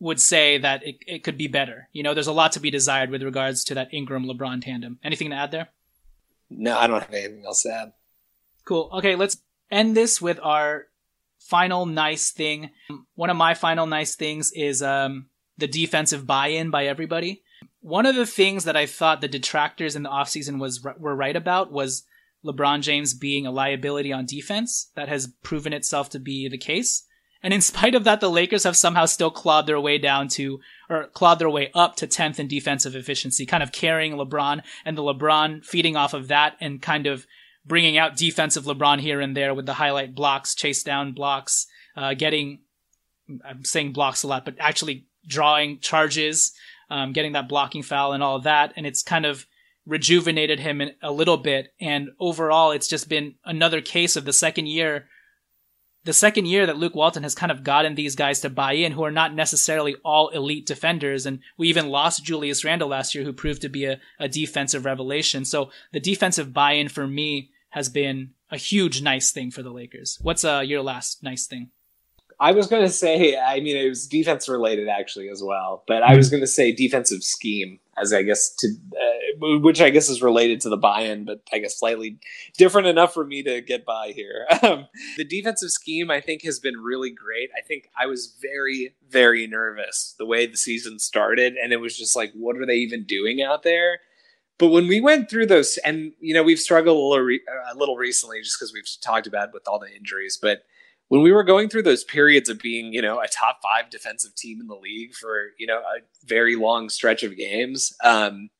would 0.00 0.20
say 0.20 0.58
that 0.58 0.86
it, 0.86 0.96
it 1.06 1.24
could 1.24 1.36
be 1.36 1.48
better. 1.48 1.88
You 1.92 2.02
know, 2.02 2.14
there's 2.14 2.26
a 2.26 2.32
lot 2.32 2.52
to 2.52 2.60
be 2.60 2.70
desired 2.70 3.10
with 3.10 3.22
regards 3.22 3.64
to 3.64 3.74
that 3.74 3.92
Ingram 3.92 4.24
LeBron 4.24 4.62
tandem. 4.62 4.98
Anything 5.02 5.30
to 5.30 5.36
add 5.36 5.50
there? 5.50 5.68
No, 6.50 6.78
I 6.78 6.86
don't 6.86 7.00
have 7.00 7.12
anything 7.12 7.44
else 7.44 7.62
to 7.62 7.72
add. 7.72 7.92
Cool. 8.64 8.90
Okay, 8.92 9.16
let's 9.16 9.38
end 9.70 9.96
this 9.96 10.20
with 10.20 10.38
our 10.42 10.86
final 11.38 11.86
nice 11.86 12.30
thing. 12.30 12.70
One 13.14 13.30
of 13.30 13.36
my 13.36 13.54
final 13.54 13.86
nice 13.86 14.14
things 14.14 14.52
is 14.52 14.82
um, 14.82 15.26
the 15.56 15.66
defensive 15.66 16.26
buy-in 16.26 16.70
by 16.70 16.86
everybody. 16.86 17.42
One 17.80 18.06
of 18.06 18.14
the 18.14 18.26
things 18.26 18.64
that 18.64 18.76
I 18.76 18.86
thought 18.86 19.20
the 19.20 19.28
detractors 19.28 19.96
in 19.96 20.02
the 20.02 20.10
offseason 20.10 20.58
was 20.58 20.82
were 20.98 21.16
right 21.16 21.36
about 21.36 21.72
was 21.72 22.04
LeBron 22.44 22.82
James 22.82 23.14
being 23.14 23.46
a 23.46 23.50
liability 23.50 24.12
on 24.12 24.26
defense. 24.26 24.90
That 24.94 25.08
has 25.08 25.32
proven 25.42 25.72
itself 25.72 26.10
to 26.10 26.18
be 26.18 26.48
the 26.48 26.58
case. 26.58 27.04
And 27.42 27.54
in 27.54 27.60
spite 27.60 27.94
of 27.94 28.04
that, 28.04 28.20
the 28.20 28.30
Lakers 28.30 28.64
have 28.64 28.76
somehow 28.76 29.06
still 29.06 29.30
clawed 29.30 29.66
their 29.66 29.80
way 29.80 29.98
down 29.98 30.28
to, 30.28 30.60
or 30.90 31.06
clawed 31.06 31.38
their 31.38 31.50
way 31.50 31.70
up 31.72 31.94
to 31.96 32.06
10th 32.06 32.38
in 32.38 32.48
defensive 32.48 32.96
efficiency, 32.96 33.46
kind 33.46 33.62
of 33.62 33.70
carrying 33.70 34.14
LeBron 34.14 34.62
and 34.84 34.98
the 34.98 35.02
LeBron 35.02 35.64
feeding 35.64 35.96
off 35.96 36.14
of 36.14 36.28
that 36.28 36.56
and 36.60 36.82
kind 36.82 37.06
of 37.06 37.26
bringing 37.64 37.96
out 37.96 38.16
defensive 38.16 38.64
LeBron 38.64 39.00
here 39.00 39.20
and 39.20 39.36
there 39.36 39.54
with 39.54 39.66
the 39.66 39.74
highlight 39.74 40.14
blocks, 40.14 40.54
chase 40.54 40.82
down 40.82 41.12
blocks, 41.12 41.66
uh, 41.96 42.14
getting, 42.14 42.60
I'm 43.44 43.64
saying 43.64 43.92
blocks 43.92 44.22
a 44.24 44.26
lot, 44.26 44.44
but 44.44 44.56
actually 44.58 45.06
drawing 45.26 45.78
charges, 45.78 46.52
um, 46.90 47.12
getting 47.12 47.32
that 47.32 47.48
blocking 47.48 47.82
foul 47.82 48.14
and 48.14 48.22
all 48.22 48.36
of 48.36 48.44
that. 48.44 48.72
And 48.76 48.86
it's 48.86 49.02
kind 49.02 49.26
of 49.26 49.46
rejuvenated 49.86 50.60
him 50.60 50.82
a 51.02 51.12
little 51.12 51.36
bit. 51.36 51.72
And 51.80 52.10
overall, 52.18 52.72
it's 52.72 52.88
just 52.88 53.08
been 53.08 53.34
another 53.44 53.80
case 53.80 54.16
of 54.16 54.24
the 54.24 54.32
second 54.32 54.66
year 54.66 55.08
the 56.08 56.14
second 56.14 56.46
year 56.46 56.64
that 56.64 56.78
Luke 56.78 56.94
Walton 56.94 57.22
has 57.22 57.34
kind 57.34 57.52
of 57.52 57.62
gotten 57.62 57.94
these 57.94 58.16
guys 58.16 58.40
to 58.40 58.48
buy 58.48 58.72
in 58.72 58.92
who 58.92 59.04
are 59.04 59.10
not 59.10 59.34
necessarily 59.34 59.94
all 60.02 60.30
elite 60.30 60.64
defenders. 60.64 61.26
And 61.26 61.40
we 61.58 61.68
even 61.68 61.90
lost 61.90 62.24
Julius 62.24 62.64
Randle 62.64 62.88
last 62.88 63.14
year, 63.14 63.24
who 63.24 63.32
proved 63.34 63.60
to 63.60 63.68
be 63.68 63.84
a, 63.84 64.00
a 64.18 64.26
defensive 64.26 64.86
revelation. 64.86 65.44
So 65.44 65.68
the 65.92 66.00
defensive 66.00 66.54
buy 66.54 66.72
in 66.72 66.88
for 66.88 67.06
me 67.06 67.50
has 67.68 67.90
been 67.90 68.30
a 68.50 68.56
huge 68.56 69.02
nice 69.02 69.32
thing 69.32 69.50
for 69.50 69.62
the 69.62 69.68
Lakers. 69.68 70.16
What's 70.22 70.46
uh, 70.46 70.62
your 70.64 70.80
last 70.80 71.22
nice 71.22 71.46
thing? 71.46 71.68
I 72.40 72.52
was 72.52 72.68
going 72.68 72.86
to 72.86 72.90
say, 72.90 73.38
I 73.38 73.60
mean, 73.60 73.76
it 73.76 73.90
was 73.90 74.06
defense 74.06 74.48
related 74.48 74.88
actually 74.88 75.28
as 75.28 75.42
well, 75.42 75.84
but 75.86 76.02
I 76.02 76.16
was 76.16 76.30
going 76.30 76.40
to 76.40 76.46
say 76.46 76.72
defensive 76.72 77.22
scheme 77.22 77.80
as 78.00 78.12
I 78.12 78.22
guess 78.22 78.54
to, 78.56 78.68
uh, 78.68 79.58
which 79.58 79.80
I 79.80 79.90
guess 79.90 80.08
is 80.08 80.22
related 80.22 80.60
to 80.62 80.68
the 80.68 80.76
buy-in, 80.76 81.24
but 81.24 81.42
I 81.52 81.58
guess 81.58 81.78
slightly 81.78 82.18
different 82.56 82.86
enough 82.86 83.14
for 83.14 83.24
me 83.24 83.42
to 83.42 83.60
get 83.60 83.84
by 83.84 84.12
here. 84.14 84.46
Um, 84.60 84.88
the 85.16 85.24
defensive 85.24 85.70
scheme 85.70 86.10
I 86.10 86.20
think 86.20 86.42
has 86.42 86.58
been 86.58 86.78
really 86.78 87.10
great. 87.10 87.48
I 87.56 87.60
think 87.60 87.88
I 87.98 88.06
was 88.06 88.36
very, 88.42 88.96
very 89.08 89.46
nervous 89.46 90.14
the 90.18 90.26
way 90.26 90.46
the 90.46 90.56
season 90.56 90.98
started, 90.98 91.54
and 91.54 91.72
it 91.72 91.76
was 91.76 91.96
just 91.96 92.16
like, 92.16 92.32
what 92.34 92.56
are 92.56 92.66
they 92.66 92.74
even 92.74 93.04
doing 93.04 93.40
out 93.40 93.62
there? 93.62 94.00
But 94.58 94.68
when 94.68 94.88
we 94.88 95.00
went 95.00 95.30
through 95.30 95.46
those, 95.46 95.78
and 95.78 96.12
you 96.20 96.34
know, 96.34 96.42
we've 96.42 96.58
struggled 96.58 96.96
a 96.96 97.00
little, 97.00 97.24
re- 97.24 97.44
a 97.72 97.76
little 97.76 97.96
recently 97.96 98.42
just 98.42 98.58
because 98.58 98.74
we've 98.74 98.88
talked 99.00 99.28
about 99.28 99.48
it 99.48 99.54
with 99.54 99.68
all 99.68 99.78
the 99.78 99.94
injuries. 99.94 100.38
But 100.40 100.64
when 101.08 101.22
we 101.22 101.32
were 101.32 101.44
going 101.44 101.68
through 101.68 101.82
those 101.82 102.04
periods 102.04 102.48
of 102.48 102.58
being, 102.58 102.92
you 102.92 103.02
know, 103.02 103.20
a 103.20 103.28
top 103.28 103.60
five 103.62 103.90
defensive 103.90 104.34
team 104.34 104.60
in 104.60 104.66
the 104.66 104.76
league 104.76 105.14
for, 105.14 105.50
you 105.58 105.66
know, 105.66 105.78
a 105.78 106.00
very 106.24 106.54
long 106.54 106.88
stretch 106.88 107.22
of 107.22 107.36
games, 107.36 107.94
um, 108.04 108.50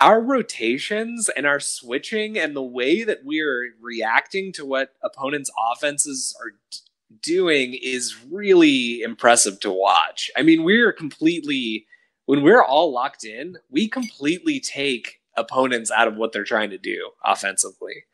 our 0.00 0.20
rotations 0.20 1.28
and 1.36 1.46
our 1.46 1.60
switching 1.60 2.36
and 2.36 2.56
the 2.56 2.62
way 2.62 3.04
that 3.04 3.20
we're 3.24 3.74
reacting 3.80 4.52
to 4.52 4.66
what 4.66 4.90
opponents' 5.02 5.50
offenses 5.72 6.36
are 6.40 6.52
doing 7.22 7.78
is 7.80 8.16
really 8.28 9.02
impressive 9.02 9.60
to 9.60 9.70
watch. 9.70 10.30
I 10.36 10.42
mean, 10.42 10.64
we're 10.64 10.92
completely, 10.92 11.86
when 12.26 12.42
we're 12.42 12.62
all 12.62 12.92
locked 12.92 13.24
in, 13.24 13.58
we 13.70 13.88
completely 13.88 14.58
take 14.58 15.20
opponents 15.36 15.92
out 15.92 16.08
of 16.08 16.16
what 16.16 16.32
they're 16.32 16.44
trying 16.44 16.70
to 16.70 16.78
do 16.78 17.10
offensively 17.24 18.04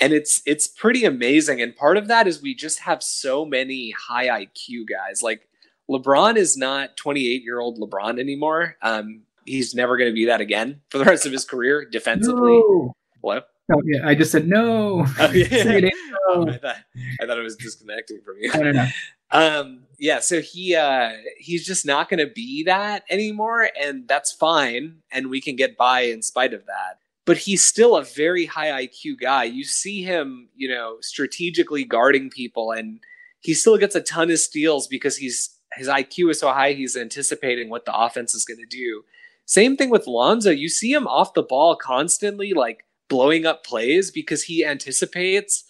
and 0.00 0.12
it's 0.12 0.42
it's 0.46 0.66
pretty 0.68 1.04
amazing 1.04 1.60
and 1.62 1.74
part 1.76 1.96
of 1.96 2.08
that 2.08 2.26
is 2.26 2.42
we 2.42 2.54
just 2.54 2.80
have 2.80 3.02
so 3.02 3.44
many 3.44 3.90
high 3.92 4.26
iq 4.44 4.84
guys 4.88 5.22
like 5.22 5.48
lebron 5.90 6.36
is 6.36 6.56
not 6.56 6.96
28 6.96 7.42
year 7.42 7.60
old 7.60 7.78
lebron 7.78 8.18
anymore 8.20 8.76
um 8.82 9.22
he's 9.44 9.74
never 9.74 9.96
going 9.96 10.10
to 10.10 10.14
be 10.14 10.26
that 10.26 10.40
again 10.40 10.80
for 10.90 10.98
the 10.98 11.04
rest 11.04 11.24
of 11.26 11.32
his 11.32 11.44
career 11.44 11.84
defensively 11.90 12.50
No. 12.52 12.92
what 13.20 13.48
Oh, 13.68 13.82
yeah, 13.84 14.06
I 14.06 14.14
just 14.14 14.30
said 14.30 14.46
no. 14.46 15.04
Oh, 15.18 15.32
yeah. 15.32 15.90
Oh. 16.28 16.46
I, 16.48 16.56
thought, 16.56 16.76
I 17.20 17.26
thought 17.26 17.36
it 17.36 17.42
was 17.42 17.56
disconnecting 17.56 18.20
from 18.24 18.36
you 18.40 18.52
No, 18.54 18.60
no, 18.60 18.70
no. 18.70 18.86
um 19.32 19.80
yeah 19.98 20.20
so 20.20 20.40
he 20.40 20.76
uh 20.76 21.10
he's 21.38 21.66
just 21.66 21.84
not 21.84 22.08
going 22.08 22.24
to 22.24 22.32
be 22.32 22.62
that 22.64 23.02
anymore 23.10 23.68
and 23.80 24.06
that's 24.06 24.30
fine 24.30 24.98
and 25.10 25.30
we 25.30 25.40
can 25.40 25.56
get 25.56 25.76
by 25.76 26.02
in 26.02 26.22
spite 26.22 26.54
of 26.54 26.64
that 26.66 27.00
but 27.26 27.36
he's 27.36 27.64
still 27.64 27.96
a 27.96 28.04
very 28.04 28.46
high 28.46 28.86
IQ 28.86 29.20
guy. 29.20 29.44
You 29.44 29.64
see 29.64 30.02
him, 30.02 30.48
you 30.56 30.68
know, 30.68 30.96
strategically 31.00 31.84
guarding 31.84 32.30
people, 32.30 32.70
and 32.70 33.00
he 33.40 33.52
still 33.52 33.76
gets 33.76 33.94
a 33.94 34.00
ton 34.00 34.30
of 34.30 34.38
steals 34.38 34.86
because 34.86 35.18
he's 35.18 35.50
his 35.74 35.88
IQ 35.88 36.30
is 36.30 36.40
so 36.40 36.48
high. 36.52 36.72
He's 36.72 36.96
anticipating 36.96 37.68
what 37.68 37.84
the 37.84 37.94
offense 37.94 38.34
is 38.34 38.44
going 38.44 38.60
to 38.60 38.66
do. 38.66 39.04
Same 39.44 39.76
thing 39.76 39.90
with 39.90 40.06
Lonzo. 40.06 40.50
You 40.50 40.68
see 40.68 40.92
him 40.92 41.06
off 41.06 41.34
the 41.34 41.42
ball 41.42 41.76
constantly, 41.76 42.54
like 42.54 42.84
blowing 43.08 43.44
up 43.44 43.64
plays 43.64 44.10
because 44.10 44.44
he 44.44 44.64
anticipates, 44.64 45.64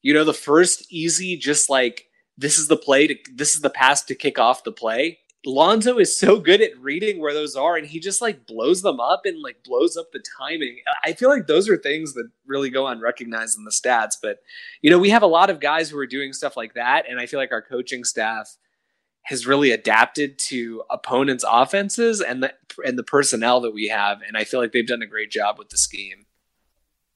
you 0.00 0.12
know, 0.12 0.24
the 0.24 0.34
first 0.34 0.90
easy, 0.90 1.36
just 1.36 1.70
like 1.70 2.06
this 2.38 2.58
is 2.58 2.68
the 2.68 2.76
play 2.76 3.06
to 3.06 3.14
this 3.34 3.54
is 3.54 3.60
the 3.60 3.70
pass 3.70 4.02
to 4.04 4.14
kick 4.14 4.38
off 4.38 4.64
the 4.64 4.72
play. 4.72 5.18
Lonzo 5.44 5.98
is 5.98 6.16
so 6.16 6.38
good 6.38 6.60
at 6.60 6.78
reading 6.78 7.20
where 7.20 7.34
those 7.34 7.56
are, 7.56 7.76
and 7.76 7.86
he 7.86 7.98
just 7.98 8.22
like 8.22 8.46
blows 8.46 8.82
them 8.82 9.00
up 9.00 9.22
and 9.24 9.42
like 9.42 9.64
blows 9.64 9.96
up 9.96 10.12
the 10.12 10.22
timing. 10.38 10.78
I 11.04 11.12
feel 11.14 11.28
like 11.28 11.46
those 11.46 11.68
are 11.68 11.76
things 11.76 12.14
that 12.14 12.30
really 12.46 12.70
go 12.70 12.86
unrecognized 12.86 13.58
in 13.58 13.64
the 13.64 13.70
stats. 13.70 14.16
But 14.20 14.38
you 14.82 14.90
know, 14.90 14.98
we 14.98 15.10
have 15.10 15.22
a 15.22 15.26
lot 15.26 15.50
of 15.50 15.58
guys 15.58 15.90
who 15.90 15.98
are 15.98 16.06
doing 16.06 16.32
stuff 16.32 16.56
like 16.56 16.74
that, 16.74 17.08
and 17.08 17.18
I 17.18 17.26
feel 17.26 17.40
like 17.40 17.52
our 17.52 17.62
coaching 17.62 18.04
staff 18.04 18.56
has 19.24 19.46
really 19.46 19.70
adapted 19.70 20.38
to 20.38 20.82
opponents' 20.90 21.44
offenses 21.48 22.20
and 22.20 22.42
the 22.42 22.54
and 22.84 22.98
the 22.98 23.04
personnel 23.04 23.60
that 23.62 23.74
we 23.74 23.88
have, 23.88 24.20
and 24.26 24.36
I 24.36 24.44
feel 24.44 24.60
like 24.60 24.72
they've 24.72 24.86
done 24.86 25.02
a 25.02 25.06
great 25.06 25.30
job 25.30 25.58
with 25.58 25.70
the 25.70 25.78
scheme. 25.78 26.26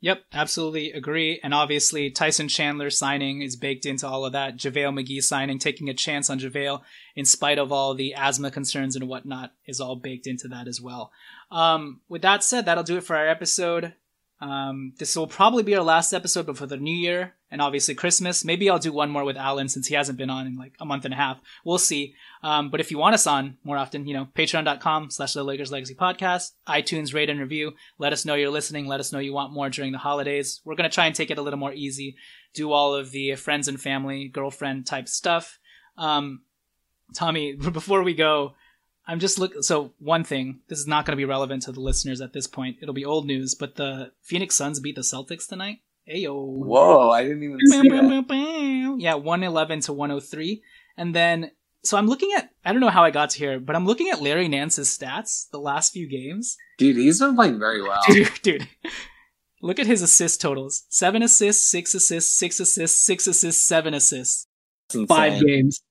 Yep, 0.01 0.25
absolutely 0.33 0.93
agree. 0.93 1.41
And 1.43 1.55
obviously, 1.55 2.11
Tyson 2.11 2.49
Chandler 2.49 2.91
signing 2.91 3.41
is 3.41 3.57
baked 3.57 3.87
into 3.87 4.07
all 4.07 4.27
of 4.27 4.33
that. 4.33 4.57
JaVale 4.57 4.93
McGee 4.93 5.23
signing, 5.23 5.59
taking 5.59 5.89
a 5.89 5.95
chance 5.95 6.29
on 6.29 6.39
JaVale 6.39 6.83
in 7.15 7.25
spite 7.25 7.59
of 7.59 7.73
all 7.73 7.95
the 7.95 8.15
asthma 8.15 8.51
concerns 8.51 8.95
and 8.95 9.09
whatnot, 9.09 9.53
is 9.67 9.81
all 9.81 9.97
baked 9.97 10.27
into 10.27 10.49
that 10.49 10.69
as 10.69 10.81
well. 10.81 11.13
Um, 11.51 12.03
with 12.09 12.23
that 12.23 12.45
said, 12.45 12.67
that'll 12.67 12.85
do 12.85 12.99
it 12.99 13.05
for 13.05 13.17
our 13.17 13.27
episode. 13.27 13.95
Um, 14.41 14.93
this 14.99 15.17
will 15.17 15.27
probably 15.27 15.63
be 15.63 15.75
our 15.75 15.83
last 15.83 16.13
episode 16.13 16.45
before 16.45 16.67
the 16.67 16.77
new 16.77 16.95
year 16.95 17.35
and 17.51 17.63
obviously 17.63 17.95
Christmas. 17.95 18.45
Maybe 18.45 18.69
I'll 18.69 18.79
do 18.79 18.93
one 18.93 19.11
more 19.11 19.25
with 19.25 19.37
Alan 19.37 19.69
since 19.69 19.87
he 19.87 19.95
hasn't 19.95 20.19
been 20.19 20.29
on 20.29 20.47
in 20.47 20.57
like 20.57 20.75
a 20.79 20.85
month 20.85 21.07
and 21.07 21.15
a 21.15 21.17
half. 21.17 21.41
We'll 21.65 21.79
see. 21.79 22.15
Um, 22.43 22.71
but 22.71 22.81
if 22.81 22.91
you 22.91 22.99
want 22.99 23.15
us 23.15 23.27
on 23.27 23.57
more 23.65 23.79
often, 23.79 24.07
you 24.07 24.13
know, 24.13 24.29
patreon.com 24.35 25.11
slash 25.11 25.33
the 25.33 25.43
Lakers 25.43 25.73
Legacy 25.73 25.95
Podcast, 25.95 26.53
iTunes 26.69 27.15
rate 27.15 27.31
and 27.31 27.41
review. 27.41 27.73
Let 27.99 28.13
us 28.13 28.27
know 28.27 28.35
you're 28.35 28.51
listening. 28.51 28.87
Let 28.87 29.01
us 29.01 29.11
know 29.13 29.21
you 29.21 29.33
want 29.33 29.55
more 29.55 29.71
during 29.71 29.93
the 29.93 29.99
holidays. 29.99 30.61
We're 30.65 30.77
going 30.77 30.89
to 30.89 30.95
try 30.95 31.07
and 31.07 31.15
take 31.15 31.31
it 31.31 31.39
a 31.39 31.43
little 31.43 31.59
more 31.59 31.73
easy. 31.73 32.17
Do 32.53 32.73
all 32.73 32.95
of 32.95 33.13
the 33.13 33.37
friends 33.37 33.69
and 33.69 33.81
family, 33.81 34.29
girlfriend 34.29 34.87
type 34.87 35.09
stuff. 35.09 35.59
Um, 35.97 36.43
Tommy, 37.15 37.55
before 37.73 38.03
we 38.03 38.15
go, 38.15 38.55
I'm 39.07 39.21
just 39.21 39.39
look. 39.39 39.63
So 39.63 39.93
one 39.99 40.25
thing, 40.25 40.61
this 40.69 40.79
is 40.79 40.87
not 40.87 41.07
going 41.07 41.13
to 41.13 41.21
be 41.21 41.25
relevant 41.25 41.63
to 41.63 41.73
the 41.73 41.81
listeners 41.81 42.21
at 42.21 42.33
this 42.33 42.47
point. 42.47 42.79
It'll 42.83 42.95
be 42.95 43.05
old 43.05 43.27
news, 43.27 43.55
but 43.55 43.77
the 43.77 44.13
Phoenix 44.23 44.55
Suns 44.55 44.81
beat 44.81 44.97
the 44.97 45.03
Celtics 45.03 45.47
tonight. 45.49 45.79
Ayo. 46.13 46.35
Whoa, 46.35 47.11
I 47.11 47.23
didn't 47.23 47.43
even 47.43 47.59
see 47.67 47.89
that. 47.89 48.97
Yeah, 48.99 49.15
111 49.15 49.81
to 49.83 49.93
103. 49.93 50.63
And 50.97 51.15
then, 51.15 51.51
so 51.85 51.99
I'm 51.99 52.07
looking 52.07 52.33
at, 52.37 52.51
I 52.65 52.73
don't 52.73 52.81
know 52.81 52.89
how 52.89 53.05
I 53.05 53.11
got 53.11 53.31
to 53.31 53.39
here, 53.39 53.61
but 53.61 53.77
I'm 53.77 53.87
looking 53.87 54.09
at 54.09 54.23
Larry 54.23 54.49
Nance's 54.49 54.97
stats 54.97 55.51
the 55.51 55.59
last 55.59 55.93
few 55.93 56.09
games. 56.09 56.57
Dude, 56.79 56.97
he's 56.97 57.19
been 57.21 57.35
playing 57.35 57.59
very 57.59 57.83
well. 57.83 58.01
Dude, 58.07 58.41
dude. 58.43 58.69
Look 59.63 59.79
at 59.79 59.87
his 59.87 60.03
assist 60.03 60.41
totals. 60.41 60.85
Seven 60.89 61.23
assists, 61.23 61.69
six 61.69 61.95
assists, 61.95 62.37
six 62.37 62.61
assists, 62.61 63.05
six 63.05 63.27
assists, 63.27 63.67
seven 63.67 63.95
assists. 63.95 64.47
Five 65.09 65.45
games. 65.45 65.83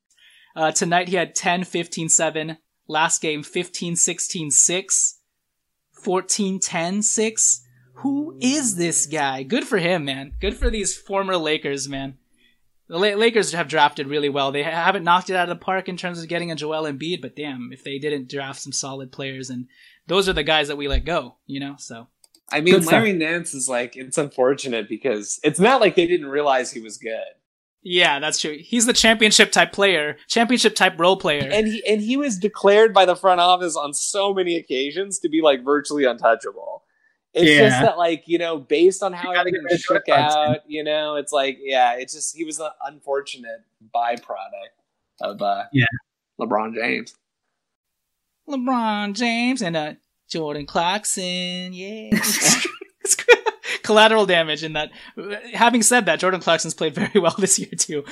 Uh, 0.55 0.71
tonight 0.71 1.09
he 1.09 1.15
had 1.15 1.35
10, 1.35 1.65
15, 1.65 2.09
7. 2.09 2.57
Last 2.87 3.21
game, 3.21 3.43
15, 3.43 3.95
16, 3.95 4.51
6. 4.51 5.19
14, 5.91 6.59
10, 6.59 7.01
6. 7.01 7.61
Who 7.95 8.37
is 8.39 8.75
this 8.75 9.05
guy? 9.05 9.43
Good 9.43 9.65
for 9.65 9.77
him, 9.77 10.05
man. 10.05 10.33
Good 10.39 10.55
for 10.55 10.69
these 10.69 10.95
former 10.95 11.37
Lakers, 11.37 11.87
man. 11.89 12.17
The 12.87 12.99
Lakers 12.99 13.53
have 13.53 13.67
drafted 13.67 14.07
really 14.07 14.29
well. 14.29 14.51
They 14.51 14.61
haven't 14.61 15.03
knocked 15.03 15.31
it 15.31 15.35
out 15.35 15.49
of 15.49 15.57
the 15.57 15.63
park 15.63 15.89
in 15.89 15.97
terms 15.97 16.21
of 16.21 16.27
getting 16.27 16.51
a 16.51 16.55
Joel 16.55 16.83
Embiid, 16.83 17.21
but 17.21 17.35
damn, 17.35 17.71
if 17.73 17.83
they 17.83 17.97
didn't 17.97 18.29
draft 18.29 18.61
some 18.61 18.71
solid 18.71 19.11
players, 19.11 19.49
and 19.49 19.67
those 20.05 20.29
are 20.29 20.33
the 20.33 20.43
guys 20.43 20.67
that 20.67 20.75
we 20.75 20.87
let 20.87 21.03
go, 21.03 21.37
you 21.47 21.59
know. 21.59 21.75
So 21.79 22.07
I 22.51 22.61
mean. 22.61 22.85
Larry 22.85 23.13
Nance 23.13 23.55
is 23.55 23.67
like, 23.67 23.95
it's 23.95 24.19
unfortunate 24.19 24.87
because 24.87 25.39
it's 25.43 25.59
not 25.59 25.81
like 25.81 25.95
they 25.95 26.05
didn't 26.05 26.27
realize 26.27 26.71
he 26.71 26.81
was 26.81 26.99
good. 26.99 27.23
Yeah, 27.87 28.19
that's 28.19 28.39
true. 28.39 28.57
He's 28.59 28.87
the 28.87 28.93
championship 28.93 29.51
type 29.51 29.71
player, 29.71 30.17
championship 30.27 30.73
type 30.73 30.99
role 30.99 31.17
player. 31.17 31.47
And 31.51 31.67
he 31.67 31.85
and 31.87 32.01
he 32.01 32.17
was 32.17 32.37
declared 32.39 32.93
by 32.95 33.05
the 33.05 33.15
front 33.15 33.39
office 33.39 33.75
on 33.77 33.93
so 33.93 34.33
many 34.33 34.55
occasions 34.57 35.19
to 35.19 35.29
be 35.29 35.41
like 35.43 35.63
virtually 35.63 36.03
untouchable. 36.03 36.81
It's 37.35 37.45
Yeah. 37.51 37.69
just 37.69 37.81
that, 37.81 37.97
like, 37.99 38.23
you 38.27 38.39
know, 38.39 38.57
based 38.57 39.03
on 39.03 39.13
how 39.13 39.33
gotta 39.33 39.51
get 39.51 39.59
everything 39.59 39.65
rid 39.69 39.79
shook 39.81 40.09
out, 40.09 40.59
you 40.67 40.83
know, 40.83 41.15
it's 41.15 41.31
like, 41.31 41.57
yeah, 41.61 41.93
it's 41.93 42.13
just 42.13 42.35
he 42.35 42.43
was 42.43 42.59
an 42.59 42.69
unfortunate 42.87 43.61
byproduct 43.93 44.73
of 45.21 45.41
uh 45.41 45.65
Yeah. 45.71 45.85
LeBron 46.41 46.73
James. 46.73 47.13
LeBron 48.49 49.13
James 49.13 49.61
and 49.61 49.77
uh 49.77 49.93
Jordan 50.27 50.65
Clarkson, 50.65 51.71
yeah. 51.73 52.09
It's 53.85 53.87
good. 53.87 53.93
Collateral 53.93 54.25
damage 54.25 54.63
in 54.63 54.73
that. 54.73 54.91
Having 55.53 55.83
said 55.83 56.05
that, 56.05 56.19
Jordan 56.19 56.41
Clarkson's 56.41 56.73
played 56.73 56.95
very 56.95 57.19
well 57.19 57.35
this 57.37 57.59
year 57.59 57.69
too. 57.77 58.03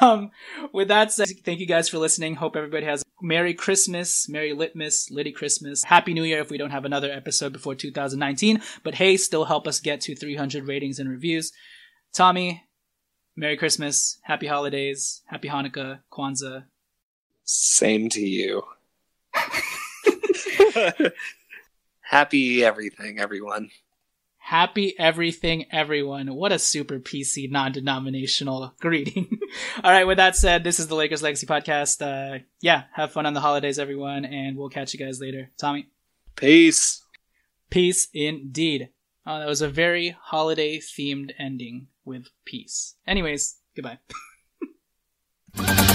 Um, 0.00 0.30
with 0.72 0.88
that 0.88 1.12
said, 1.12 1.28
thank 1.44 1.60
you 1.60 1.66
guys 1.66 1.88
for 1.88 1.98
listening. 1.98 2.34
Hope 2.34 2.56
everybody 2.56 2.86
has 2.86 3.04
Merry 3.20 3.54
Christmas, 3.54 4.28
Merry 4.28 4.52
Litmas, 4.52 5.10
Litty 5.10 5.32
Christmas, 5.32 5.84
Happy 5.84 6.14
New 6.14 6.24
Year 6.24 6.40
if 6.40 6.50
we 6.50 6.58
don't 6.58 6.70
have 6.70 6.84
another 6.84 7.10
episode 7.10 7.52
before 7.52 7.74
2019. 7.74 8.62
But 8.82 8.94
hey, 8.94 9.16
still 9.16 9.44
help 9.44 9.66
us 9.66 9.80
get 9.80 10.00
to 10.02 10.14
300 10.14 10.66
ratings 10.66 10.98
and 10.98 11.08
reviews. 11.08 11.52
Tommy, 12.12 12.64
Merry 13.36 13.56
Christmas, 13.56 14.18
Happy 14.22 14.46
Holidays, 14.46 15.22
Happy 15.26 15.48
Hanukkah, 15.48 16.00
Kwanzaa. 16.12 16.64
Same 17.44 18.08
to 18.10 18.20
you. 18.20 18.62
Happy 22.00 22.64
everything, 22.64 23.18
everyone. 23.18 23.70
Happy 24.48 24.98
everything, 24.98 25.66
everyone. 25.70 26.34
What 26.34 26.52
a 26.52 26.58
super 26.58 26.98
PC 26.98 27.50
non 27.50 27.70
denominational 27.70 28.72
greeting. 28.80 29.28
All 29.84 29.90
right, 29.92 30.06
with 30.06 30.16
that 30.16 30.36
said, 30.36 30.64
this 30.64 30.80
is 30.80 30.86
the 30.88 30.94
Lakers 30.94 31.22
Legacy 31.22 31.46
Podcast. 31.46 32.00
Uh, 32.00 32.38
yeah, 32.62 32.84
have 32.94 33.12
fun 33.12 33.26
on 33.26 33.34
the 33.34 33.42
holidays, 33.42 33.78
everyone, 33.78 34.24
and 34.24 34.56
we'll 34.56 34.70
catch 34.70 34.94
you 34.94 34.98
guys 34.98 35.20
later. 35.20 35.50
Tommy, 35.58 35.88
Peace. 36.34 37.02
peace 37.68 38.08
indeed. 38.14 38.88
Oh, 39.26 39.38
that 39.38 39.48
was 39.48 39.60
a 39.60 39.68
very 39.68 40.16
holiday 40.18 40.78
themed 40.78 41.32
ending 41.38 41.88
with 42.06 42.28
peace. 42.46 42.94
Anyways, 43.06 43.56
goodbye. 43.76 43.98